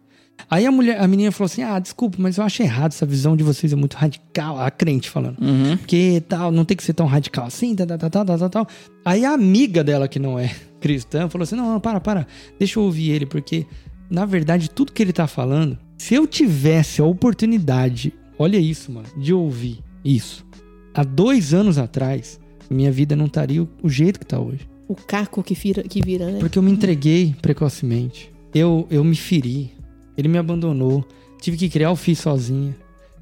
Aí 0.50 0.64
a 0.66 0.70
mulher, 0.70 1.00
a 1.00 1.08
menina 1.08 1.32
falou 1.32 1.46
assim: 1.46 1.62
"Ah, 1.62 1.78
desculpa, 1.78 2.16
mas 2.20 2.36
eu 2.38 2.44
acho 2.44 2.62
errado 2.62 2.92
essa 2.92 3.04
visão 3.06 3.36
de 3.36 3.42
vocês 3.42 3.72
é 3.72 3.76
muito 3.76 3.94
radical", 3.94 4.58
a 4.60 4.70
crente 4.70 5.10
falando. 5.10 5.38
Uhum. 5.40 5.76
Porque 5.76 6.22
tal, 6.28 6.52
não 6.52 6.64
tem 6.64 6.76
que 6.76 6.84
ser 6.84 6.92
tão 6.92 7.06
radical 7.06 7.46
assim, 7.46 7.74
tal, 7.74 7.86
tal, 7.86 7.98
tal, 8.10 8.24
tal, 8.38 8.50
tal. 8.50 8.68
Aí 9.04 9.24
a 9.24 9.32
amiga 9.32 9.82
dela 9.82 10.06
que 10.06 10.18
não 10.18 10.38
é 10.38 10.54
cristã 10.80 11.28
falou 11.28 11.42
assim: 11.44 11.56
"Não, 11.56 11.72
não, 11.72 11.80
para, 11.80 12.00
para. 12.00 12.26
Deixa 12.58 12.78
eu 12.78 12.84
ouvir 12.84 13.10
ele, 13.10 13.26
porque 13.26 13.66
na 14.10 14.24
verdade 14.24 14.70
tudo 14.70 14.92
que 14.92 15.02
ele 15.02 15.12
tá 15.12 15.26
falando, 15.26 15.76
se 15.98 16.14
eu 16.14 16.26
tivesse 16.26 17.00
a 17.00 17.04
oportunidade, 17.04 18.12
olha 18.38 18.56
isso, 18.58 18.92
mano, 18.92 19.08
de 19.16 19.32
ouvir 19.32 19.78
isso. 20.04 20.46
Há 20.94 21.02
dois 21.02 21.52
anos 21.52 21.76
atrás, 21.76 22.38
minha 22.70 22.92
vida 22.92 23.16
não 23.16 23.26
estaria 23.26 23.62
o- 23.62 23.68
o 23.82 23.88
jeito 23.88 24.18
que 24.20 24.26
tá 24.26 24.38
hoje. 24.38 24.60
O 24.88 24.94
caco 24.94 25.42
que 25.42 25.54
vira, 25.54 25.82
que 25.82 26.00
vira 26.00 26.30
né? 26.30 26.38
Porque 26.38 26.56
eu 26.58 26.62
me 26.62 26.70
entreguei 26.70 27.34
precocemente. 27.42 28.30
Eu, 28.54 28.86
eu 28.90 29.02
me 29.04 29.16
feri. 29.16 29.72
Ele 30.16 30.28
me 30.28 30.38
abandonou. 30.38 31.06
Tive 31.40 31.56
que 31.56 31.68
criar 31.68 31.90
o 31.90 31.96
filho 31.96 32.16
sozinha. 32.16 32.76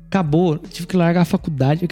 Acabou. 0.07 0.59
Tive 0.59 0.87
que 0.87 0.97
largar 0.97 1.23
a 1.23 1.25
faculdade. 1.25 1.87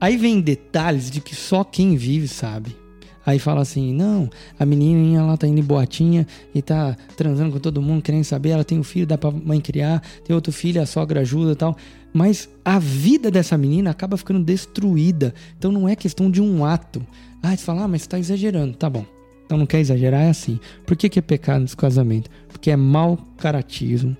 Aí 0.00 0.16
vem 0.16 0.40
detalhes 0.40 1.10
de 1.10 1.20
que 1.20 1.34
só 1.34 1.62
quem 1.62 1.96
vive 1.96 2.26
sabe. 2.26 2.76
Aí 3.24 3.38
fala 3.38 3.60
assim: 3.60 3.92
não, 3.92 4.28
a 4.58 4.64
menininha 4.64 5.22
lá 5.22 5.36
tá 5.36 5.46
indo 5.46 5.60
em 5.60 5.64
boatinha 5.64 6.26
e 6.54 6.62
tá 6.62 6.96
transando 7.16 7.52
com 7.52 7.58
todo 7.58 7.82
mundo, 7.82 8.02
querendo 8.02 8.24
saber. 8.24 8.50
Ela 8.50 8.64
tem 8.64 8.78
um 8.78 8.82
filho, 8.82 9.06
dá 9.06 9.18
pra 9.18 9.30
mãe 9.30 9.60
criar. 9.60 10.02
Tem 10.24 10.34
outro 10.34 10.52
filho, 10.52 10.80
a 10.80 10.86
sogra 10.86 11.20
ajuda 11.20 11.52
e 11.52 11.56
tal. 11.56 11.76
Mas 12.12 12.48
a 12.64 12.78
vida 12.78 13.30
dessa 13.30 13.56
menina 13.56 13.90
acaba 13.90 14.16
ficando 14.16 14.42
destruída. 14.42 15.34
Então 15.56 15.70
não 15.70 15.88
é 15.88 15.94
questão 15.94 16.30
de 16.30 16.40
um 16.40 16.64
ato. 16.64 17.06
Ah, 17.42 17.56
você 17.56 17.64
fala, 17.64 17.84
ah, 17.84 17.88
mas 17.88 18.02
você 18.02 18.08
tá 18.08 18.18
exagerando. 18.18 18.76
Tá 18.76 18.90
bom. 18.90 19.04
Então 19.46 19.58
não 19.58 19.66
quer 19.66 19.80
exagerar, 19.80 20.22
é 20.22 20.30
assim. 20.30 20.58
Por 20.86 20.96
que, 20.96 21.08
que 21.08 21.18
é 21.18 21.22
pecado 21.22 21.62
nesse 21.62 21.76
casamento? 21.76 22.30
Porque 22.48 22.70
é 22.70 22.76
mau 22.76 23.18
caratismo. 23.36 24.16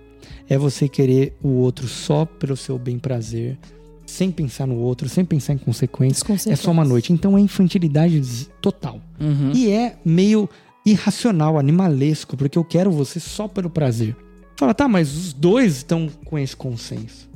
É 0.48 0.58
você 0.58 0.88
querer 0.88 1.36
o 1.42 1.48
outro 1.48 1.86
só 1.86 2.24
pelo 2.24 2.56
seu 2.56 2.78
bem 2.78 2.98
prazer, 2.98 3.58
sem 4.06 4.30
pensar 4.30 4.66
no 4.66 4.76
outro, 4.76 5.08
sem 5.08 5.24
pensar 5.24 5.54
em 5.54 5.58
consequências. 5.58 6.46
É 6.46 6.56
só 6.56 6.70
uma 6.70 6.84
noite. 6.84 7.12
Então 7.12 7.38
é 7.38 7.40
infantilidade 7.40 8.48
total. 8.60 9.00
Uhum. 9.20 9.52
E 9.54 9.70
é 9.70 9.96
meio 10.04 10.48
irracional, 10.84 11.58
animalesco, 11.58 12.36
porque 12.36 12.58
eu 12.58 12.64
quero 12.64 12.90
você 12.90 13.20
só 13.20 13.46
pelo 13.46 13.70
prazer. 13.70 14.16
Fala, 14.56 14.74
tá, 14.74 14.88
mas 14.88 15.16
os 15.16 15.32
dois 15.32 15.78
estão 15.78 16.08
com 16.24 16.38
esse 16.38 16.56
consenso. 16.56 17.30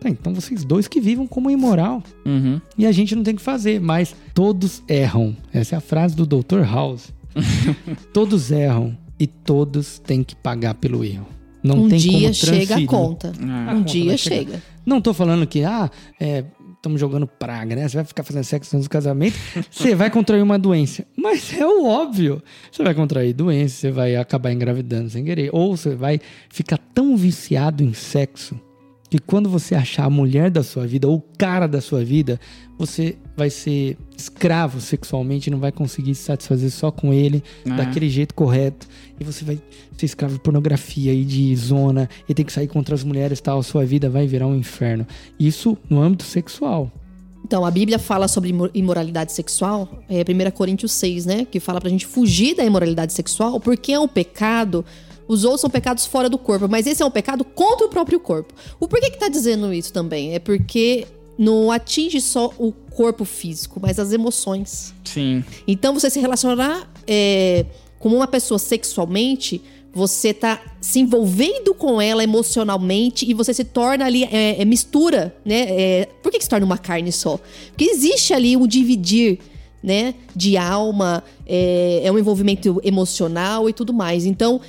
Tá, 0.00 0.08
então 0.08 0.34
vocês 0.34 0.64
dois 0.64 0.88
que 0.88 1.00
vivam 1.00 1.26
como 1.26 1.50
imoral. 1.50 2.02
Uhum. 2.24 2.60
E 2.76 2.86
a 2.86 2.92
gente 2.92 3.14
não 3.14 3.22
tem 3.22 3.36
que 3.36 3.42
fazer, 3.42 3.80
mas 3.80 4.14
todos 4.34 4.82
erram. 4.88 5.36
Essa 5.52 5.76
é 5.76 5.78
a 5.78 5.80
frase 5.80 6.16
do 6.16 6.26
Dr. 6.26 6.62
House. 6.64 7.12
todos 8.12 8.50
erram 8.50 8.96
e 9.18 9.26
todos 9.26 9.98
têm 9.98 10.24
que 10.24 10.34
pagar 10.34 10.74
pelo 10.74 11.04
erro. 11.04 11.28
Não 11.62 11.84
um 11.84 11.88
tem 11.88 11.98
dia 11.98 12.20
como 12.22 12.34
chega 12.34 12.76
a 12.76 12.86
conta. 12.86 13.32
É. 13.38 13.70
A 13.70 13.74
Um 13.74 13.78
conta 13.78 13.92
dia 13.92 14.06
vai 14.06 14.18
chegar. 14.18 14.36
chega. 14.52 14.62
Não 14.84 15.00
tô 15.00 15.14
falando 15.14 15.46
que, 15.46 15.62
ah, 15.64 15.90
estamos 16.74 17.00
jogando 17.00 17.26
praga, 17.26 17.76
né? 17.76 17.88
Você 17.88 17.96
vai 17.96 18.04
ficar 18.04 18.24
fazendo 18.24 18.42
sexo 18.44 18.76
antes 18.76 18.88
do 18.88 18.90
casamento, 18.90 19.36
você 19.70 19.94
vai 19.94 20.10
contrair 20.10 20.42
uma 20.42 20.58
doença. 20.58 21.04
Mas 21.16 21.56
é 21.56 21.64
o 21.64 21.84
óbvio. 21.86 22.42
Você 22.70 22.82
vai 22.82 22.92
contrair 22.94 23.32
doença, 23.32 23.76
você 23.76 23.90
vai 23.92 24.16
acabar 24.16 24.50
engravidando 24.52 25.08
sem 25.08 25.24
querer. 25.24 25.50
Ou 25.52 25.76
você 25.76 25.94
vai 25.94 26.20
ficar 26.50 26.78
tão 26.92 27.16
viciado 27.16 27.84
em 27.84 27.92
sexo 27.94 28.60
que 29.12 29.18
quando 29.18 29.46
você 29.50 29.74
achar 29.74 30.04
a 30.06 30.10
mulher 30.10 30.50
da 30.50 30.62
sua 30.62 30.86
vida 30.86 31.06
ou 31.06 31.16
o 31.16 31.20
cara 31.36 31.66
da 31.66 31.82
sua 31.82 32.02
vida, 32.02 32.40
você 32.78 33.18
vai 33.36 33.50
ser 33.50 33.98
escravo 34.16 34.80
sexualmente, 34.80 35.50
não 35.50 35.58
vai 35.58 35.70
conseguir 35.70 36.14
se 36.14 36.22
satisfazer 36.22 36.70
só 36.70 36.90
com 36.90 37.12
ele, 37.12 37.44
É. 37.66 37.68
daquele 37.76 38.08
jeito 38.08 38.34
correto. 38.34 38.88
E 39.20 39.22
você 39.22 39.44
vai 39.44 39.60
ser 39.98 40.06
escravo 40.06 40.32
de 40.32 40.40
pornografia 40.40 41.12
e 41.12 41.26
de 41.26 41.54
zona, 41.56 42.08
e 42.26 42.32
tem 42.32 42.42
que 42.42 42.52
sair 42.54 42.68
contra 42.68 42.94
as 42.94 43.04
mulheres 43.04 43.38
e 43.38 43.42
tal. 43.42 43.58
A 43.58 43.62
sua 43.62 43.84
vida 43.84 44.08
vai 44.08 44.26
virar 44.26 44.46
um 44.46 44.56
inferno. 44.56 45.06
Isso 45.38 45.76
no 45.90 46.00
âmbito 46.00 46.24
sexual. 46.24 46.90
Então, 47.44 47.66
a 47.66 47.70
Bíblia 47.70 47.98
fala 47.98 48.26
sobre 48.28 48.48
imo- 48.48 48.70
imoralidade 48.72 49.32
sexual, 49.32 50.02
é 50.08 50.24
1 50.24 50.50
Coríntios 50.52 50.92
6, 50.92 51.26
né? 51.26 51.44
Que 51.44 51.60
fala 51.60 51.82
pra 51.82 51.90
gente 51.90 52.06
fugir 52.06 52.56
da 52.56 52.64
imoralidade 52.64 53.12
sexual, 53.12 53.60
porque 53.60 53.92
é 53.92 54.00
um 54.00 54.08
pecado. 54.08 54.82
Os 55.28 55.44
outros 55.44 55.60
são 55.60 55.70
pecados 55.70 56.06
fora 56.06 56.28
do 56.28 56.38
corpo, 56.38 56.68
mas 56.68 56.86
esse 56.86 57.02
é 57.02 57.06
um 57.06 57.10
pecado 57.10 57.44
contra 57.44 57.86
o 57.86 57.88
próprio 57.88 58.20
corpo. 58.20 58.54
O 58.78 58.88
porquê 58.88 59.10
que 59.10 59.18
tá 59.18 59.28
dizendo 59.28 59.72
isso 59.72 59.92
também? 59.92 60.34
É 60.34 60.38
porque 60.38 61.06
não 61.38 61.70
atinge 61.70 62.20
só 62.20 62.52
o 62.58 62.72
corpo 62.72 63.24
físico, 63.24 63.80
mas 63.80 63.98
as 63.98 64.12
emoções. 64.12 64.94
Sim. 65.04 65.44
Então, 65.66 65.94
você 65.94 66.10
se 66.10 66.20
relacionar 66.20 66.90
é, 67.06 67.66
com 67.98 68.10
uma 68.10 68.26
pessoa 68.26 68.58
sexualmente, 68.58 69.62
você 69.94 70.32
tá 70.32 70.60
se 70.80 71.00
envolvendo 71.00 71.74
com 71.74 72.00
ela 72.00 72.24
emocionalmente 72.24 73.28
e 73.28 73.34
você 73.34 73.52
se 73.52 73.64
torna 73.64 74.06
ali, 74.06 74.24
é, 74.24 74.60
é 74.60 74.64
mistura, 74.64 75.34
né? 75.44 75.66
É, 75.68 76.08
por 76.22 76.32
que, 76.32 76.38
que 76.38 76.44
se 76.44 76.50
torna 76.50 76.64
uma 76.64 76.78
carne 76.78 77.12
só? 77.12 77.38
Porque 77.68 77.84
existe 77.84 78.32
ali 78.32 78.56
um 78.56 78.66
dividir, 78.66 79.38
né? 79.82 80.14
De 80.34 80.56
alma, 80.56 81.22
é, 81.46 82.00
é 82.04 82.10
um 82.12 82.18
envolvimento 82.18 82.80
emocional 82.82 83.68
e 83.68 83.72
tudo 83.72 83.92
mais. 83.92 84.24
Então, 84.24 84.60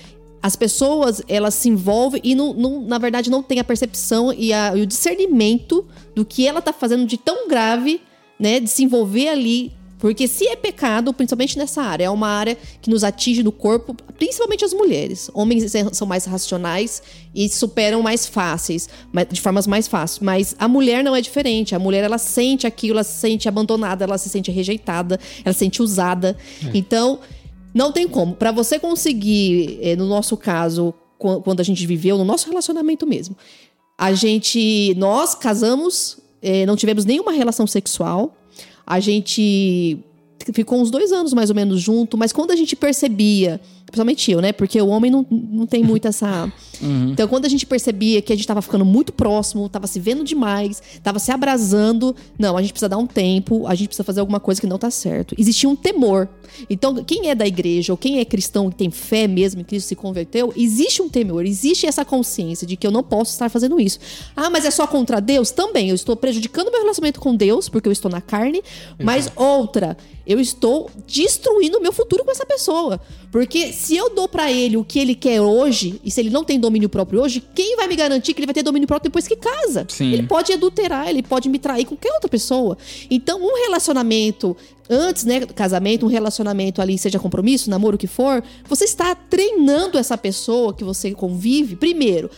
as 0.44 0.56
pessoas, 0.58 1.22
elas 1.28 1.54
se 1.56 1.70
envolvem 1.70 2.20
e, 2.24 2.36
não, 2.36 2.54
não- 2.54 2.82
na 2.82 2.98
verdade, 2.98 3.30
não 3.32 3.41
têm 3.41 3.60
a 3.60 3.64
percepção 3.64 4.32
e, 4.34 4.52
a- 4.54 4.74
e 4.76 4.82
o 4.82 4.86
discernimento 4.86 5.86
do 6.14 6.26
que 6.26 6.46
ela 6.46 6.62
tá 6.62 6.74
fazendo 6.74 7.06
de 7.08 7.18
tão 7.18 7.48
grave, 7.48 8.02
né? 8.38 8.60
De 8.60 8.70
se 8.70 8.84
envolver 8.84 9.30
ali. 9.30 9.72
Porque 10.00 10.28
se 10.28 10.46
é 10.50 10.56
pecado, 10.58 11.14
principalmente 11.14 11.58
nessa 11.58 11.82
área, 11.82 12.04
é 12.04 12.10
uma 12.10 12.28
área 12.28 12.58
que 12.82 12.89
nos 12.89 13.06
atinge 13.06 13.41
no 13.41 13.54
corpo, 13.54 13.96
principalmente 14.18 14.66
as 14.66 14.74
mulheres. 14.74 15.30
Homens 15.34 15.72
são 15.94 16.06
mais 16.06 16.26
racionais 16.26 17.02
e 17.34 17.48
superam 17.48 18.02
mais 18.02 18.28
fáceis, 18.28 18.89
de 19.32 19.39
formas 19.39 19.66
mais 19.66 19.88
fáceis. 19.88 20.20
Mas 20.20 20.56
a 20.60 20.68
mulher 20.68 21.06
não 21.06 21.16
é 21.16 21.22
diferente. 21.22 21.74
A 21.74 21.80
mulher, 21.80 22.04
ela 22.04 22.18
sente 22.18 22.68
aquilo, 22.68 22.96
ela 22.96 23.04
se 23.06 23.18
sente 23.18 23.48
abandonada, 23.48 24.04
ela 24.04 24.18
se 24.18 24.28
sente 24.28 24.52
rejeitada, 24.52 25.18
ela 25.46 25.54
se 25.54 25.60
sente 25.60 25.82
usada. 25.82 26.36
Então, 26.74 27.20
não 27.74 27.91
tem 27.91 28.07
como. 28.07 28.36
Pra 28.36 28.51
você 28.51 28.78
conseguir, 28.80 29.80
eh, 29.82 29.95
no 29.95 30.05
nosso 30.07 30.36
caso, 30.38 30.93
qu- 31.17 31.41
quando 31.41 31.59
a 31.59 31.63
gente 31.63 31.86
viveu, 31.88 32.17
no 32.17 32.26
nosso 32.26 32.47
relacionamento 32.47 33.05
mesmo, 33.07 33.36
a 33.97 34.13
gente, 34.13 34.93
nós 34.97 35.34
casamos, 35.36 36.17
eh, 36.41 36.65
não 36.65 36.76
tivemos 36.76 37.05
nenhuma 37.05 37.32
relação 37.32 37.65
sexual. 37.67 38.36
A 38.86 38.99
gente 38.99 39.97
ficou 40.53 40.82
uns 40.82 40.91
dois 40.91 41.11
anos 41.13 41.32
mais 41.34 41.49
ou 41.49 41.55
menos 41.55 41.80
junto, 41.82 42.17
mas 42.17 42.34
quando 42.34 42.51
a 42.51 42.55
gente 42.55 42.76
percebia, 42.76 43.61
principalmente 43.86 44.30
eu, 44.32 44.41
né? 44.41 44.51
Porque 44.51 44.82
o 44.82 44.88
homem 44.88 45.09
não, 45.09 45.26
não 45.30 45.65
tem 45.65 45.82
muito 45.84 46.05
essa, 46.07 46.51
Então, 47.12 47.28
quando 47.28 47.46
a 47.46 47.50
gente 47.50 47.66
percebia 47.66 48.22
que 48.22 48.34
a 48.34 48.36
gente 48.36 48.48
tava 48.48 48.62
ficando 48.62 48.86
muito 48.86 49.14
próximo, 49.14 49.70
tava 49.70 49.88
se 49.88 50.00
vendo 50.00 50.24
demais, 50.24 50.82
tava 51.02 51.20
se 51.20 51.32
abrasando, 51.32 52.16
não, 52.38 52.58
a 52.58 52.62
gente 52.62 52.72
precisa 52.72 52.90
dar 52.90 52.98
um 52.98 53.08
tempo, 53.08 53.66
a 53.68 53.76
gente 53.76 53.88
precisa 53.88 54.04
fazer 54.04 54.20
alguma 54.20 54.40
coisa 54.40 54.60
que 54.60 54.68
não 54.68 54.78
tá 54.78 54.92
certo. 54.92 55.36
Existia 55.38 55.70
um 55.70 55.76
temor. 55.76 56.28
Então, 56.70 57.04
quem 57.04 57.30
é 57.30 57.36
da 57.36 57.48
igreja 57.48 57.94
ou 57.94 57.98
quem 57.98 58.20
é 58.20 58.26
cristão 58.26 58.70
e 58.70 58.74
tem 58.74 58.92
fé 58.92 59.28
mesmo 59.28 59.62
em 59.62 59.64
Cristo 59.64 59.88
se 59.88 59.96
converteu, 59.96 60.54
existe 60.56 61.02
um 61.02 61.10
temor, 61.10 61.46
existe 61.46 61.86
essa 61.86 62.06
consciência 62.06 62.68
de 62.68 62.76
que 62.76 62.86
eu 62.86 62.92
não 62.92 63.04
posso 63.04 63.32
estar 63.32 63.50
fazendo 63.50 63.80
isso. 63.80 64.00
Ah, 64.36 64.50
mas 64.50 64.66
é 64.66 64.72
só 64.72 64.86
contra 64.86 65.20
Deus? 65.20 65.52
Também, 65.52 65.90
eu 65.90 65.96
estou 65.96 66.16
prejudicando 66.16 66.72
meu 66.72 66.82
relacionamento 66.82 67.20
com 67.20 67.36
Deus, 67.36 67.70
porque 67.70 67.88
eu 67.88 67.92
estou 67.92 68.10
na 68.10 68.22
carne, 68.22 68.62
mas 69.02 69.32
outra, 69.36 69.98
eu 70.26 70.40
estou 70.40 70.90
destruindo 71.06 71.78
o 71.78 71.82
meu 71.82 71.92
futuro 71.92 72.24
com 72.24 72.32
essa 72.32 72.46
pessoa. 72.46 73.00
Porque 73.32 73.74
se 73.74 73.96
eu 73.96 74.14
dou 74.14 74.28
pra 74.28 74.52
ele 74.52 74.78
o 74.78 74.84
que 74.84 75.00
ele 75.00 75.16
quer 75.16 75.42
hoje, 75.42 76.00
e 76.04 76.12
se 76.12 76.22
ele 76.22 76.30
não 76.30 76.44
tem 76.44 76.60
domínio 76.60 76.72
próprio 76.89 77.21
hoje, 77.21 77.43
quem 77.53 77.76
vai 77.76 77.88
me 77.88 77.95
garantir 77.95 78.34
que 78.34 78.39
ele 78.39 78.47
vai 78.47 78.53
ter 78.53 78.63
domínio 78.63 78.88
próprio 78.88 79.09
depois 79.09 79.28
que 79.28 79.36
casa? 79.36 79.86
Sim. 79.89 80.11
Ele 80.11 80.24
pode 80.24 80.51
adulterar, 80.51 81.07
ele 81.07 81.24
pode 81.24 81.49
me 81.49 81.59
trair 81.59 81.86
com 81.86 81.95
qualquer 81.95 82.13
outra 82.13 82.30
pessoa. 82.30 82.78
Então, 83.09 83.41
um 83.41 83.55
relacionamento 83.65 84.55
antes, 84.89 85.24
né, 85.24 85.41
do 85.41 85.53
casamento, 85.53 86.05
um 86.05 86.09
relacionamento 86.09 86.82
ali, 86.82 86.97
seja 86.97 87.19
compromisso, 87.19 87.69
namoro, 87.69 87.95
o 87.95 87.97
que 87.97 88.07
for, 88.07 88.43
você 88.67 88.86
está 88.86 89.15
treinando 89.15 89.97
essa 89.97 90.17
pessoa 90.17 90.74
que 90.74 90.84
você 90.84 91.11
convive, 91.11 91.76
primeiro, 91.76 92.30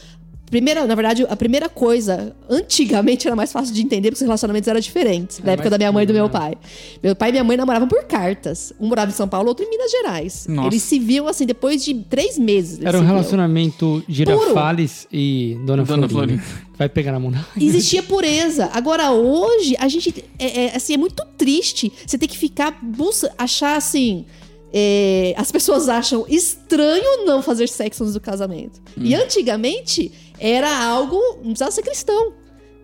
Primeira, 0.49 0.85
na 0.85 0.93
verdade, 0.93 1.25
a 1.27 1.35
primeira 1.35 1.67
coisa, 1.67 2.35
antigamente 2.47 3.25
era 3.27 3.35
mais 3.35 3.51
fácil 3.51 3.73
de 3.73 3.81
entender 3.81 4.09
porque 4.11 4.23
os 4.23 4.27
relacionamentos 4.27 4.67
eram 4.67 4.79
diferentes. 4.79 5.39
na 5.39 5.45
Era 5.45 5.53
época 5.53 5.69
da 5.71 5.77
minha 5.77 5.91
mãe 5.91 6.03
e 6.03 6.07
do 6.07 6.13
meu 6.13 6.29
puro, 6.29 6.39
pai. 6.39 6.53
Meu 7.01 7.15
pai 7.15 7.29
e 7.29 7.31
minha 7.31 7.43
mãe 7.43 7.57
namoravam 7.57 7.87
por 7.87 8.03
cartas. 8.03 8.71
Um 8.79 8.87
morava 8.87 9.09
em 9.09 9.13
São 9.13 9.27
Paulo, 9.27 9.49
outro 9.49 9.65
em 9.65 9.69
Minas 9.69 9.91
Gerais. 9.91 10.45
Nossa. 10.47 10.67
Eles 10.69 10.83
se 10.83 10.99
viam 10.99 11.27
assim 11.27 11.45
depois 11.45 11.83
de 11.83 11.95
três 11.95 12.37
meses. 12.37 12.79
Era 12.83 12.99
um 12.99 13.03
relacionamento 13.05 14.03
Girafales 14.07 15.07
e 15.11 15.57
Dona, 15.65 15.83
Dona 15.83 16.07
Florinda. 16.07 16.43
Vai 16.77 16.89
pegar 16.89 17.11
na 17.11 17.19
mão. 17.19 17.31
Existia 17.59 18.03
pureza. 18.03 18.69
Agora, 18.73 19.11
hoje, 19.11 19.75
a 19.79 19.87
gente. 19.87 20.23
É, 20.37 20.65
é, 20.65 20.75
assim, 20.75 20.93
é 20.93 20.97
muito 20.97 21.25
triste. 21.37 21.91
Você 22.05 22.17
tem 22.17 22.29
que 22.29 22.37
ficar. 22.37 22.77
Busca, 22.83 23.31
achar 23.37 23.75
assim. 23.77 24.25
é, 24.73 25.33
as 25.37 25.51
pessoas 25.51 25.87
acham 25.87 26.25
estranho 26.27 27.25
não 27.25 27.41
fazer 27.41 27.67
sexo 27.69 28.03
antes 28.03 28.13
do 28.13 28.19
casamento. 28.19 28.81
E 28.97 29.15
antigamente 29.15 30.11
era 30.39 30.75
algo. 30.85 31.17
Não 31.37 31.49
precisava 31.51 31.71
ser 31.71 31.81
cristão. 31.83 32.33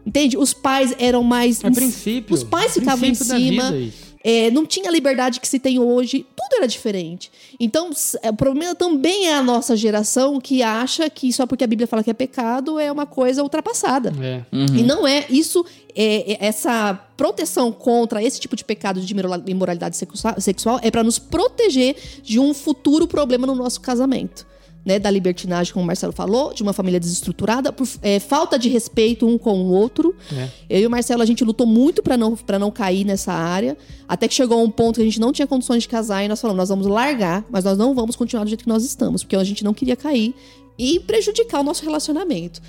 Entende? 0.05 0.37
Os 0.37 0.53
pais 0.53 0.95
eram 0.97 1.23
mais. 1.23 1.63
É 1.63 1.69
princípio. 1.69 2.33
Os 2.33 2.43
pais 2.43 2.73
ficavam 2.73 3.07
em 3.07 3.13
cima. 3.13 3.75
isso. 3.77 4.11
É, 4.23 4.51
não 4.51 4.67
tinha 4.67 4.87
a 4.87 4.91
liberdade 4.91 5.39
que 5.39 5.47
se 5.47 5.57
tem 5.57 5.79
hoje, 5.79 6.23
tudo 6.35 6.57
era 6.57 6.67
diferente. 6.67 7.31
Então, 7.59 7.89
é, 8.21 8.29
o 8.29 8.35
problema 8.35 8.75
também 8.75 9.27
é 9.27 9.33
a 9.33 9.41
nossa 9.41 9.75
geração 9.75 10.39
que 10.39 10.61
acha 10.61 11.09
que 11.09 11.33
só 11.33 11.47
porque 11.47 11.63
a 11.63 11.67
Bíblia 11.67 11.87
fala 11.87 12.03
que 12.03 12.09
é 12.11 12.13
pecado 12.13 12.79
é 12.79 12.91
uma 12.91 13.07
coisa 13.07 13.41
ultrapassada. 13.41 14.13
É. 14.21 14.43
E 14.77 14.83
não 14.83 15.07
é 15.07 15.25
isso, 15.27 15.65
é, 15.95 16.33
é- 16.33 16.37
essa 16.45 16.93
proteção 17.17 17.71
contra 17.71 18.23
esse 18.23 18.39
tipo 18.39 18.55
de 18.55 18.63
pecado 18.63 19.01
de 19.01 19.11
imora- 19.11 19.43
imoralidade 19.47 19.97
sexua- 19.97 20.39
sexual 20.39 20.79
é 20.83 20.91
para 20.91 21.03
nos 21.03 21.17
proteger 21.17 21.95
de 22.21 22.37
um 22.39 22.53
futuro 22.53 23.07
problema 23.07 23.47
no 23.47 23.55
nosso 23.55 23.81
casamento. 23.81 24.45
Né, 24.83 24.97
da 24.97 25.11
libertinagem, 25.11 25.71
como 25.71 25.83
o 25.83 25.85
Marcelo 25.85 26.11
falou, 26.11 26.55
de 26.55 26.63
uma 26.63 26.73
família 26.73 26.99
desestruturada, 26.99 27.71
por 27.71 27.87
é, 28.01 28.19
falta 28.19 28.57
de 28.57 28.67
respeito 28.67 29.27
um 29.27 29.37
com 29.37 29.61
o 29.61 29.71
outro. 29.71 30.15
É. 30.35 30.49
Eu 30.67 30.79
e 30.79 30.87
o 30.87 30.89
Marcelo, 30.89 31.21
a 31.21 31.25
gente 31.25 31.43
lutou 31.43 31.67
muito 31.67 32.01
para 32.01 32.17
não, 32.17 32.35
pra 32.35 32.57
não 32.57 32.71
cair 32.71 33.05
nessa 33.05 33.31
área, 33.31 33.77
até 34.07 34.27
que 34.27 34.33
chegou 34.33 34.59
a 34.59 34.63
um 34.63 34.71
ponto 34.71 34.95
que 34.95 35.01
a 35.03 35.05
gente 35.05 35.19
não 35.19 35.31
tinha 35.31 35.45
condições 35.45 35.83
de 35.83 35.87
casar 35.87 36.23
e 36.23 36.27
nós 36.27 36.41
falamos, 36.41 36.57
nós 36.57 36.69
vamos 36.69 36.87
largar, 36.87 37.45
mas 37.51 37.63
nós 37.63 37.77
não 37.77 37.93
vamos 37.93 38.15
continuar 38.15 38.43
do 38.43 38.47
jeito 38.47 38.63
que 38.63 38.69
nós 38.69 38.83
estamos, 38.83 39.23
porque 39.23 39.35
a 39.35 39.43
gente 39.43 39.63
não 39.63 39.71
queria 39.71 39.95
cair 39.95 40.33
e 40.79 40.99
prejudicar 40.99 41.59
o 41.59 41.63
nosso 41.63 41.83
relacionamento. 41.85 42.59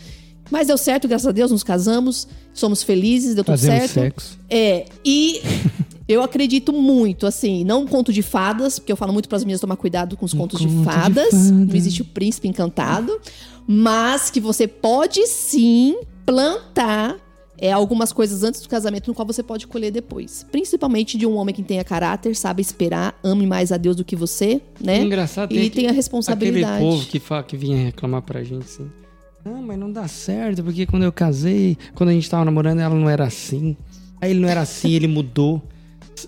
Mas 0.50 0.66
deu 0.66 0.76
certo, 0.76 1.08
graças 1.08 1.26
a 1.26 1.32
Deus, 1.32 1.50
nos 1.50 1.62
casamos, 1.62 2.28
somos 2.52 2.82
felizes, 2.82 3.34
deu 3.34 3.42
tudo 3.42 3.54
Fazemos 3.54 3.90
certo. 3.90 4.20
sexo. 4.20 4.38
É, 4.50 4.84
e 5.02 5.40
eu 6.12 6.22
acredito 6.22 6.72
muito, 6.72 7.26
assim, 7.26 7.64
não 7.64 7.82
um 7.82 7.86
conto 7.86 8.12
de 8.12 8.22
fadas, 8.22 8.78
porque 8.78 8.92
eu 8.92 8.96
falo 8.96 9.12
muito 9.12 9.28
para 9.28 9.36
as 9.36 9.44
meninas 9.44 9.60
tomar 9.60 9.76
cuidado 9.76 10.16
com 10.16 10.24
os 10.24 10.34
contos 10.34 10.60
de 10.60 10.66
conto 10.66 10.78
de 10.78 10.84
fadas. 10.84 11.32
fada. 11.32 11.50
Não 11.52 11.74
existe 11.74 12.02
o 12.02 12.04
príncipe 12.04 12.48
encantado, 12.48 13.20
mas 13.66 14.30
que 14.30 14.40
você 14.40 14.66
pode 14.66 15.26
sim 15.26 15.96
plantar 16.24 17.16
é, 17.58 17.70
algumas 17.70 18.12
coisas 18.12 18.42
antes 18.42 18.60
do 18.60 18.68
casamento 18.68 19.06
no 19.06 19.14
qual 19.14 19.24
você 19.24 19.42
pode 19.42 19.68
colher 19.68 19.92
depois. 19.92 20.44
Principalmente 20.50 21.16
de 21.16 21.26
um 21.26 21.36
homem 21.36 21.54
que 21.54 21.62
tenha 21.62 21.84
caráter, 21.84 22.34
sabe 22.34 22.60
esperar, 22.60 23.16
ame 23.22 23.46
mais 23.46 23.70
a 23.70 23.76
Deus 23.76 23.94
do 23.94 24.04
que 24.04 24.16
você, 24.16 24.60
né? 24.80 25.00
Engraçado, 25.00 25.52
E 25.52 25.58
tem 25.58 25.70
tem 25.70 25.88
a 25.88 25.92
responsabilidade. 25.92 26.74
Aquele 26.74 26.90
povo 26.90 27.06
que, 27.06 27.20
fala, 27.20 27.42
que 27.44 27.56
vinha 27.56 27.76
reclamar 27.76 28.22
pra 28.22 28.42
gente 28.42 28.64
assim. 28.64 28.90
Não, 29.44 29.62
mas 29.62 29.78
não 29.78 29.90
dá 29.92 30.08
certo, 30.08 30.62
porque 30.62 30.86
quando 30.86 31.04
eu 31.04 31.12
casei, 31.12 31.76
quando 31.94 32.10
a 32.10 32.12
gente 32.12 32.28
tava 32.28 32.44
namorando, 32.44 32.80
ela 32.80 32.94
não 32.94 33.08
era 33.08 33.24
assim. 33.24 33.76
Aí 34.20 34.30
ele 34.30 34.40
não 34.40 34.48
era 34.48 34.60
assim, 34.60 34.92
ele 34.92 35.08
mudou. 35.08 35.62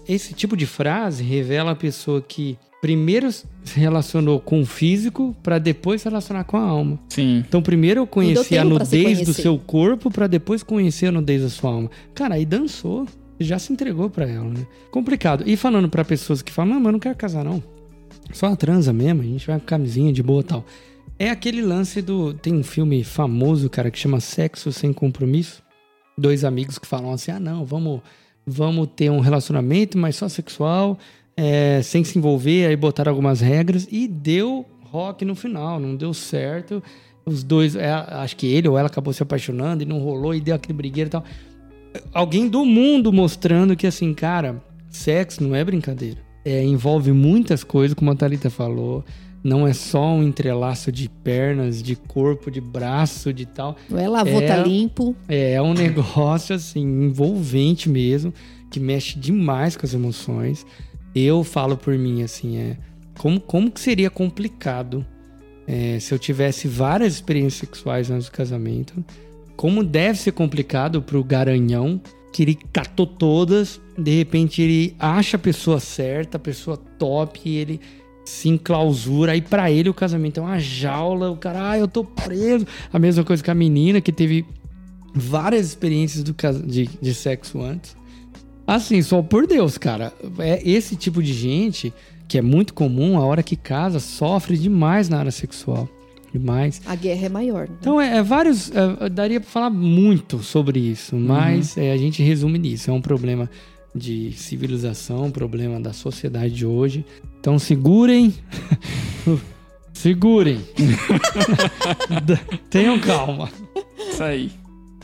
Esse 0.09 0.35
tipo 0.35 0.57
de 0.57 0.67
frase 0.67 1.23
revela 1.23 1.73
a 1.73 1.77
pessoa 1.77 2.21
que 2.21 2.59
primeiro 2.81 3.33
se 3.33 3.45
relacionou 3.81 4.39
com 4.39 4.61
o 4.61 4.67
físico 4.67 5.35
pra 5.43 5.59
depois 5.59 6.03
se 6.03 6.09
relacionar 6.09 6.45
com 6.45 6.57
a 6.57 6.63
alma. 6.63 6.99
Sim. 7.09 7.43
Então 7.47 7.63
primeiro 7.63 8.01
eu 8.01 8.07
conheci 8.07 8.59
a 8.59 8.63
se 8.63 8.69
nudez 8.69 9.23
do 9.23 9.33
seu 9.33 9.59
corpo 9.59 10.11
pra 10.11 10.27
depois 10.27 10.63
conhecer 10.63 11.07
a 11.07 11.13
nudez 11.13 11.43
da 11.43 11.49
sua 11.49 11.71
alma. 11.71 11.91
Cara, 12.15 12.35
aí 12.35 12.45
dançou. 12.45 13.07
Já 13.41 13.59
se 13.59 13.73
entregou 13.73 14.09
pra 14.09 14.29
ela, 14.29 14.49
né? 14.49 14.65
Complicado. 14.93 15.43
E 15.45 15.57
falando 15.57 15.89
pra 15.89 16.05
pessoas 16.05 16.41
que 16.41 16.53
falam, 16.53 16.75
não, 16.75 16.81
mas 16.81 16.87
eu 16.87 16.93
não 16.93 16.99
quero 17.01 17.17
casar 17.17 17.45
não. 17.45 17.61
Só 18.33 18.47
uma 18.47 18.57
transa 18.57 18.93
mesmo, 18.93 19.23
a 19.23 19.25
gente 19.25 19.47
vai 19.47 19.59
com 19.59 19.67
camisinha 19.67 20.13
de 20.13 20.23
boa 20.23 20.41
e 20.41 20.45
tal. 20.45 20.65
É 21.19 21.31
aquele 21.31 21.63
lance 21.63 22.03
do. 22.03 22.35
Tem 22.35 22.53
um 22.53 22.63
filme 22.63 23.05
famoso, 23.05 23.71
cara, 23.71 23.91
que 23.91 23.99
chama 23.99 24.21
Sexo 24.21 24.73
Sem 24.73 24.93
Compromisso. 24.93 25.63
Dois 26.19 26.45
amigos 26.45 26.79
que 26.79 26.87
falam 26.87 27.13
assim: 27.13 27.31
ah, 27.31 27.41
não, 27.41 27.65
vamos, 27.65 28.01
vamos 28.47 28.89
ter 28.95 29.11
um 29.11 29.21
relacionamento, 29.21 29.97
mas 29.97 30.17
só 30.17 30.29
sexual, 30.29 30.99
é, 31.37 31.81
sem 31.83 32.05
se 32.05 32.19
envolver, 32.19 32.67
aí 32.67 32.77
botaram 32.77 33.11
algumas 33.11 33.41
regras 33.41 33.89
e 33.91 34.07
deu 34.07 34.67
rock 34.85 35.25
no 35.25 35.35
final, 35.35 35.81
não 35.81 35.97
deu 35.97 36.15
certo. 36.15 36.83
Os 37.27 37.43
dois, 37.43 37.75
é, 37.75 37.91
acho 37.91 38.37
que 38.37 38.47
ele 38.47 38.69
ou 38.69 38.79
ela 38.79 38.89
acabou 38.89 39.13
se 39.13 39.23
apaixonando 39.23 39.83
e 39.83 39.87
não 39.87 39.99
rolou 39.99 40.35
e 40.35 40.41
deu 40.41 40.55
aquele 40.55 40.75
brigueiro 40.75 41.09
e 41.09 41.11
tal. 41.11 41.25
Alguém 42.13 42.49
do 42.49 42.65
mundo 42.65 43.13
mostrando 43.13 43.77
que, 43.77 43.87
assim, 43.87 44.13
cara, 44.13 44.63
sexo 44.89 45.43
não 45.43 45.55
é 45.55 45.65
brincadeira. 45.65 46.19
É, 46.45 46.63
envolve 46.63 47.13
muitas 47.13 47.65
coisas, 47.65 47.95
como 47.95 48.11
a 48.11 48.15
Thalita 48.15 48.51
falou. 48.51 49.05
Não 49.45 49.67
é 49.69 49.75
só 49.75 50.03
um 50.15 50.23
entrelaço 50.23 50.91
de 50.91 51.07
pernas, 51.23 51.83
de 51.83 51.95
corpo, 51.95 52.51
de 52.51 52.63
braço, 52.63 53.31
de 53.31 53.45
tal. 53.45 53.77
Não 53.91 53.99
é 53.99 54.09
lavou, 54.09 54.41
É. 54.41 54.47
tá 54.47 54.57
limpo. 54.57 55.15
É 55.29 55.61
um 55.61 55.75
negócio, 55.77 56.55
assim, 56.57 56.81
envolvente 56.81 57.89
mesmo, 57.91 58.33
que 58.71 58.81
mexe 58.81 59.19
demais 59.19 59.77
com 59.77 59.85
as 59.85 59.93
emoções. 59.93 60.65
Eu 61.15 61.45
falo 61.45 61.77
por 61.77 61.97
mim, 61.97 62.23
assim, 62.23 62.57
é... 62.57 62.79
Como, 63.19 63.39
como 63.39 63.71
que 63.71 63.81
seria 63.81 64.11
complicado 64.11 65.07
é, 65.69 65.99
se 66.01 66.13
eu 66.13 66.19
tivesse 66.19 66.67
várias 66.67 67.15
experiências 67.15 67.55
sexuais 67.61 68.11
antes 68.11 68.27
do 68.27 68.33
casamento? 68.33 69.05
Como 69.57 69.85
deve 69.85 70.19
ser 70.19 70.33
complicado 70.33 71.01
pro 71.01 71.23
garanhão, 71.23 72.01
que 72.33 72.43
ele 72.43 72.59
catou 72.73 73.07
todas, 73.07 73.81
de 73.97 74.17
repente 74.19 74.61
ele 74.61 74.97
acha 74.99 75.37
a 75.37 75.39
pessoa 75.41 75.79
certa, 75.79 76.39
a 76.39 76.41
pessoa 76.41 76.77
top, 76.99 77.41
e 77.45 77.57
ele 77.57 77.81
se 78.25 78.49
enclausura. 78.49 79.33
Aí 79.33 79.41
pra 79.41 79.71
ele 79.71 79.89
o 79.89 79.95
casamento 79.95 80.39
é 80.41 80.43
uma 80.43 80.59
jaula, 80.59 81.31
o 81.31 81.37
cara, 81.37 81.71
ah, 81.71 81.79
eu 81.79 81.87
tô 81.89 82.05
preso. 82.05 82.67
A 82.93 82.99
mesma 82.99 83.25
coisa 83.25 83.43
que 83.43 83.51
a 83.51 83.55
menina 83.55 84.01
que 84.01 84.13
teve 84.13 84.45
várias 85.15 85.67
experiências 85.67 86.23
do 86.25 86.35
cas- 86.35 86.61
de, 86.63 86.89
de 87.01 87.15
sexo 87.15 87.61
antes. 87.61 87.97
Assim, 88.67 89.03
só 89.03 89.21
por 89.23 89.47
Deus, 89.47 89.77
cara. 89.77 90.13
É 90.39 90.61
esse 90.69 90.97
tipo 90.97 91.23
de 91.23 91.33
gente 91.33 91.93
que 92.27 92.39
é 92.39 92.43
muito 92.43 92.73
comum, 92.73 93.19
a 93.19 93.25
hora 93.25 93.43
que 93.43 93.55
casa, 93.57 94.01
sofre 94.01 94.57
demais 94.57 95.09
na 95.09 95.19
área 95.19 95.31
sexual. 95.31 95.87
Demais. 96.33 96.81
A 96.87 96.97
guerra 96.97 97.27
é 97.27 97.29
maior. 97.29 97.69
né? 97.69 97.77
Então, 97.79 98.01
é, 98.01 98.17
é 98.17 98.23
vários. 98.23 98.73
é, 98.73 99.09
daria 99.09 99.39
pra 99.41 99.49
falar 99.49 99.71
muito 99.71 100.43
sobre 100.43 100.81
isso, 100.81 101.15
mas 101.15 101.77
é, 101.77 101.93
a 101.93 101.97
gente 101.97 102.23
resume 102.25 102.59
nisso. 102.59 102.91
É 102.91 102.93
um 102.93 103.01
problema 103.01 103.49
de 103.95 104.33
civilização, 104.33 105.31
problema 105.31 105.81
da 105.81 105.93
sociedade 105.93 106.55
de 106.55 106.67
hoje. 106.67 107.05
Então, 107.39 107.59
segurem. 107.59 108.35
segurem. 109.93 110.61
Tenham 112.69 112.99
calma. 112.99 113.51
Isso 114.11 114.23
aí. 114.23 114.51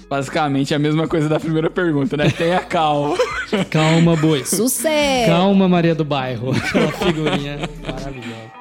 Basicamente 0.08 0.74
é 0.74 0.76
a 0.76 0.80
mesma 0.80 1.06
coisa 1.06 1.28
da 1.28 1.38
primeira 1.38 1.70
pergunta, 1.70 2.16
né? 2.16 2.28
Tenha 2.30 2.58
calma. 2.58 3.16
Calma, 3.70 4.16
boi. 4.16 4.44
Sucesso! 4.44 5.30
Calma, 5.30 5.68
Maria 5.68 5.94
do 5.94 6.04
Bairro. 6.04 6.50
Aquela 6.56 6.90
figurinha 6.90 7.60
maravilhosa. 7.80 8.59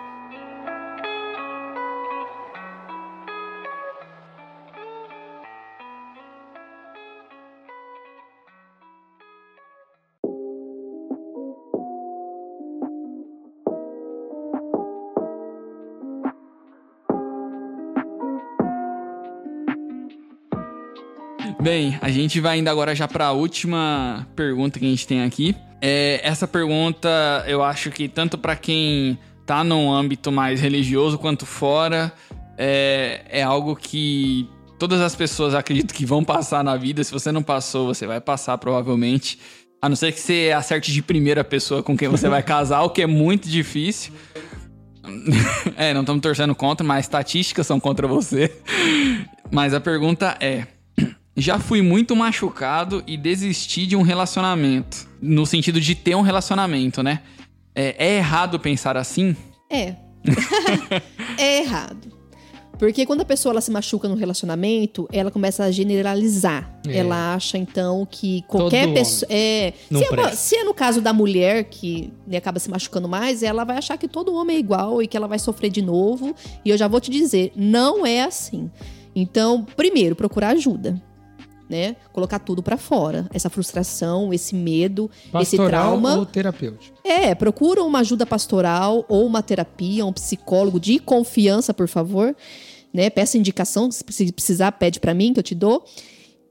Bem, 21.62 22.00
a 22.02 22.10
gente 22.10 22.40
vai 22.40 22.60
indo 22.60 22.70
agora 22.70 22.96
já 22.96 23.06
para 23.06 23.26
a 23.26 23.32
última 23.34 24.26
pergunta 24.34 24.80
que 24.80 24.86
a 24.86 24.90
gente 24.90 25.06
tem 25.06 25.24
aqui. 25.24 25.54
É, 25.82 26.22
essa 26.24 26.48
pergunta 26.48 27.10
eu 27.48 27.62
acho 27.62 27.92
que 27.92 28.08
tanto 28.08 28.38
para 28.38 28.56
quem 28.56 29.20
tá 29.46 29.62
num 29.62 29.92
âmbito 29.92 30.32
mais 30.32 30.62
religioso 30.62 31.18
quanto 31.18 31.46
fora 31.46 32.14
é, 32.58 33.26
é 33.30 33.44
algo 33.44 33.76
que 33.76 34.50
todas 34.78 35.02
as 35.02 35.16
pessoas 35.18 35.54
acredito 35.54 35.94
que 35.94 36.06
vão 36.06 36.24
passar 36.24 36.64
na 36.64 36.78
vida. 36.78 37.04
Se 37.04 37.12
você 37.12 37.30
não 37.30 37.44
passou, 37.44 37.88
você 37.88 38.08
vai 38.08 38.22
passar 38.22 38.58
provavelmente. 38.58 39.38
A 39.82 39.90
não 39.90 39.98
ser 39.98 40.14
que 40.14 40.20
você 40.22 40.54
acerte 40.56 40.94
de 40.94 41.02
primeira 41.02 41.44
pessoa 41.44 41.84
com 41.84 41.98
quem 41.98 42.08
você 42.08 42.30
vai 42.30 42.42
casar, 42.44 42.84
o 42.84 42.90
que 42.90 43.02
é 43.02 43.08
muito 43.08 43.50
difícil. 43.50 44.14
é, 45.76 45.94
não 45.94 46.02
estamos 46.02 46.22
torcendo 46.22 46.56
contra, 46.56 46.88
mas 46.88 47.04
estatísticas 47.04 47.68
são 47.68 47.82
contra 47.82 48.08
você. 48.08 48.50
Mas 49.52 49.74
a 49.74 49.80
pergunta 49.82 50.38
é: 50.40 50.68
já 51.40 51.60
fui 51.60 51.82
muito 51.82 52.16
machucado 52.16 53.04
e 53.08 53.18
desisti 53.18 53.86
de 53.86 53.96
um 53.96 54.02
relacionamento. 54.02 55.08
No 55.22 55.46
sentido 55.46 55.80
de 55.80 55.96
ter 55.96 56.16
um 56.16 56.22
relacionamento, 56.22 57.04
né? 57.04 57.22
É, 57.76 57.96
é 57.98 58.18
errado 58.18 58.60
pensar 58.60 58.98
assim? 58.98 59.36
É. 59.70 59.96
é 61.38 61.60
errado. 61.60 62.20
Porque 62.80 63.06
quando 63.06 63.20
a 63.20 63.26
pessoa 63.26 63.52
ela 63.52 63.60
se 63.60 63.70
machuca 63.70 64.08
no 64.08 64.16
relacionamento, 64.16 65.08
ela 65.12 65.30
começa 65.30 65.66
a 65.66 65.72
generalizar. 65.72 66.80
É. 66.88 67.00
Ela 67.00 67.36
acha, 67.36 67.58
então, 67.58 68.08
que 68.10 68.42
qualquer 68.48 68.86
Todo 68.86 68.94
pessoa. 68.94 69.28
É, 69.30 69.74
se 69.92 70.04
é, 70.06 70.32
se, 70.32 70.56
é, 70.56 70.64
no 70.64 70.74
caso 70.74 71.02
da 71.02 71.12
mulher 71.12 71.66
que 71.66 72.14
né, 72.26 72.38
acaba 72.38 72.58
se 72.58 72.70
machucando 72.70 73.10
mais, 73.10 73.44
ela 73.44 73.66
vai 73.66 73.78
achar 73.78 73.98
que 73.98 74.08
todo 74.08 74.34
homem 74.34 74.56
é 74.56 74.60
igual 74.60 75.04
e 75.04 75.08
que 75.08 75.18
ela 75.18 75.28
vai 75.28 75.38
sofrer 75.38 75.70
de 75.70 75.82
novo. 75.82 76.34
E 76.64 76.70
eu 76.70 76.78
já 76.78 76.88
vou 76.88 77.02
te 77.02 77.12
dizer, 77.12 77.52
não 77.54 78.06
é 78.06 78.24
assim. 78.24 78.72
Então, 79.14 79.66
primeiro, 79.76 80.16
procurar 80.16 80.52
ajuda. 80.52 81.02
Né? 81.70 81.96
Colocar 82.12 82.40
tudo 82.40 82.64
para 82.64 82.78
fora. 82.78 83.28
Essa 83.32 83.48
frustração, 83.48 84.34
esse 84.34 84.56
medo, 84.56 85.08
pastoral 85.32 85.42
esse 85.44 85.56
trauma. 85.58 86.18
ou 86.18 86.26
terapêutico? 86.26 86.98
É, 87.04 87.36
procura 87.36 87.84
uma 87.84 88.00
ajuda 88.00 88.26
pastoral 88.26 89.06
ou 89.08 89.24
uma 89.28 89.44
terapia, 89.44 90.04
um 90.04 90.12
psicólogo 90.12 90.80
de 90.80 90.98
confiança, 90.98 91.72
por 91.72 91.88
favor 91.88 92.36
né? 92.94 93.10
Peça 93.10 93.38
indicação, 93.38 93.90
se 93.92 94.04
precisar, 94.32 94.72
pede 94.74 95.00
para 95.00 95.14
mim 95.14 95.34
que 95.34 95.40
eu 95.40 95.44
te 95.44 95.56
dou. 95.56 95.84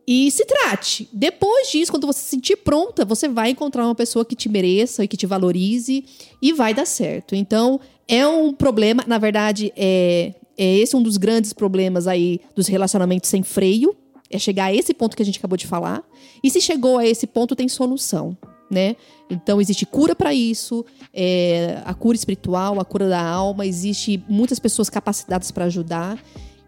E 0.06 0.30
se 0.30 0.46
trate. 0.46 1.06
Depois 1.12 1.70
disso, 1.70 1.92
quando 1.92 2.06
você 2.06 2.20
se 2.20 2.30
sentir 2.30 2.56
pronta, 2.56 3.04
você 3.04 3.28
vai 3.28 3.50
encontrar 3.50 3.84
uma 3.84 3.94
pessoa 3.94 4.24
que 4.24 4.34
te 4.34 4.48
mereça 4.48 5.04
e 5.04 5.08
que 5.08 5.18
te 5.18 5.26
valorize 5.26 6.02
e 6.40 6.52
vai 6.52 6.72
dar 6.72 6.86
certo. 6.86 7.34
Então, 7.34 7.78
é 8.06 8.26
um 8.26 8.54
problema, 8.54 9.04
na 9.06 9.18
verdade, 9.18 9.70
é, 9.76 10.32
é 10.56 10.76
esse 10.78 10.96
um 10.96 11.02
dos 11.02 11.18
grandes 11.18 11.52
problemas 11.52 12.06
aí 12.06 12.40
dos 12.54 12.68
relacionamentos 12.68 13.28
sem 13.28 13.42
freio. 13.42 13.94
É 14.30 14.38
chegar 14.38 14.66
a 14.66 14.74
esse 14.74 14.92
ponto 14.92 15.16
que 15.16 15.22
a 15.22 15.26
gente 15.26 15.38
acabou 15.38 15.56
de 15.56 15.66
falar. 15.66 16.02
E 16.42 16.50
se 16.50 16.60
chegou 16.60 16.98
a 16.98 17.06
esse 17.06 17.26
ponto, 17.26 17.56
tem 17.56 17.68
solução 17.68 18.36
né? 18.70 18.96
Então 19.30 19.60
existe 19.60 19.86
cura 19.86 20.14
para 20.14 20.34
isso, 20.34 20.84
é, 21.12 21.80
a 21.84 21.94
cura 21.94 22.16
espiritual, 22.16 22.80
a 22.80 22.84
cura 22.84 23.08
da 23.08 23.22
alma, 23.22 23.66
existe 23.66 24.22
muitas 24.28 24.58
pessoas 24.58 24.90
capacitadas 24.90 25.50
para 25.50 25.64
ajudar 25.66 26.18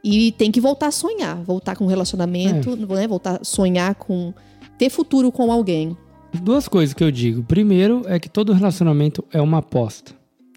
e 0.03 0.33
tem 0.33 0.51
que 0.51 0.61
voltar 0.61 0.87
a 0.89 0.91
sonhar, 0.91 1.37
voltar 1.43 1.77
com 1.77 1.87
relacionamento, 1.87 2.71
é. 2.71 2.95
né? 2.95 3.07
Voltar 3.07 3.41
a 3.41 3.45
sonhar 3.45 3.95
com 3.95 4.33
ter 4.79 4.89
futuro 4.89 5.31
com 5.31 5.53
alguém. 5.53 5.97
Duas 6.43 6.69
coisas 6.69 6.95
que 6.95 7.05
eu 7.05 7.11
digo. 7.11 7.43
Primeiro 7.43 8.03
é 8.07 8.19
que 8.19 8.29
todo 8.29 8.53
relacionamento 8.53 9.25
é 9.33 9.41
uma 9.41 9.59
aposta. 9.59 10.13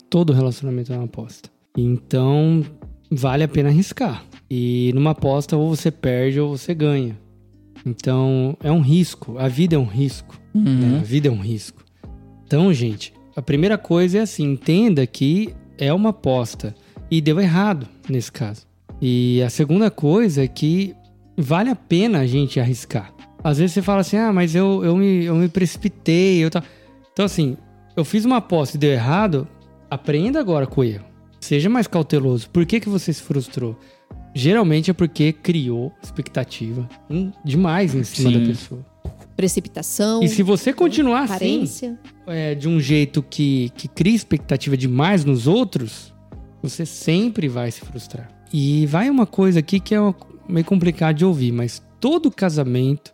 Todo 0.10 0.32
relacionamento 0.32 0.94
é 0.94 0.96
uma 0.96 1.06
aposta. 1.06 1.50
Então 1.76 2.64
vale 3.16 3.44
a 3.44 3.48
pena 3.48 3.70
arriscar. 3.70 4.24
E 4.50 4.92
numa 4.94 5.12
aposta 5.12 5.56
ou 5.58 5.76
você 5.76 5.90
perde 5.90 6.40
ou 6.40 6.58
você 6.58 6.74
ganha. 6.74 7.18
Então 7.86 8.58
é 8.64 8.72
um 8.72 8.82
risco. 8.82 9.38
A 9.38 9.48
vida 9.48 9.76
é 9.76 9.80
um 9.80 9.86
risco. 9.86 10.40
Uhum. 10.54 10.64
Né? 10.64 11.00
A 11.00 11.04
vida 11.04 11.28
é 11.28 11.32
um 11.32 11.40
risco. 11.40 11.84
Então, 12.46 12.72
gente, 12.74 13.14
a 13.36 13.42
primeira 13.42 13.78
coisa 13.78 14.20
é 14.20 14.22
assim: 14.22 14.52
entenda 14.52 15.06
que 15.08 15.54
é 15.78 15.94
uma 15.94 16.10
aposta. 16.10 16.76
E 17.10 17.22
deu 17.22 17.40
errado 17.40 17.88
nesse 18.10 18.32
caso. 18.32 18.66
E 19.02 19.42
a 19.44 19.50
segunda 19.50 19.92
coisa 19.92 20.44
é 20.44 20.48
que 20.48 20.96
vale 21.38 21.70
a 21.70 21.76
pena 21.76 22.20
a 22.20 22.26
gente 22.26 22.60
arriscar. 22.60 23.14
Às 23.44 23.58
vezes 23.58 23.74
você 23.74 23.82
fala 23.82 24.02
assim: 24.02 24.18
ah, 24.18 24.32
mas 24.32 24.56
eu, 24.56 24.84
eu, 24.84 24.96
me, 24.96 25.26
eu 25.26 25.36
me 25.36 25.48
precipitei. 25.48 26.44
Eu 26.44 26.50
tá... 26.50 26.64
Então, 27.12 27.26
assim, 27.26 27.58
eu 27.96 28.04
fiz 28.06 28.26
uma 28.26 28.38
aposta 28.38 28.78
e 28.78 28.80
deu 28.80 28.92
errado. 28.92 29.48
Aprenda 29.90 30.40
agora 30.40 30.66
com 30.66 30.82
o 30.82 30.84
erro. 30.84 31.06
Seja 31.44 31.70
mais 31.70 31.88
cauteloso. 31.88 32.50
Por 32.50 32.66
que, 32.66 32.80
que 32.80 32.88
você 32.88 33.12
se 33.12 33.22
frustrou? 33.22 33.78
Geralmente 34.34 34.90
é 34.90 34.94
porque 34.94 35.34
criou 35.34 35.92
expectativa 36.02 36.88
demais 37.44 37.94
em 37.94 38.04
cima 38.06 38.32
Sim. 38.32 38.40
da 38.40 38.46
pessoa 38.48 38.86
precipitação. 39.36 40.24
E 40.24 40.30
se 40.30 40.42
você 40.42 40.72
continuar 40.72 41.24
assim, 41.24 41.68
é, 42.28 42.56
de 42.56 42.70
um 42.70 42.80
jeito 42.80 43.22
que, 43.22 43.72
que 43.76 43.88
cria 43.90 44.16
expectativa 44.16 44.78
demais 44.78 45.26
nos 45.26 45.48
outros, 45.48 46.14
você 46.62 46.86
sempre 46.86 47.50
vai 47.50 47.72
se 47.72 47.82
frustrar. 47.82 48.30
E 48.54 48.86
vai 48.86 49.10
uma 49.10 49.26
coisa 49.26 49.60
aqui 49.60 49.82
que 49.82 49.94
é 49.94 50.00
meio 50.48 50.66
complicado 50.66 51.18
de 51.18 51.26
ouvir, 51.26 51.52
mas 51.52 51.84
todo 52.00 52.32
casamento, 52.32 53.14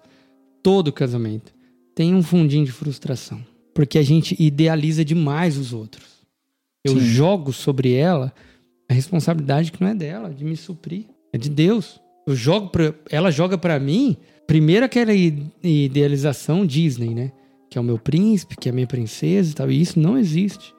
todo 0.62 0.94
casamento, 0.94 1.52
tem 1.96 2.14
um 2.14 2.22
fundinho 2.22 2.66
de 2.66 2.72
frustração. 2.72 3.44
Porque 3.74 3.98
a 3.98 4.04
gente 4.04 4.36
idealiza 4.38 5.04
demais 5.04 5.58
os 5.58 5.74
outros. 5.74 6.19
Eu 6.84 6.94
Sim. 6.94 7.02
jogo 7.02 7.54
sobre 7.54 7.94
ela 7.94 8.34
a 8.90 8.94
responsabilidade 8.94 9.72
que 9.72 9.82
não 9.82 9.90
é 9.90 9.96
dela, 9.96 10.34
de 10.34 10.44
me 10.44 10.56
suprir. 10.56 11.06
É 11.34 11.38
de 11.38 11.50
Deus. 11.50 12.02
Eu 12.26 12.36
jogo 12.36 12.70
pra, 12.70 12.94
ela 13.10 13.32
joga 13.32 13.58
para 13.58 13.80
mim 13.80 14.18
Primeiro 14.50 14.84
aquela 14.84 15.14
idealização 15.14 16.66
Disney, 16.66 17.14
né? 17.14 17.32
Que 17.70 17.78
é 17.78 17.82
o 17.82 17.84
meu 17.84 18.00
príncipe, 18.00 18.58
que 18.58 18.68
é 18.68 18.72
a 18.72 18.74
minha 18.74 18.88
princesa 18.88 19.52
e 19.52 19.54
tal. 19.54 19.70
E 19.70 19.80
isso 19.80 20.00
não 20.00 20.18
existe. 20.18 20.74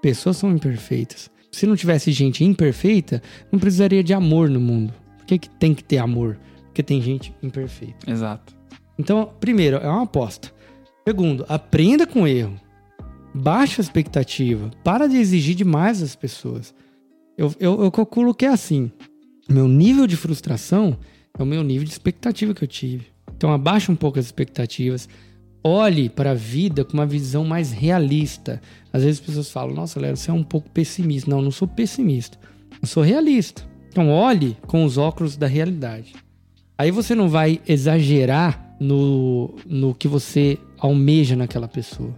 Pessoas 0.00 0.36
são 0.36 0.52
imperfeitas. 0.52 1.28
Se 1.50 1.66
não 1.66 1.74
tivesse 1.74 2.12
gente 2.12 2.44
imperfeita, 2.44 3.20
não 3.50 3.58
precisaria 3.58 4.04
de 4.04 4.14
amor 4.14 4.48
no 4.48 4.60
mundo. 4.60 4.94
Por 5.18 5.26
que, 5.26 5.40
que 5.40 5.50
tem 5.50 5.74
que 5.74 5.82
ter 5.82 5.98
amor? 5.98 6.38
Porque 6.66 6.84
tem 6.84 7.02
gente 7.02 7.34
imperfeita. 7.42 8.08
Exato. 8.08 8.54
Então, 8.96 9.32
primeiro, 9.40 9.78
é 9.78 9.88
uma 9.88 10.04
aposta. 10.04 10.52
Segundo, 11.04 11.44
aprenda 11.48 12.06
com 12.06 12.22
o 12.22 12.28
erro. 12.28 12.54
Baixa 13.36 13.82
a 13.82 13.84
expectativa. 13.84 14.70
Para 14.82 15.06
de 15.06 15.16
exigir 15.18 15.54
demais 15.54 16.00
das 16.00 16.16
pessoas. 16.16 16.74
Eu, 17.36 17.54
eu, 17.60 17.82
eu 17.82 17.90
calculo 17.90 18.34
que 18.34 18.46
é 18.46 18.48
assim. 18.48 18.90
Meu 19.46 19.68
nível 19.68 20.06
de 20.06 20.16
frustração 20.16 20.96
é 21.38 21.42
o 21.42 21.46
meu 21.46 21.62
nível 21.62 21.84
de 21.84 21.90
expectativa 21.92 22.54
que 22.54 22.64
eu 22.64 22.68
tive. 22.68 23.08
Então 23.36 23.52
abaixe 23.52 23.92
um 23.92 23.96
pouco 23.96 24.18
as 24.18 24.24
expectativas. 24.24 25.06
Olhe 25.62 26.08
para 26.08 26.30
a 26.30 26.34
vida 26.34 26.82
com 26.82 26.94
uma 26.94 27.04
visão 27.04 27.44
mais 27.44 27.72
realista. 27.72 28.60
Às 28.90 29.02
vezes 29.02 29.20
as 29.20 29.26
pessoas 29.26 29.50
falam: 29.50 29.74
Nossa, 29.74 30.00
Léo, 30.00 30.16
você 30.16 30.30
é 30.30 30.34
um 30.34 30.42
pouco 30.42 30.70
pessimista. 30.70 31.30
Não, 31.30 31.38
eu 31.38 31.44
não 31.44 31.50
sou 31.50 31.68
pessimista. 31.68 32.38
Eu 32.80 32.88
sou 32.88 33.02
realista. 33.02 33.62
Então 33.90 34.08
olhe 34.08 34.56
com 34.66 34.82
os 34.82 34.96
óculos 34.96 35.36
da 35.36 35.46
realidade. 35.46 36.14
Aí 36.78 36.90
você 36.90 37.14
não 37.14 37.28
vai 37.28 37.60
exagerar 37.68 38.76
no, 38.80 39.54
no 39.66 39.94
que 39.94 40.08
você 40.08 40.58
almeja 40.78 41.36
naquela 41.36 41.68
pessoa. 41.68 42.14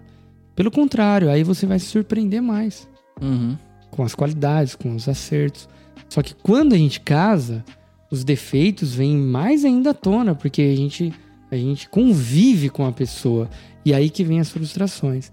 Pelo 0.58 0.72
contrário, 0.72 1.30
aí 1.30 1.44
você 1.44 1.66
vai 1.66 1.78
se 1.78 1.86
surpreender 1.86 2.42
mais. 2.42 2.88
Uhum. 3.22 3.56
Com 3.92 4.02
as 4.02 4.12
qualidades, 4.12 4.74
com 4.74 4.92
os 4.92 5.08
acertos. 5.08 5.68
Só 6.08 6.20
que 6.20 6.34
quando 6.34 6.72
a 6.72 6.76
gente 6.76 6.98
casa, 6.98 7.64
os 8.10 8.24
defeitos 8.24 8.92
vêm 8.92 9.16
mais 9.16 9.64
ainda 9.64 9.90
à 9.90 9.94
tona, 9.94 10.34
porque 10.34 10.60
a 10.62 10.74
gente, 10.74 11.14
a 11.48 11.54
gente 11.54 11.88
convive 11.88 12.70
com 12.70 12.84
a 12.84 12.90
pessoa. 12.90 13.48
E 13.84 13.94
aí 13.94 14.10
que 14.10 14.24
vem 14.24 14.40
as 14.40 14.50
frustrações. 14.50 15.30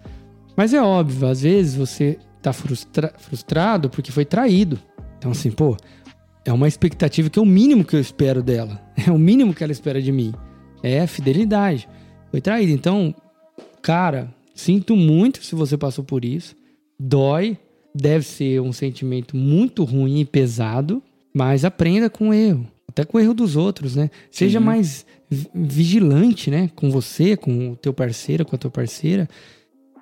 Mas 0.55 0.76
é 0.76 0.82
óbvio, 0.84 1.28
às 1.28 1.41
vezes 1.41 1.73
você 1.73 2.19
tá 2.39 2.53
frustra 2.53 3.11
frustrado 3.17 3.89
porque 3.89 4.11
foi 4.11 4.26
traído. 4.26 4.78
Então, 5.17 5.32
assim, 5.32 5.49
pô, 5.49 5.76
é 6.45 6.53
uma 6.53 6.67
expectativa 6.67 7.32
que 7.32 7.39
é 7.39 7.41
o 7.41 7.47
mínimo 7.47 7.84
que 7.84 7.95
eu 7.95 7.99
espero 7.99 8.43
dela. 8.43 8.80
É 9.07 9.11
o 9.11 9.17
mínimo 9.17 9.55
que 9.55 9.63
ela 9.63 9.73
espera 9.73 9.99
de 9.99 10.11
mim. 10.11 10.36
É 10.84 11.01
a 11.01 11.07
fidelidade. 11.07 11.89
Foi 12.30 12.39
traído. 12.39 12.71
Então, 12.71 13.13
cara, 13.82 14.35
sinto 14.56 14.95
muito 14.95 15.43
se 15.43 15.53
você 15.53 15.78
passou 15.78 16.03
por 16.03 16.26
isso. 16.26 16.56
Dói. 16.99 17.58
Deve 17.93 18.26
ser 18.26 18.60
um 18.60 18.74
sentimento 18.74 19.38
muito 19.38 19.84
ruim 19.84 20.20
e 20.20 20.26
pesado. 20.26 21.01
Mas 21.34 21.64
aprenda 21.64 22.10
com 22.10 22.30
o 22.30 22.34
erro, 22.34 22.66
até 22.88 23.03
com 23.03 23.18
o 23.18 23.22
erro 23.22 23.34
dos 23.34 23.58
outros, 23.58 23.95
né? 23.95 24.10
Seja 24.32 24.60
Sim. 24.60 24.66
mais 24.66 25.06
vigilante, 25.53 26.49
né? 26.49 26.72
Com 26.76 26.89
você, 26.89 27.36
com 27.36 27.72
o 27.72 27.76
teu 27.76 27.93
parceiro, 27.93 28.45
com 28.45 28.56
a 28.56 28.60
tua 28.60 28.72
parceira. 28.72 29.28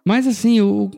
Mas 0.05 0.27
assim, 0.27 0.61
o, 0.61 0.91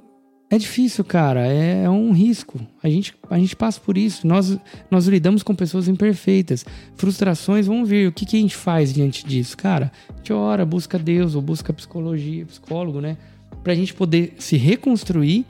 é 0.49 0.58
difícil, 0.58 1.03
cara. 1.03 1.47
É, 1.47 1.84
é, 1.84 1.89
um 1.89 2.12
risco. 2.12 2.60
A 2.84 2.89
gente, 2.89 3.14
a 3.30 3.38
gente 3.38 3.56
passa 3.56 3.80
por 3.80 3.97
isso. 3.97 4.28
Nós, 4.28 4.58
nós 4.91 5.08
lidamos 5.08 5.41
com 5.41 5.56
pessoas 5.56 5.88
imperfeitas. 5.88 6.66
Frustrações 6.95 7.66
vão 7.66 7.84
vir. 7.84 8.08
O 8.08 8.12
que, 8.12 8.26
que 8.26 8.38
a 8.38 8.39
gente 8.39 8.56
faz 8.56 8.93
diante 8.93 9.26
disso? 9.26 9.58
Cara, 9.58 9.91
a 10.10 10.18
gente 10.18 10.34
ora, 10.34 10.66
busca 10.66 10.99
Deus 10.99 11.36
ou 11.36 11.41
busca 11.41 11.74
psicologia, 11.74 12.45
psicólogo, 12.45 13.01
né? 13.01 13.18
Pra 13.66 13.76
gente 13.76 13.93
poder 13.93 14.36
se 14.39 14.55
reconstruir 14.55 15.45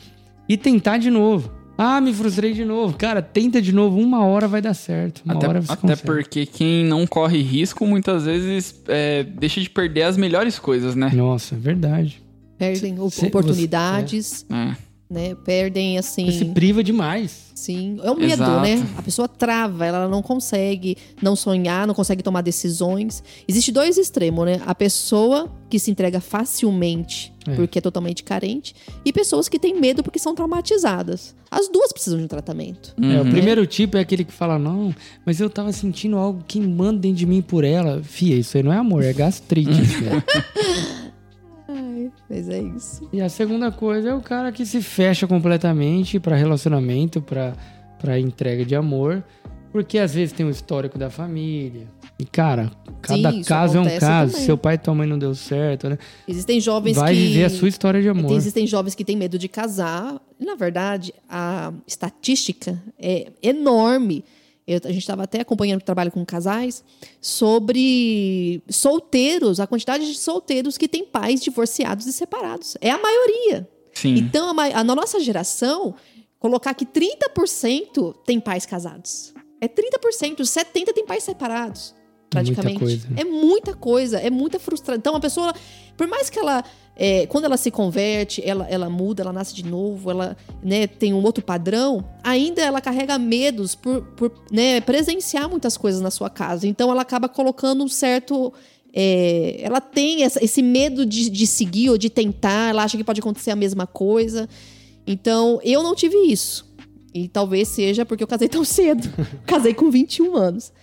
e 0.49 0.57
tentar 0.57 0.97
de 0.97 1.11
novo. 1.11 1.51
Ah, 1.77 1.99
me 1.99 2.13
frustrei 2.13 2.53
de 2.53 2.63
novo. 2.63 2.97
Cara, 2.97 3.21
tenta 3.21 3.61
de 3.61 3.73
novo, 3.73 3.99
uma 3.99 4.25
hora 4.25 4.47
vai 4.47 4.61
dar 4.61 4.73
certo. 4.73 5.21
Uma 5.25 5.33
até 5.33 5.47
hora 5.49 5.61
você 5.61 5.71
até 5.73 5.81
consegue. 5.81 6.01
porque 6.05 6.45
quem 6.45 6.85
não 6.85 7.05
corre 7.05 7.41
risco 7.41 7.85
muitas 7.85 8.23
vezes 8.23 8.81
é, 8.87 9.23
deixa 9.23 9.59
de 9.59 9.69
perder 9.69 10.03
as 10.03 10.15
melhores 10.15 10.57
coisas, 10.57 10.95
né? 10.95 11.11
Nossa, 11.13 11.53
é 11.53 11.57
verdade. 11.57 12.23
Perdem 12.57 12.97
op- 13.01 13.13
Cê- 13.13 13.25
oportunidades, 13.27 14.45
É. 14.49 14.75
né? 15.09 15.35
Perdem, 15.35 15.97
assim... 15.97 16.31
Se 16.31 16.45
priva 16.45 16.83
demais. 16.83 17.45
Sim, 17.55 17.97
é 18.03 18.11
o 18.11 18.15
medo, 18.15 18.33
Exato. 18.33 18.61
né? 18.61 18.85
A 18.97 19.01
pessoa 19.01 19.27
trava, 19.27 19.85
ela 19.85 20.07
não 20.09 20.21
consegue 20.21 20.97
não 21.21 21.35
sonhar, 21.35 21.87
não 21.87 21.93
consegue 21.93 22.21
tomar 22.21 22.41
decisões. 22.41 23.23
Existe 23.47 23.71
dois 23.71 23.97
extremos, 23.97 24.45
né? 24.45 24.61
A 24.65 24.75
pessoa 24.75 25.49
que 25.69 25.79
se 25.79 25.89
entrega 25.89 26.19
facilmente 26.19 27.33
É. 27.47 27.55
porque 27.55 27.79
é 27.79 27.81
totalmente 27.81 28.23
carente 28.23 28.75
e 29.05 29.13
pessoas 29.13 29.47
que 29.47 29.57
têm 29.57 29.79
medo 29.79 30.03
porque 30.03 30.19
são 30.19 30.35
traumatizadas. 30.35 31.33
As 31.49 31.69
duas 31.69 31.93
precisam 31.93 32.19
de 32.19 32.25
um 32.25 32.27
tratamento. 32.27 32.93
É, 33.01 33.21
o 33.21 33.23
Uhum. 33.23 33.31
primeiro 33.31 33.65
tipo 33.65 33.95
é 33.97 34.01
aquele 34.01 34.25
que 34.25 34.33
fala, 34.33 34.59
não, 34.59 34.93
mas 35.25 35.39
eu 35.39 35.49
tava 35.49 35.71
sentindo 35.71 36.17
algo 36.17 36.43
queimando 36.45 36.99
dentro 36.99 37.17
de 37.17 37.25
mim 37.25 37.41
por 37.41 37.63
ela. 37.63 38.01
Fia, 38.03 38.35
isso 38.35 38.57
aí 38.57 38.63
não 38.63 38.73
é 38.73 38.77
amor, 38.77 39.03
é 39.03 39.13
gastrite. 39.13 39.71
mas 42.29 42.49
é 42.49 42.61
isso. 42.61 43.07
e 43.11 43.21
a 43.21 43.29
segunda 43.29 43.71
coisa 43.71 44.09
é 44.09 44.13
o 44.13 44.21
cara 44.21 44.51
que 44.51 44.65
se 44.65 44.81
fecha 44.81 45.27
completamente 45.27 46.19
pra 46.19 46.35
relacionamento, 46.35 47.21
pra 47.21 47.53
pra 47.97 48.19
entrega 48.19 48.63
de 48.65 48.75
amor, 48.75 49.23
porque 49.71 49.97
às 49.97 50.13
vezes 50.13 50.31
tem 50.31 50.45
o 50.45 50.49
histórico 50.49 50.97
da 50.97 51.09
família. 51.09 51.87
E, 52.19 52.23
cara, 52.23 52.71
cada 53.01 53.31
Sim, 53.31 53.43
caso 53.43 53.77
é 53.77 53.81
um 53.81 53.99
caso. 53.99 54.31
também. 54.33 54.45
Seu 54.45 54.57
pai 54.57 54.75
e 54.75 54.77
tua 54.77 54.95
mãe 54.95 55.07
não 55.07 55.17
deu 55.17 55.35
certo, 55.35 55.89
né? 55.89 55.97
Existem 56.27 56.61
jovens 56.61 56.95
Vai 56.95 57.13
que 57.13 57.19
viver 57.19 57.43
a 57.45 57.49
sua 57.49 57.67
história 57.67 58.01
de 58.01 58.07
amor. 58.07 58.31
Existem 58.31 58.65
jovens 58.65 58.95
que 58.95 59.03
têm 59.03 59.17
medo 59.17 59.37
de 59.37 59.49
casar. 59.49 60.21
E, 60.39 60.45
na 60.45 60.55
verdade, 60.55 61.13
a 61.27 61.73
estatística 61.85 62.81
é 62.97 63.31
enorme. 63.41 64.23
Eu- 64.67 64.79
a 64.83 64.87
gente 64.87 64.99
estava 65.01 65.23
até 65.23 65.41
acompanhando 65.41 65.81
o 65.81 65.85
trabalho 65.85 66.11
com 66.11 66.25
casais 66.25 66.83
sobre 67.21 68.61
solteiros, 68.69 69.59
a 69.59 69.67
quantidade 69.67 70.05
de 70.07 70.17
solteiros 70.17 70.77
que 70.77 70.87
têm 70.87 71.05
pais 71.05 71.41
divorciados 71.41 72.07
e 72.07 72.13
separados. 72.13 72.75
É 72.81 72.89
a 72.89 72.97
maioria. 72.97 73.69
Sim. 73.93 74.15
Então, 74.15 74.57
a, 74.59 74.63
a- 74.79 74.83
na 74.83 74.95
nossa 74.95 75.19
geração, 75.19 75.93
colocar 76.39 76.73
que 76.73 76.85
30% 76.85 78.15
tem 78.25 78.39
pais 78.39 78.65
casados. 78.65 79.33
É 79.61 79.67
30%, 79.67 80.43
70% 80.43 80.93
tem 80.93 81.05
pais 81.05 81.23
separados. 81.23 81.93
Muita 82.33 82.51
Praticamente. 82.53 82.79
coisa, 82.79 83.07
né? 83.09 83.21
É 83.21 83.23
muita 83.23 83.73
coisa, 83.73 84.19
é 84.19 84.29
muita 84.29 84.59
frustração. 84.59 84.97
Então, 84.99 85.15
a 85.15 85.19
pessoa, 85.19 85.53
por 85.95 86.07
mais 86.07 86.29
que 86.29 86.37
ela. 86.39 86.63
é, 86.97 87.25
quando 87.27 87.45
ela 87.45 87.55
se 87.55 87.71
converte, 87.71 88.41
ela, 88.45 88.67
ela 88.69 88.89
muda, 88.89 89.21
ela 89.23 89.31
nasce 89.31 89.53
de 89.55 89.63
novo, 89.63 90.09
ela 90.11 90.35
né, 90.63 90.85
tem 90.87 91.13
um 91.13 91.23
outro 91.23 91.43
padrão, 91.43 92.03
ainda 92.23 92.61
ela 92.61 92.81
carrega 92.81 93.17
medos 93.17 93.73
por, 93.75 94.01
por 94.17 94.31
né, 94.51 94.81
presenciar 94.81 95.49
muitas 95.49 95.77
coisas 95.77 96.01
na 96.01 96.11
sua 96.11 96.29
casa. 96.29 96.67
Então, 96.67 96.89
ela 96.91 97.01
acaba 97.03 97.29
colocando 97.29 97.83
um 97.83 97.87
certo. 97.87 98.51
é, 98.93 99.57
ela 99.61 99.79
tem 99.79 100.23
essa- 100.23 100.43
esse 100.43 100.61
medo 100.61 101.05
de, 101.05 101.29
de 101.29 101.45
seguir 101.47 101.89
ou 101.89 101.97
de 101.97 102.09
tentar, 102.09 102.69
ela 102.71 102.83
acha 102.83 102.97
que 102.97 103.03
pode 103.03 103.19
acontecer 103.21 103.51
a 103.51 103.55
mesma 103.55 103.85
coisa. 103.87 104.47
Então, 105.07 105.59
eu 105.63 105.83
não 105.83 105.93
tive 105.95 106.17
isso. 106.31 106.65
E 107.13 107.27
talvez 107.29 107.67
seja 107.69 108.05
porque 108.05 108.23
eu 108.23 108.27
casei 108.27 108.49
tão 108.49 108.63
cedo. 108.65 109.07
casei 109.45 109.73
com 109.73 109.89
21 109.91 110.35
anos. 110.35 110.73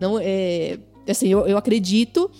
Não, 0.00 0.18
é, 0.20 0.78
assim, 1.08 1.28
eu, 1.28 1.46
eu 1.46 1.56
acredito. 1.56 2.30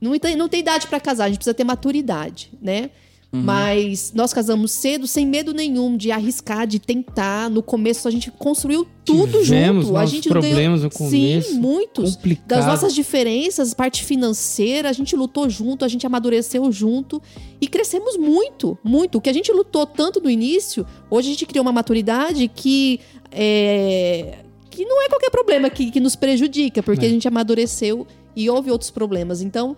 Não 0.00 0.16
tem, 0.18 0.36
não 0.36 0.48
tem 0.48 0.60
idade 0.60 0.86
para 0.86 1.00
casar, 1.00 1.24
a 1.24 1.28
gente 1.28 1.38
precisa 1.38 1.54
ter 1.54 1.64
maturidade, 1.64 2.52
né? 2.62 2.90
Mas 3.30 4.10
nós 4.14 4.32
casamos 4.32 4.70
cedo, 4.70 5.06
sem 5.06 5.26
medo 5.26 5.52
nenhum 5.52 5.98
de 5.98 6.10
arriscar, 6.10 6.66
de 6.66 6.78
tentar. 6.78 7.50
No 7.50 7.62
começo 7.62 8.08
a 8.08 8.10
gente 8.10 8.30
construiu 8.30 8.86
tudo 9.04 9.42
Tivemos 9.42 9.84
junto. 9.86 9.98
A 9.98 10.06
gente 10.06 10.30
não 10.30 10.40
ganhou- 10.40 10.54
problemas 10.54 10.82
no 10.82 10.90
começo, 10.90 11.50
Sim, 11.50 11.60
muitos. 11.60 12.16
Complicado. 12.16 12.46
Das 12.46 12.64
nossas 12.64 12.94
diferenças, 12.94 13.74
parte 13.74 14.02
financeira, 14.02 14.88
a 14.88 14.92
gente 14.94 15.14
lutou 15.14 15.46
junto, 15.50 15.84
a 15.84 15.88
gente 15.88 16.06
amadureceu 16.06 16.72
junto 16.72 17.20
e 17.60 17.68
crescemos 17.68 18.16
muito, 18.16 18.78
muito. 18.82 19.18
O 19.18 19.20
que 19.20 19.28
a 19.28 19.32
gente 19.34 19.52
lutou 19.52 19.84
tanto 19.84 20.22
no 20.22 20.30
início, 20.30 20.86
hoje 21.10 21.28
a 21.28 21.32
gente 21.32 21.44
criou 21.44 21.62
uma 21.62 21.72
maturidade 21.72 22.48
que 22.48 22.98
é, 23.30 24.38
que 24.70 24.84
não 24.84 25.02
é 25.04 25.08
qualquer 25.08 25.30
problema 25.30 25.68
que, 25.70 25.90
que 25.90 26.00
nos 26.00 26.14
prejudica, 26.16 26.82
porque 26.82 27.04
É. 27.04 27.08
a 27.08 27.10
gente 27.12 27.26
amadureceu 27.28 28.06
e 28.36 28.48
houve 28.48 28.70
outros 28.70 28.90
problemas. 28.90 29.40
Então, 29.42 29.76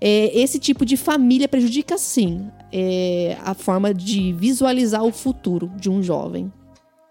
é, 0.00 0.38
esse 0.38 0.58
tipo 0.58 0.84
de 0.84 0.96
família 0.96 1.48
prejudica 1.48 1.96
sim 1.98 2.46
é, 2.72 3.36
a 3.44 3.54
forma 3.54 3.92
de 3.94 4.32
visualizar 4.32 5.02
o 5.04 5.12
futuro 5.12 5.70
de 5.78 5.88
um 5.90 6.02
jovem. 6.02 6.52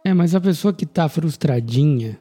É, 0.04 0.14
mas 0.14 0.36
a 0.36 0.42
pessoa 0.42 0.72
que 0.74 0.86
tá 0.86 1.10
frustradinha, 1.10 2.20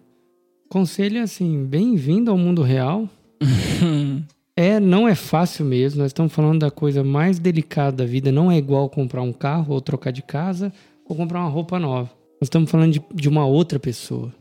conselho 0.70 1.18
é 1.18 1.20
assim, 1.20 1.64
bem-vindo 1.64 2.30
ao 2.30 2.38
mundo 2.38 2.62
real. 2.62 3.08
É, 4.56 4.78
não 4.78 5.08
é 5.08 5.16
fácil 5.16 5.64
mesmo. 5.64 5.98
Nós 6.00 6.10
estamos 6.10 6.32
falando 6.32 6.60
da 6.60 6.70
coisa 6.70 7.02
mais 7.02 7.40
delicada 7.40 7.96
da 7.96 8.04
vida. 8.04 8.30
Não 8.30 8.52
é 8.52 8.56
igual 8.56 8.88
comprar 8.88 9.20
um 9.20 9.32
carro 9.32 9.74
ou 9.74 9.80
trocar 9.80 10.12
de 10.12 10.22
casa 10.22 10.72
ou 11.04 11.16
comprar 11.16 11.40
uma 11.40 11.48
roupa 11.48 11.76
nova. 11.80 12.08
Nós 12.40 12.42
estamos 12.46 12.70
falando 12.70 12.92
de, 12.92 13.02
de 13.12 13.28
uma 13.28 13.44
outra 13.44 13.80
pessoa. 13.80 14.32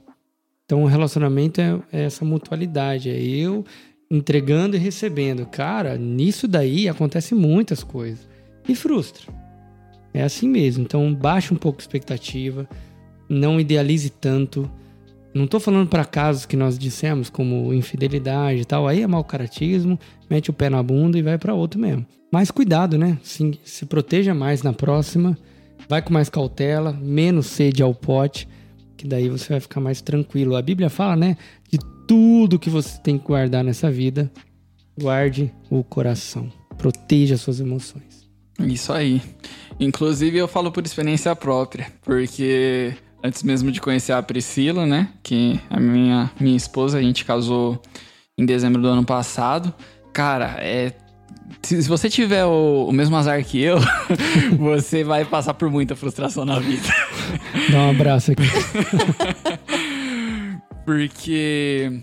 Então, 0.65 0.83
o 0.83 0.87
relacionamento 0.87 1.59
é, 1.59 1.79
é 1.91 2.03
essa 2.03 2.23
mutualidade. 2.23 3.09
É 3.09 3.21
eu 3.21 3.65
entregando 4.09 4.75
e 4.75 4.79
recebendo. 4.79 5.45
Cara, 5.45 5.97
nisso 5.97 6.47
daí 6.47 6.87
acontece 6.87 7.33
muitas 7.33 7.83
coisas. 7.83 8.27
E 8.67 8.75
frustra. 8.75 9.31
É 10.13 10.23
assim 10.23 10.47
mesmo. 10.47 10.83
Então, 10.83 11.13
baixe 11.13 11.53
um 11.53 11.57
pouco 11.57 11.79
a 11.79 11.81
expectativa. 11.81 12.67
Não 13.27 13.59
idealize 13.59 14.09
tanto. 14.09 14.69
Não 15.33 15.47
tô 15.47 15.59
falando 15.59 15.89
para 15.89 16.05
casos 16.05 16.45
que 16.45 16.55
nós 16.55 16.77
dissemos, 16.77 17.29
como 17.29 17.73
infidelidade 17.73 18.61
e 18.61 18.65
tal. 18.65 18.87
Aí 18.87 19.01
é 19.01 19.07
mau 19.07 19.23
caratismo, 19.23 19.99
mete 20.29 20.51
o 20.51 20.53
pé 20.53 20.69
na 20.69 20.83
bunda 20.83 21.17
e 21.17 21.23
vai 21.23 21.37
para 21.39 21.55
outro 21.55 21.79
mesmo. 21.79 22.05
Mas 22.31 22.51
cuidado, 22.51 22.97
né? 22.97 23.17
Se, 23.23 23.59
se 23.63 23.85
proteja 23.85 24.33
mais 24.33 24.61
na 24.61 24.73
próxima. 24.73 25.37
Vai 25.89 26.01
com 26.01 26.13
mais 26.13 26.29
cautela, 26.29 26.93
menos 26.93 27.47
sede 27.47 27.83
ao 27.83 27.93
pote, 27.93 28.47
que 29.03 29.07
daí 29.09 29.27
você 29.27 29.49
vai 29.49 29.59
ficar 29.59 29.81
mais 29.81 29.99
tranquilo. 29.99 30.55
A 30.55 30.61
Bíblia 30.61 30.89
fala, 30.89 31.17
né? 31.17 31.35
De 31.69 31.77
tudo 32.07 32.57
que 32.57 32.69
você 32.69 32.97
tem 32.99 33.17
que 33.17 33.27
guardar 33.27 33.61
nessa 33.61 33.91
vida, 33.91 34.31
guarde 34.97 35.53
o 35.69 35.83
coração. 35.83 36.49
Proteja 36.77 37.35
suas 37.35 37.59
emoções. 37.59 38.29
Isso 38.59 38.93
aí. 38.93 39.21
Inclusive, 39.77 40.37
eu 40.37 40.47
falo 40.47 40.71
por 40.71 40.85
experiência 40.85 41.35
própria, 41.35 41.91
porque 42.01 42.93
antes 43.21 43.43
mesmo 43.43 43.73
de 43.73 43.81
conhecer 43.81 44.13
a 44.13 44.23
Priscila, 44.23 44.85
né? 44.85 45.09
Que 45.21 45.59
a 45.69 45.81
minha, 45.81 46.31
minha 46.39 46.55
esposa, 46.55 46.97
a 46.97 47.01
gente 47.01 47.25
casou 47.25 47.81
em 48.37 48.45
dezembro 48.45 48.81
do 48.81 48.87
ano 48.87 49.03
passado. 49.03 49.73
Cara, 50.13 50.55
é. 50.59 50.93
Se 51.61 51.81
você 51.87 52.09
tiver 52.09 52.45
o, 52.45 52.87
o 52.89 52.91
mesmo 52.91 53.15
azar 53.15 53.43
que 53.43 53.61
eu, 53.61 53.77
você 54.57 55.03
vai 55.03 55.25
passar 55.25 55.53
por 55.53 55.69
muita 55.69 55.95
frustração 55.95 56.45
na 56.45 56.59
vida. 56.59 56.87
Dá 57.71 57.79
um 57.79 57.89
abraço 57.91 58.31
aqui. 58.31 58.43
Porque, 60.85 62.01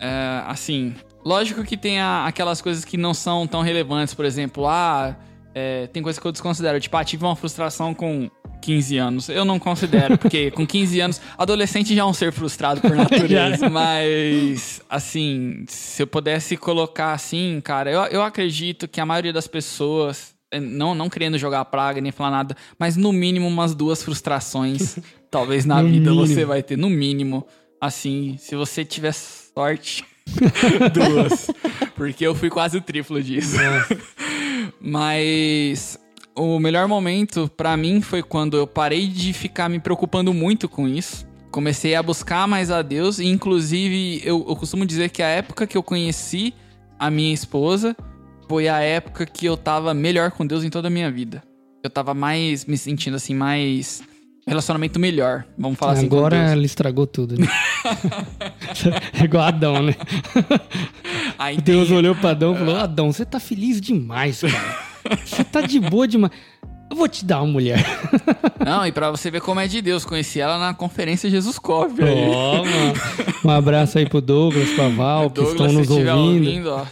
é, 0.00 0.42
assim, 0.46 0.94
lógico 1.24 1.64
que 1.64 1.76
tem 1.76 2.00
a- 2.00 2.26
aquelas 2.26 2.60
coisas 2.60 2.84
que 2.84 2.96
não 2.96 3.14
são 3.14 3.46
tão 3.46 3.62
relevantes, 3.62 4.14
por 4.14 4.24
exemplo, 4.24 4.66
ah, 4.66 5.16
é, 5.54 5.86
tem 5.88 6.02
coisa 6.02 6.20
que 6.20 6.26
eu 6.26 6.32
desconsidero. 6.32 6.78
Tipo, 6.78 6.96
ah, 6.98 7.04
tive 7.04 7.24
uma 7.24 7.34
frustração 7.36 7.94
com 7.94 8.30
15 8.60 8.98
anos. 8.98 9.28
Eu 9.28 9.44
não 9.44 9.58
considero, 9.58 10.18
porque 10.18 10.50
com 10.50 10.66
15 10.66 11.00
anos, 11.00 11.20
adolescente 11.36 11.94
já 11.94 12.02
é 12.02 12.04
um 12.04 12.12
ser 12.12 12.32
frustrado 12.32 12.80
por 12.80 12.90
natureza. 12.96 13.68
Mas, 13.70 14.80
assim, 14.88 15.64
se 15.68 16.02
eu 16.02 16.06
pudesse 16.06 16.56
colocar 16.56 17.12
assim, 17.12 17.60
cara, 17.62 17.90
eu, 17.90 18.02
eu 18.04 18.22
acredito 18.22 18.86
que 18.88 19.00
a 19.00 19.06
maioria 19.06 19.32
das 19.32 19.46
pessoas, 19.46 20.34
é, 20.50 20.58
não, 20.60 20.94
não 20.94 21.08
querendo 21.08 21.38
jogar 21.38 21.64
praga 21.66 22.00
nem 22.00 22.12
falar 22.12 22.30
nada, 22.30 22.56
mas 22.78 22.96
no 22.96 23.12
mínimo 23.12 23.46
umas 23.48 23.74
duas 23.74 24.02
frustrações, 24.02 24.98
talvez 25.30 25.64
na 25.64 25.82
No 25.82 25.88
vida 25.88 26.10
mínimo. 26.10 26.26
você 26.26 26.44
vai 26.44 26.62
ter, 26.62 26.76
no 26.76 26.90
mínimo. 26.90 27.46
Assim, 27.80 28.36
se 28.38 28.56
você 28.56 28.84
tiver 28.84 29.12
sorte, 29.12 30.04
duas. 30.92 31.48
Porque 31.94 32.26
eu 32.26 32.34
fui 32.34 32.50
quase 32.50 32.76
o 32.76 32.80
triplo 32.80 33.22
disso. 33.22 33.56
Mas 34.80 35.98
o 36.38 36.58
melhor 36.60 36.86
momento 36.88 37.50
pra 37.56 37.76
mim 37.76 38.00
foi 38.00 38.22
quando 38.22 38.56
eu 38.56 38.66
parei 38.66 39.08
de 39.08 39.32
ficar 39.32 39.68
me 39.68 39.78
preocupando 39.80 40.32
muito 40.32 40.68
com 40.68 40.86
isso. 40.88 41.26
Comecei 41.50 41.94
a 41.94 42.02
buscar 42.02 42.46
mais 42.46 42.70
a 42.70 42.82
Deus 42.82 43.18
e 43.18 43.26
inclusive 43.26 44.20
eu, 44.24 44.44
eu 44.48 44.54
costumo 44.56 44.86
dizer 44.86 45.10
que 45.10 45.22
a 45.22 45.28
época 45.28 45.66
que 45.66 45.76
eu 45.76 45.82
conheci 45.82 46.54
a 46.98 47.10
minha 47.10 47.32
esposa 47.34 47.96
foi 48.48 48.68
a 48.68 48.80
época 48.80 49.26
que 49.26 49.46
eu 49.46 49.56
tava 49.56 49.92
melhor 49.94 50.30
com 50.30 50.46
Deus 50.46 50.62
em 50.64 50.70
toda 50.70 50.88
a 50.88 50.90
minha 50.90 51.10
vida. 51.10 51.42
Eu 51.82 51.90
tava 51.90 52.12
mais 52.14 52.64
me 52.66 52.76
sentindo 52.76 53.16
assim 53.16 53.34
mais 53.34 54.02
relacionamento 54.46 54.98
melhor, 54.98 55.44
vamos 55.58 55.78
falar 55.78 55.92
assim 55.92 56.06
Agora 56.06 56.38
Deus. 56.38 56.52
ela 56.52 56.64
estragou 56.64 57.06
tudo, 57.06 57.38
né? 57.38 57.46
é 59.20 59.24
igual 59.24 59.44
Adão, 59.44 59.82
né? 59.82 59.94
Aí 61.38 61.56
Deus 61.58 61.88
tem- 61.88 61.96
olhou 61.96 62.14
pra 62.14 62.30
Adão 62.30 62.54
e 62.54 62.58
falou: 62.58 62.76
Adão, 62.76 63.12
você 63.12 63.24
tá 63.24 63.38
feliz 63.40 63.80
demais, 63.80 64.40
cara. 64.40 64.87
Você 65.24 65.44
tá 65.44 65.60
de 65.60 65.78
boa 65.80 66.06
demais. 66.06 66.32
Eu 66.90 66.96
vou 66.96 67.06
te 67.06 67.22
dar 67.22 67.42
uma 67.42 67.52
mulher. 67.52 67.84
Não, 68.64 68.86
e 68.86 68.90
pra 68.90 69.10
você 69.10 69.30
ver 69.30 69.42
como 69.42 69.60
é 69.60 69.68
de 69.68 69.82
Deus, 69.82 70.06
conheci 70.06 70.40
ela 70.40 70.58
na 70.58 70.72
conferência 70.72 71.28
Jesus. 71.28 71.58
Ó, 71.62 71.86
mano. 71.86 72.94
Um 73.44 73.50
abraço 73.50 73.98
aí 73.98 74.08
pro 74.08 74.22
Douglas, 74.22 74.70
pra 74.70 74.88
Val, 74.88 75.28
que 75.28 75.34
Douglas, 75.42 75.52
estão 75.60 75.72
nos 75.72 75.90
ouvindo. 75.90 76.10
ouvindo, 76.16 76.70
ó, 76.70 76.84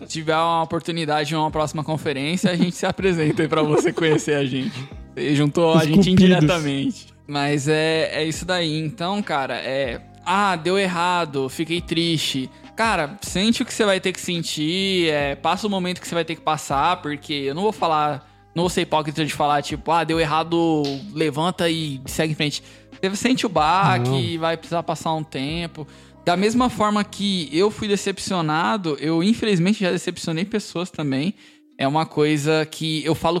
se 0.00 0.08
tiver 0.08 0.36
uma 0.36 0.62
oportunidade 0.62 1.34
em 1.34 1.36
uma 1.36 1.50
próxima 1.50 1.84
conferência, 1.84 2.50
a 2.50 2.56
gente 2.56 2.74
se 2.74 2.86
apresenta 2.86 3.42
aí 3.42 3.48
pra 3.48 3.62
você 3.62 3.92
conhecer 3.92 4.36
a 4.36 4.44
gente. 4.46 4.72
Você 5.14 5.36
juntou 5.36 5.72
a 5.74 5.76
Os 5.76 5.82
gente 5.82 5.96
cupidos. 5.98 6.12
indiretamente. 6.24 7.06
Mas 7.26 7.68
é, 7.68 8.10
é 8.22 8.24
isso 8.24 8.46
daí. 8.46 8.78
Então, 8.78 9.22
cara, 9.22 9.56
é. 9.56 10.00
Ah, 10.24 10.56
deu 10.56 10.78
errado, 10.78 11.48
fiquei 11.48 11.80
triste. 11.80 12.50
Cara, 12.76 13.18
sente 13.20 13.62
o 13.62 13.66
que 13.66 13.72
você 13.72 13.84
vai 13.84 14.00
ter 14.00 14.12
que 14.12 14.20
sentir, 14.20 15.10
é, 15.10 15.34
passa 15.34 15.66
o 15.66 15.70
momento 15.70 16.00
que 16.00 16.08
você 16.08 16.14
vai 16.14 16.24
ter 16.24 16.36
que 16.36 16.40
passar, 16.40 17.02
porque 17.02 17.32
eu 17.32 17.54
não 17.54 17.62
vou 17.62 17.72
falar. 17.72 18.30
Não 18.54 18.64
vou 18.64 18.70
ser 18.70 18.82
hipócrita 18.82 19.24
de 19.24 19.32
falar, 19.32 19.62
tipo, 19.62 19.90
ah, 19.90 20.04
deu 20.04 20.20
errado, 20.20 20.82
levanta 21.14 21.70
e 21.70 22.02
segue 22.04 22.32
em 22.32 22.36
frente. 22.36 22.62
Você 23.00 23.16
sente 23.16 23.46
o 23.46 23.48
baque, 23.48 24.36
vai 24.36 24.56
precisar 24.58 24.82
passar 24.82 25.14
um 25.14 25.24
tempo. 25.24 25.86
Da 26.24 26.36
mesma 26.36 26.68
forma 26.70 27.02
que 27.02 27.48
eu 27.50 27.70
fui 27.70 27.88
decepcionado, 27.88 28.96
eu 29.00 29.22
infelizmente 29.22 29.80
já 29.80 29.90
decepcionei 29.90 30.44
pessoas 30.44 30.90
também. 30.90 31.34
É 31.76 31.88
uma 31.88 32.06
coisa 32.06 32.64
que 32.64 33.04
eu 33.04 33.14
falo, 33.14 33.40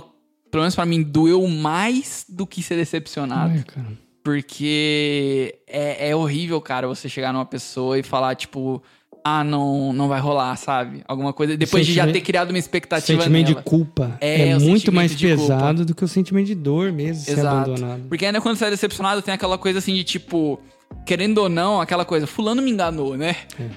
pelo 0.50 0.62
menos 0.62 0.74
pra 0.74 0.84
mim, 0.84 1.02
doeu 1.02 1.46
mais 1.46 2.24
do 2.28 2.46
que 2.46 2.62
ser 2.62 2.76
decepcionado. 2.76 3.52
Ai, 3.52 3.62
cara. 3.62 3.86
Porque 4.22 5.56
é, 5.66 6.10
é 6.10 6.16
horrível, 6.16 6.60
cara, 6.60 6.86
você 6.86 7.08
chegar 7.08 7.32
numa 7.32 7.44
pessoa 7.44 7.98
e 7.98 8.02
falar, 8.02 8.34
tipo, 8.36 8.82
ah, 9.24 9.44
não, 9.44 9.92
não 9.92 10.08
vai 10.08 10.20
rolar, 10.20 10.56
sabe? 10.56 11.02
Alguma 11.06 11.32
coisa. 11.32 11.56
Depois 11.56 11.86
de 11.86 11.92
já 11.92 12.10
ter 12.10 12.20
criado 12.20 12.50
uma 12.50 12.58
expectativa 12.58 13.20
sentimento 13.20 13.48
nela. 13.48 13.60
de 13.60 13.64
culpa 13.64 14.18
É, 14.20 14.48
é, 14.48 14.58
muito 14.58 14.92
mais 14.92 15.14
de 15.14 15.28
culpa. 15.28 15.42
pesado 15.42 15.84
do 15.84 15.94
que 15.94 16.04
o 16.04 16.08
sentimento 16.08 16.46
de 16.46 16.54
dor 16.54 16.92
mesmo, 16.92 17.24
ser 17.24 17.32
Exato. 17.32 17.70
abandonado. 17.70 18.02
Porque 18.08 18.26
ainda 18.26 18.40
quando 18.40 18.56
você 18.56 18.66
é 18.66 18.70
decepcionado, 18.70 19.22
tem 19.22 19.32
aquela 19.32 19.56
coisa 19.58 19.78
assim 19.78 19.94
de 19.94 20.04
tipo, 20.04 20.60
querendo 21.06 21.38
ou 21.38 21.48
não, 21.48 21.80
aquela 21.80 22.04
coisa, 22.04 22.26
fulano 22.26 22.60
me 22.62 22.70
enganou, 22.70 23.16
né? 23.16 23.36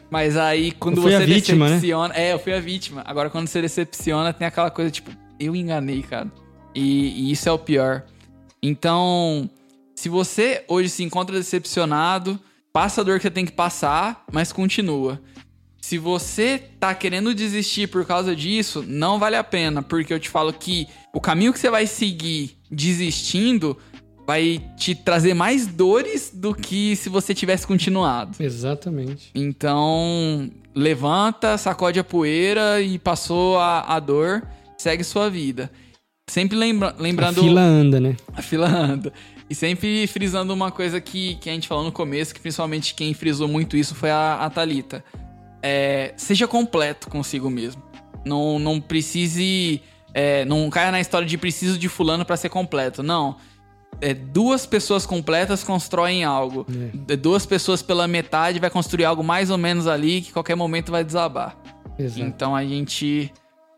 Mas 0.09 0.35
aí 0.35 0.71
quando 0.71 1.01
você 1.01 1.25
vítima, 1.25 1.65
né? 1.65 1.75
decepciona. 1.75 2.13
É, 2.15 2.33
eu 2.33 2.39
fui 2.39 2.53
a 2.53 2.59
vítima. 2.59 3.03
Agora 3.05 3.29
quando 3.29 3.47
você 3.47 3.61
decepciona, 3.61 4.33
tem 4.33 4.47
aquela 4.47 4.71
coisa 4.71 4.89
tipo, 4.89 5.11
eu 5.39 5.55
enganei, 5.55 6.01
cara. 6.01 6.31
E, 6.73 7.27
e 7.27 7.31
isso 7.31 7.47
é 7.47 7.51
o 7.51 7.59
pior. 7.59 8.03
Então, 8.61 9.47
se 9.95 10.09
você 10.09 10.63
hoje 10.67 10.89
se 10.89 11.03
encontra 11.03 11.35
decepcionado, 11.35 12.39
passa 12.71 13.01
a 13.01 13.03
dor 13.03 13.17
que 13.17 13.23
você 13.23 13.31
tem 13.31 13.45
que 13.45 13.51
passar, 13.51 14.25
mas 14.31 14.51
continua. 14.51 15.21
Se 15.81 15.97
você 15.97 16.61
tá 16.79 16.93
querendo 16.93 17.33
desistir 17.33 17.87
por 17.87 18.05
causa 18.05 18.35
disso, 18.35 18.83
não 18.87 19.17
vale 19.19 19.35
a 19.35 19.43
pena, 19.43 19.81
porque 19.81 20.13
eu 20.13 20.19
te 20.19 20.29
falo 20.29 20.51
que 20.51 20.87
o 21.13 21.21
caminho 21.21 21.53
que 21.53 21.59
você 21.59 21.69
vai 21.69 21.87
seguir 21.87 22.57
desistindo 22.69 23.77
vai 24.25 24.61
te 24.75 24.95
trazer 24.95 25.33
mais 25.33 25.67
dores 25.67 26.31
do 26.33 26.53
que 26.53 26.95
se 26.95 27.07
você 27.07 27.33
tivesse 27.33 27.67
continuado. 27.67 28.35
Exatamente. 28.39 29.29
Então, 29.35 30.49
levanta, 30.73 31.57
sacode 31.57 31.99
a 31.99 32.03
poeira 32.03 32.81
e 32.81 32.97
passou 32.97 33.59
a, 33.59 33.81
a 33.95 33.99
dor, 33.99 34.43
segue 34.77 35.03
sua 35.03 35.29
vida. 35.29 35.71
Sempre 36.27 36.57
lembra, 36.57 36.95
lembrando. 36.97 37.39
A 37.39 37.43
fila 37.43 37.61
anda, 37.61 37.99
né? 37.99 38.17
A 38.33 38.41
fila 38.41 38.67
anda. 38.67 39.13
E 39.49 39.53
sempre 39.53 40.07
frisando 40.07 40.53
uma 40.53 40.71
coisa 40.71 40.99
que, 40.99 41.35
que 41.35 41.49
a 41.49 41.53
gente 41.53 41.67
falou 41.67 41.83
no 41.83 41.91
começo, 41.91 42.33
que 42.33 42.39
principalmente 42.39 42.95
quem 42.95 43.13
frisou 43.13 43.47
muito 43.47 43.77
isso 43.77 43.93
foi 43.93 44.09
a, 44.09 44.35
a 44.35 44.49
Thalita. 44.49 45.03
É, 45.61 46.13
seja 46.17 46.47
completo 46.47 47.09
consigo 47.09 47.49
mesmo. 47.49 47.81
Não, 48.25 48.57
não 48.57 48.81
precise. 48.81 49.81
é, 50.13 50.45
não 50.45 50.67
caia 50.69 50.91
na 50.91 50.99
história 50.99 51.27
de 51.27 51.37
preciso 51.37 51.77
de 51.77 51.87
fulano 51.87 52.25
pra 52.25 52.35
ser 52.37 52.49
completo. 52.49 53.03
Não. 53.03 53.35
É, 54.01 54.13
duas 54.13 54.65
pessoas 54.65 55.05
completas 55.05 55.63
constroem 55.63 56.23
algo. 56.23 56.65
É, 57.07 57.15
Duas 57.15 57.45
pessoas 57.45 57.81
pela 57.81 58.07
metade 58.07 58.59
vai 58.59 58.69
construir 58.69 59.05
algo 59.05 59.23
mais 59.23 59.49
ou 59.49 59.57
menos 59.57 59.87
ali 59.87 60.21
que 60.21 60.33
qualquer 60.33 60.55
momento 60.55 60.91
vai 60.91 61.03
desabar. 61.03 61.55
Exato. 61.97 62.21
Então 62.21 62.55
a 62.55 62.63
gente 62.65 63.31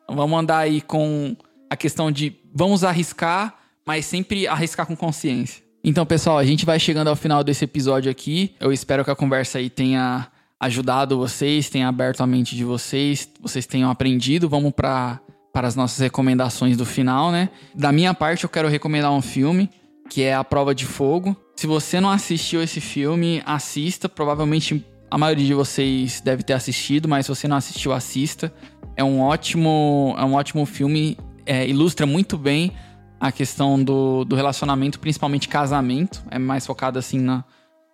vamos 0.10 0.40
andar 0.40 0.60
aí 0.60 0.82
com 0.82 1.36
a 1.70 1.76
questão 1.76 2.10
de 2.12 2.36
vamos 2.54 2.84
arriscar, 2.84 3.54
mas 3.88 4.06
sempre 4.06 4.46
arriscar 4.46 4.86
com 4.86 4.96
consciência. 4.98 5.64
Então, 5.82 6.06
pessoal, 6.06 6.38
a 6.38 6.44
gente 6.44 6.66
vai 6.66 6.78
chegando 6.78 7.08
ao 7.08 7.16
final 7.16 7.42
desse 7.42 7.64
episódio 7.64 8.12
aqui. 8.12 8.54
Eu 8.60 8.74
espero 8.74 9.06
que 9.06 9.10
a 9.10 9.16
conversa 9.16 9.60
aí 9.60 9.70
tenha 9.70 10.28
ajudado 10.60 11.18
vocês, 11.18 11.70
tenha 11.70 11.88
aberto 11.88 12.22
a 12.22 12.28
mente 12.28 12.58
de 12.58 12.66
vocês, 12.66 13.30
vocês 13.40 13.66
tenham 13.66 13.90
aprendido. 13.90 14.50
Vamos 14.50 14.74
para 14.74 15.22
para 15.54 15.68
as 15.68 15.76
nossas 15.76 15.98
recomendações 15.98 16.78
do 16.78 16.86
final, 16.86 17.32
né? 17.32 17.50
Da 17.74 17.92
minha 17.92 18.14
parte, 18.14 18.44
eu 18.44 18.50
quero 18.50 18.68
recomendar 18.68 19.12
um 19.12 19.24
filme 19.24 19.72
que 20.08 20.22
é 20.22 20.36
A 20.36 20.44
Prova 20.44 20.76
de 20.76 20.86
Fogo. 20.86 21.36
Se 21.56 21.66
você 21.66 22.00
não 22.00 22.12
assistiu 22.12 22.62
esse 22.62 22.80
filme, 22.80 23.42
assista. 23.44 24.08
Provavelmente 24.08 24.86
a 25.10 25.18
maioria 25.18 25.46
de 25.46 25.56
vocês 25.56 26.22
deve 26.22 26.44
ter 26.44 26.54
assistido, 26.54 27.08
mas 27.08 27.26
se 27.26 27.30
você 27.30 27.48
não 27.48 27.58
assistiu, 27.58 27.92
assista. 27.92 28.54
É 28.96 29.04
um 29.04 29.20
ótimo, 29.20 30.14
é 30.20 30.24
um 30.24 30.36
ótimo 30.36 30.64
filme, 30.66 31.18
é, 31.44 31.68
ilustra 31.68 32.06
muito 32.06 32.38
bem 32.38 32.72
a 33.20 33.32
questão 33.32 33.82
do, 33.82 34.24
do 34.24 34.36
relacionamento, 34.36 35.00
principalmente 35.00 35.48
casamento. 35.48 36.24
É 36.30 36.38
mais 36.38 36.66
focado 36.66 37.00
assim 37.00 37.20
na, 37.20 37.44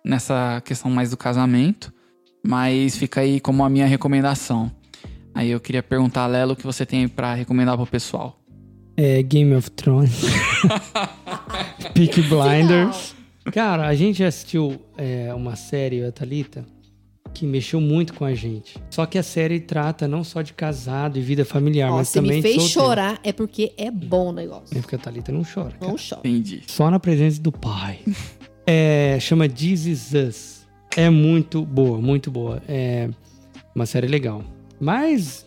nessa 0.04 0.62
questão 0.64 0.90
mais 0.90 1.10
do 1.10 1.16
casamento. 1.16 1.92
Mas 2.46 2.96
fica 2.96 3.22
aí 3.22 3.40
como 3.40 3.64
a 3.64 3.70
minha 3.70 3.86
recomendação. 3.86 4.70
Aí 5.34 5.50
eu 5.50 5.58
queria 5.58 5.82
perguntar, 5.82 6.26
Lelo, 6.26 6.52
o 6.52 6.56
que 6.56 6.64
você 6.64 6.84
tem 6.86 7.08
pra 7.08 7.34
recomendar 7.34 7.76
pro 7.76 7.86
pessoal? 7.86 8.38
É 8.96 9.22
Game 9.22 9.54
of 9.54 9.70
Thrones. 9.70 10.22
Peak 11.94 12.22
Blinders. 12.22 13.14
Cara, 13.52 13.86
a 13.86 13.94
gente 13.94 14.22
assistiu 14.22 14.80
é, 14.96 15.34
uma 15.34 15.56
série, 15.56 16.04
a 16.04 16.12
Thalita, 16.12 16.64
que 17.34 17.44
mexeu 17.44 17.80
muito 17.80 18.14
com 18.14 18.24
a 18.24 18.32
gente. 18.32 18.78
Só 18.88 19.04
que 19.04 19.18
a 19.18 19.22
série 19.22 19.60
trata 19.60 20.06
não 20.06 20.22
só 20.22 20.40
de 20.40 20.52
casado 20.52 21.18
e 21.18 21.20
vida 21.20 21.44
familiar, 21.44 21.90
Ó, 21.92 21.96
mas 21.96 22.08
se 22.08 22.14
também 22.14 22.36
me 22.40 22.42
de 22.42 22.54
fez 22.54 22.70
chorar, 22.70 23.18
é 23.24 23.32
porque 23.32 23.72
é 23.76 23.90
bom 23.90 24.28
o 24.28 24.32
negócio. 24.32 24.76
É 24.76 24.80
porque 24.80 24.94
a 24.94 24.98
Thalita 24.98 25.32
não 25.32 25.42
chora. 25.42 25.72
cara. 25.72 25.90
Não 25.92 25.96
chora. 25.96 26.20
Entendi. 26.24 26.62
Só 26.66 26.90
na 26.90 27.00
presença 27.00 27.40
do 27.42 27.52
pai. 27.52 27.98
É, 28.66 29.18
chama 29.20 29.46
This 29.46 29.84
Is 29.84 30.12
Us. 30.14 30.66
É 30.96 31.10
muito 31.10 31.62
boa, 31.66 32.00
muito 32.00 32.30
boa. 32.30 32.62
É 32.66 33.10
uma 33.74 33.84
série 33.84 34.06
legal. 34.06 34.42
Mas 34.80 35.46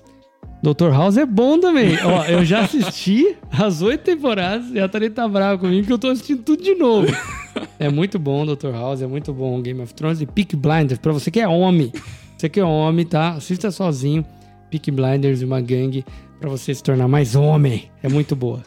Dr. 0.62 0.92
House 0.92 1.18
é 1.18 1.26
bom 1.26 1.60
também. 1.60 1.98
Ó, 2.04 2.26
eu 2.26 2.46
já 2.46 2.62
assisti 2.62 3.36
as 3.52 3.82
oito 3.82 4.04
temporadas 4.04 4.70
e 4.72 4.80
a 4.80 4.88
Thalita 4.88 5.24
tá 5.24 5.28
brava 5.28 5.58
comigo 5.58 5.88
que 5.88 5.94
eu 5.94 5.98
tô 5.98 6.10
assistindo 6.10 6.44
tudo 6.44 6.62
de 6.62 6.76
novo. 6.76 7.08
É 7.80 7.90
muito 7.90 8.18
bom 8.18 8.46
Dr. 8.46 8.72
House, 8.72 9.02
é 9.02 9.08
muito 9.08 9.32
bom 9.32 9.62
Game 9.62 9.80
of 9.82 9.94
Thrones 9.94 10.20
e 10.20 10.26
Peak 10.26 10.56
Blinders. 10.56 11.00
Pra 11.00 11.12
você 11.14 11.30
que 11.30 11.40
é 11.40 11.48
homem, 11.48 11.92
você 12.38 12.50
que 12.50 12.60
é 12.60 12.64
homem, 12.64 13.06
tá? 13.06 13.34
Assista 13.34 13.70
sozinho. 13.72 14.26
Peak 14.70 14.92
Blinders 14.92 15.42
e 15.42 15.46
uma 15.46 15.62
gangue 15.62 16.04
pra 16.40 16.50
você 16.50 16.74
se 16.74 16.84
tornar 16.84 17.08
mais 17.08 17.36
homem. 17.36 17.90
É 18.04 18.10
muito 18.10 18.36
boa. 18.36 18.64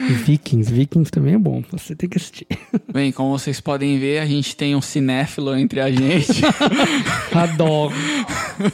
E 0.00 0.12
Vikings, 0.12 0.72
Vikings 0.72 1.10
também 1.12 1.34
é 1.34 1.38
bom. 1.38 1.62
Você 1.70 1.94
tem 1.94 2.08
que 2.08 2.16
assistir. 2.16 2.46
Bem, 2.92 3.12
como 3.12 3.38
vocês 3.38 3.60
podem 3.60 3.98
ver, 3.98 4.18
a 4.18 4.26
gente 4.26 4.56
tem 4.56 4.74
um 4.74 4.80
cinéfilo 4.80 5.54
entre 5.56 5.80
a 5.80 5.90
gente. 5.90 6.42
Adoro. 7.32 7.94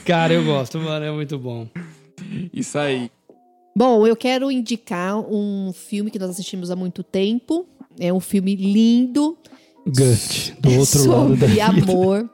Cara, 0.05 0.33
eu 0.33 0.45
gosto, 0.45 0.79
mano. 0.79 1.05
É 1.05 1.11
muito 1.11 1.39
bom. 1.39 1.69
Isso 2.53 2.79
aí. 2.79 3.11
Bom, 3.77 4.07
eu 4.07 4.17
quero 4.17 4.51
indicar 4.51 5.19
um 5.19 5.73
filme 5.73 6.11
que 6.11 6.19
nós 6.19 6.31
assistimos 6.31 6.71
há 6.71 6.77
muito 6.77 7.03
tempo. 7.03 7.67
É 7.99 8.13
um 8.13 8.21
filme 8.21 8.55
lindo. 8.57 9.37
Gust, 9.87 10.53
do 10.61 10.71
outro 10.79 11.09
lado 11.11 11.37
da 11.37 11.47
sobre 11.47 11.47
vida. 11.47 11.65
amor. 11.65 12.31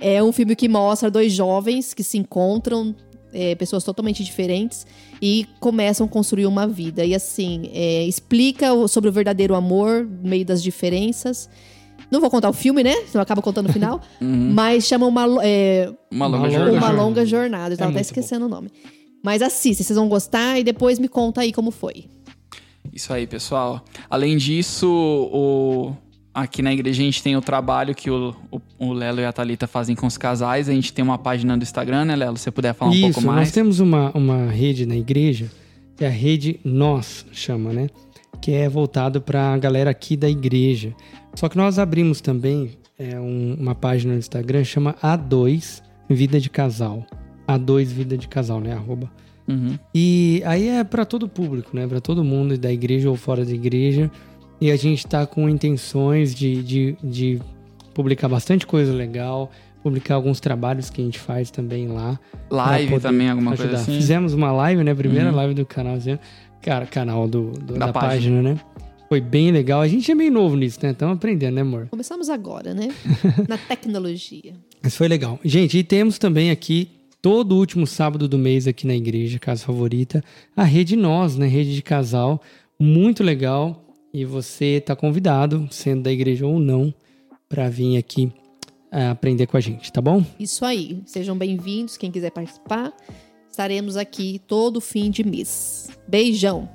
É 0.00 0.22
um 0.22 0.32
filme 0.32 0.54
que 0.56 0.68
mostra 0.68 1.10
dois 1.10 1.32
jovens 1.32 1.94
que 1.94 2.02
se 2.02 2.18
encontram, 2.18 2.94
é, 3.32 3.54
pessoas 3.54 3.84
totalmente 3.84 4.22
diferentes, 4.24 4.84
e 5.20 5.46
começam 5.60 6.06
a 6.06 6.08
construir 6.08 6.46
uma 6.46 6.66
vida. 6.66 7.04
E 7.04 7.14
assim, 7.14 7.70
é, 7.72 8.04
explica 8.04 8.66
sobre 8.88 9.08
o 9.08 9.12
verdadeiro 9.12 9.54
amor 9.54 10.04
no 10.04 10.28
meio 10.28 10.44
das 10.44 10.62
diferenças. 10.62 11.48
Não 12.10 12.20
vou 12.20 12.28
contar 12.28 12.50
o 12.50 12.52
filme, 12.52 12.82
né? 12.82 12.94
Senão 13.06 13.22
acaba 13.22 13.40
contando 13.40 13.70
o 13.70 13.72
final. 13.72 14.00
Mas 14.20 14.84
chama 14.84 15.06
uma, 15.06 15.24
é, 15.42 15.90
Uma 16.10 16.26
longa 16.26 16.38
Uma 16.38 16.50
jornada. 16.50 16.76
uma 16.76 16.90
longa 16.90 17.24
jornada. 17.26 17.74
Eu 17.74 17.78
tava 17.78 17.90
É 17.90 17.94
até 17.94 18.00
esquecendo 18.02 18.46
o 18.46 18.48
nome. 18.48 18.70
Mas 19.24 19.40
assista, 19.40 19.82
vocês 19.84 19.96
vão 19.96 20.08
gostar 20.08 20.58
e 20.58 20.64
depois 20.64 20.98
me 20.98 21.08
conta 21.08 21.40
aí 21.42 21.52
como 21.52 21.70
foi. 21.70 22.06
Isso 22.92 23.12
aí, 23.12 23.26
pessoal. 23.26 23.84
Além 24.08 24.36
disso, 24.36 24.88
o... 25.32 25.92
aqui 26.34 26.62
na 26.62 26.72
igreja 26.72 27.02
a 27.02 27.04
gente 27.04 27.22
tem 27.22 27.36
o 27.36 27.40
trabalho 27.40 27.94
que 27.94 28.10
o, 28.10 28.34
o, 28.78 28.92
Lelo 28.92 29.20
e 29.20 29.24
a 29.24 29.32
Thalita 29.32 29.66
fazem 29.66 29.94
com 29.94 30.06
os 30.06 30.16
casais. 30.18 30.68
A 30.68 30.72
gente 30.72 30.92
tem 30.92 31.04
uma 31.04 31.18
página 31.18 31.56
do 31.56 31.62
Instagram, 31.62 32.04
né, 32.06 32.16
Lelo? 32.16 32.36
Se 32.36 32.44
você 32.44 32.50
puder 32.50 32.74
falar 32.74 32.90
um 32.90 32.94
Isso, 32.94 33.02
pouco 33.04 33.20
nós 33.22 33.34
mais. 33.36 33.52
temos 33.52 33.80
uma, 33.80 34.10
uma 34.12 34.46
rede 34.50 34.84
na 34.86 34.96
igreja, 34.96 35.50
que 35.96 36.04
é 36.04 36.08
a 36.08 36.10
rede 36.10 36.58
Nós, 36.64 37.24
chama, 37.32 37.72
né? 37.72 37.88
Que 38.40 38.52
é 38.52 38.68
voltado 38.68 39.20
pra 39.20 39.56
galera 39.58 39.90
aqui 39.90 40.16
da 40.16 40.28
igreja. 40.28 40.94
Só 41.34 41.48
que 41.48 41.56
nós 41.56 41.78
abrimos 41.78 42.20
também 42.20 42.72
é, 42.98 43.18
um- 43.18 43.56
uma 43.58 43.74
página 43.74 44.12
no 44.12 44.18
Instagram, 44.18 44.64
chama 44.64 44.94
A2 45.02 45.82
Vida 46.10 46.38
de 46.40 46.50
Casal. 46.50 47.06
A2 47.48 47.84
Vida 47.86 48.18
de 48.18 48.28
Casal, 48.28 48.60
né? 48.60 48.72
Arroba 48.74 49.10
Uhum. 49.48 49.78
E 49.94 50.42
aí 50.44 50.68
é 50.68 50.84
para 50.84 51.04
todo 51.04 51.28
público, 51.28 51.70
né? 51.74 51.86
Para 51.86 52.00
todo 52.00 52.22
mundo, 52.22 52.56
da 52.56 52.72
igreja 52.72 53.10
ou 53.10 53.16
fora 53.16 53.44
da 53.44 53.52
igreja. 53.52 54.10
E 54.60 54.70
a 54.70 54.76
gente 54.76 55.06
tá 55.06 55.26
com 55.26 55.48
intenções 55.48 56.34
de, 56.34 56.62
de, 56.62 56.96
de 57.02 57.40
publicar 57.92 58.28
bastante 58.28 58.66
coisa 58.66 58.92
legal, 58.92 59.50
publicar 59.82 60.14
alguns 60.14 60.38
trabalhos 60.38 60.88
que 60.88 61.00
a 61.00 61.04
gente 61.04 61.18
faz 61.18 61.50
também 61.50 61.88
lá. 61.88 62.18
Live 62.48 63.00
também, 63.00 63.28
alguma 63.28 63.52
ajudar. 63.52 63.68
coisa 63.70 63.82
assim. 63.82 63.94
Fizemos 63.96 64.32
uma 64.34 64.52
live, 64.52 64.84
né? 64.84 64.94
Primeira 64.94 65.30
Uhum. 65.30 65.36
live 65.36 65.54
do 65.54 65.66
canal, 65.66 65.98
cara, 66.60 66.86
canal 66.86 67.26
do, 67.26 67.50
do- 67.50 67.74
Da 67.74 67.86
da, 67.86 67.92
página. 67.92 68.10
página. 68.40 68.42
né? 68.42 68.60
Foi 69.08 69.20
bem 69.20 69.50
legal. 69.50 69.80
A 69.82 69.88
gente 69.88 70.10
é 70.10 70.14
meio 70.14 70.30
novo 70.32 70.56
nisso, 70.56 70.78
né? 70.82 70.92
Estamos 70.92 71.16
aprendendo, 71.16 71.54
né, 71.56 71.60
amor? 71.60 71.88
Começamos 71.90 72.30
agora, 72.30 72.72
né? 72.72 72.88
Na 73.48 73.58
tecnologia. 73.58 74.54
Mas 74.82 74.96
foi 74.96 75.08
legal. 75.08 75.38
Gente, 75.44 75.76
e 75.76 75.82
temos 75.84 76.18
também 76.18 76.50
aqui, 76.50 76.88
todo 77.22 77.56
último 77.56 77.86
sábado 77.86 78.26
do 78.26 78.36
mês 78.36 78.66
aqui 78.66 78.84
na 78.84 78.96
igreja, 78.96 79.38
Casa 79.38 79.64
Favorita, 79.64 80.22
a 80.56 80.64
Rede 80.64 80.96
Nós, 80.96 81.36
né? 81.36 81.46
Rede 81.46 81.72
de 81.72 81.80
casal. 81.80 82.42
Muito 82.78 83.22
legal. 83.22 83.78
E 84.12 84.24
você 84.24 84.78
está 84.78 84.94
convidado, 84.94 85.66
sendo 85.70 86.02
da 86.02 86.12
igreja 86.12 86.44
ou 86.44 86.58
não, 86.58 86.92
para 87.48 87.70
vir 87.70 87.96
aqui 87.96 88.30
eh, 88.90 89.08
aprender 89.08 89.46
com 89.46 89.56
a 89.56 89.60
gente, 89.60 89.90
tá 89.90 90.02
bom? 90.02 90.22
Isso 90.38 90.64
aí. 90.66 91.00
Sejam 91.06 91.38
bem-vindos. 91.38 91.96
Quem 91.96 92.10
quiser 92.10 92.30
participar, 92.30 92.92
estaremos 93.48 93.96
aqui 93.96 94.40
todo 94.46 94.80
fim 94.82 95.10
de 95.10 95.24
mês. 95.24 95.88
Beijão. 96.06 96.68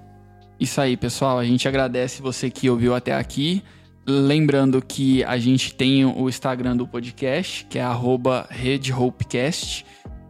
Isso 0.60 0.82
aí, 0.82 0.98
pessoal. 0.98 1.38
A 1.38 1.46
gente 1.46 1.68
agradece 1.68 2.22
você 2.22 2.50
que 2.50 2.70
ouviu 2.70 2.96
até 2.96 3.14
aqui. 3.14 3.62
Lembrando 4.08 4.82
que 4.82 5.24
a 5.26 5.38
gente 5.38 5.76
tem 5.76 6.06
o 6.06 6.30
Instagram 6.30 6.78
do 6.78 6.88
podcast, 6.88 7.66
que 7.66 7.78
é 7.78 7.84
arroba 7.84 8.48
RedHopeCast. 8.50 9.86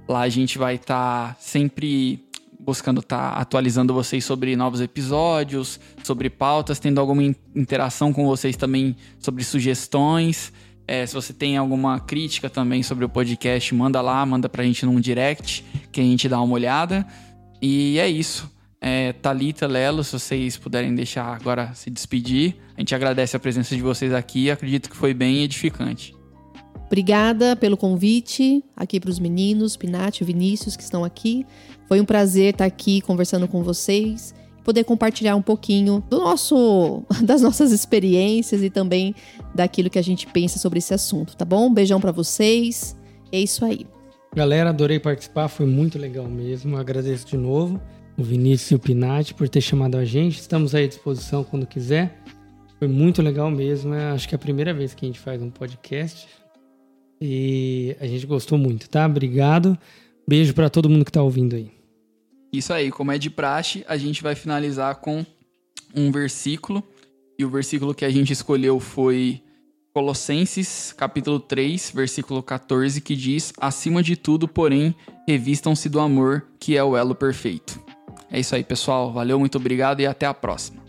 Lá 0.08 0.22
a 0.22 0.30
gente 0.30 0.58
vai 0.58 0.76
estar 0.76 1.36
sempre 1.40 2.24
buscando 2.60 3.00
estar 3.00 3.30
atualizando 3.34 3.94
vocês 3.94 4.26
sobre 4.26 4.56
novos 4.56 4.82
episódios, 4.82 5.80
sobre 6.04 6.30
pautas, 6.30 6.80
tendo 6.80 7.00
alguma 7.00 7.24
in- 7.24 7.36
interação 7.56 8.12
com 8.12 8.26
vocês 8.26 8.58
também 8.58 8.96
sobre 9.20 9.44
sugestões. 9.44 10.52
É, 10.88 11.06
se 11.06 11.14
você 11.14 11.34
tem 11.34 11.58
alguma 11.58 12.00
crítica 12.00 12.50
também 12.50 12.82
sobre 12.84 13.04
o 13.06 13.10
podcast, 13.10 13.74
manda 13.76 14.02
lá, 14.02 14.26
manda 14.26 14.48
pra 14.50 14.64
gente 14.64 14.86
num 14.86 15.00
direct, 15.00 15.64
que 15.92 16.00
a 16.00 16.04
gente 16.04 16.28
dá 16.28 16.42
uma 16.42 16.54
olhada. 16.54 17.06
E 17.62 18.00
é 18.00 18.10
isso. 18.10 18.50
É, 18.80 19.12
Thalita, 19.14 19.68
Lelo, 19.68 20.04
se 20.04 20.12
vocês 20.18 20.56
puderem 20.58 20.94
deixar 20.94 21.36
agora 21.36 21.74
se 21.74 21.90
despedir. 21.90 22.56
A 22.76 22.82
gente 22.82 22.94
agradece 22.94 23.36
a 23.36 23.40
presença 23.40 23.76
de 23.76 23.82
vocês 23.82 24.14
aqui. 24.14 24.52
Acredito 24.52 24.90
que 24.90 24.96
foi 24.96 25.14
bem 25.14 25.44
edificante. 25.44 26.17
Obrigada 26.88 27.56
pelo 27.56 27.78
convite 27.78 28.64
aqui 28.76 29.00
para 29.00 29.10
os 29.10 29.20
meninos, 29.20 29.78
Pinati 29.78 30.24
e 30.24 30.26
Vinícius, 30.26 30.76
que 30.76 30.84
estão 30.84 31.04
aqui. 31.04 31.46
Foi 31.88 32.02
um 32.02 32.06
prazer 32.06 32.54
estar 32.54 32.66
aqui 32.66 33.02
conversando 33.02 33.48
com 33.48 33.62
vocês, 33.62 34.34
poder 34.64 34.84
compartilhar 34.86 35.36
um 35.36 35.42
pouquinho 35.42 36.04
do 36.10 36.18
nosso, 36.18 37.04
das 37.22 37.42
nossas 37.42 37.72
experiências 37.72 38.64
e 38.64 38.70
também 38.70 39.14
daquilo 39.54 39.90
que 39.90 40.00
a 40.00 40.02
gente 40.02 40.26
pensa 40.28 40.58
sobre 40.58 40.80
esse 40.80 40.94
assunto, 40.94 41.36
tá 41.36 41.46
bom? 41.46 41.72
Beijão 41.72 42.00
para 42.00 42.12
vocês. 42.12 42.96
É 43.32 43.40
isso 43.40 43.66
aí. 43.66 43.86
Galera, 44.34 44.70
adorei 44.70 45.00
participar, 45.00 45.50
foi 45.50 45.66
muito 45.66 46.00
legal 46.00 46.26
mesmo. 46.26 46.78
Agradeço 46.78 47.28
de 47.28 47.38
novo 47.38 47.82
o 48.18 48.24
Vinícius 48.24 48.72
e 48.72 48.76
o 48.76 48.80
Pinati 48.80 49.34
por 49.34 49.48
ter 49.48 49.62
chamado 49.62 49.96
a 49.96 50.04
gente. 50.04 50.40
Estamos 50.40 50.74
aí 50.74 50.86
à 50.86 50.88
disposição 50.88 51.44
quando 51.44 51.68
quiser. 51.68 52.18
Foi 52.80 52.88
muito 52.88 53.22
legal 53.22 53.50
mesmo. 53.52 53.94
é, 53.94 54.12
acho 54.12 54.28
que 54.28 54.36
é 54.36 54.38
a 54.38 54.40
primeira 54.40 54.74
vez 54.74 54.94
que 54.94 55.06
a 55.06 55.08
gente 55.08 55.20
faz 55.20 55.42
um 55.42 55.50
podcast. 55.50 56.28
E 57.20 57.96
a 58.00 58.08
gente 58.08 58.26
gostou 58.26 58.58
muito, 58.58 58.90
tá? 58.90 59.06
Obrigado. 59.06 59.78
Beijo 60.28 60.54
pra 60.54 60.70
todo 60.70 60.90
mundo 60.90 61.06
que 61.06 61.12
tá 61.12 61.22
ouvindo 61.22 61.56
aí. 61.56 61.72
Isso 62.52 62.72
aí, 62.74 62.92
como 62.92 63.12
é 63.12 63.18
de 63.18 63.30
praxe, 63.30 63.84
a 63.88 63.98
gente 63.98 64.24
vai 64.24 64.36
finalizar 64.36 64.96
com 64.96 65.26
um 65.96 66.12
versículo. 66.12 66.84
E 67.40 67.46
o 67.46 67.50
versículo 67.50 67.94
que 67.94 68.06
a 68.06 68.10
gente 68.10 68.34
escolheu 68.34 68.80
foi 68.80 69.42
Colossenses, 69.94 70.94
capítulo 70.96 71.40
3, 71.40 71.92
versículo 71.94 72.42
14, 72.42 73.02
que 73.02 73.16
diz: 73.16 73.54
Acima 73.60 74.02
de 74.02 74.16
tudo, 74.16 74.48
porém, 74.48 74.96
revistam-se 75.28 75.90
do 75.90 76.00
amor, 76.00 76.46
que 76.60 76.78
é 76.78 76.84
o 76.84 76.96
elo 76.96 77.16
perfeito. 77.16 77.80
É 78.32 78.40
isso 78.40 78.56
aí, 78.56 78.64
pessoal. 78.64 79.12
Valeu, 79.12 79.40
muito 79.40 79.58
obrigado 79.58 80.00
e 80.00 80.06
até 80.06 80.26
a 80.26 80.34
próxima. 80.34 80.87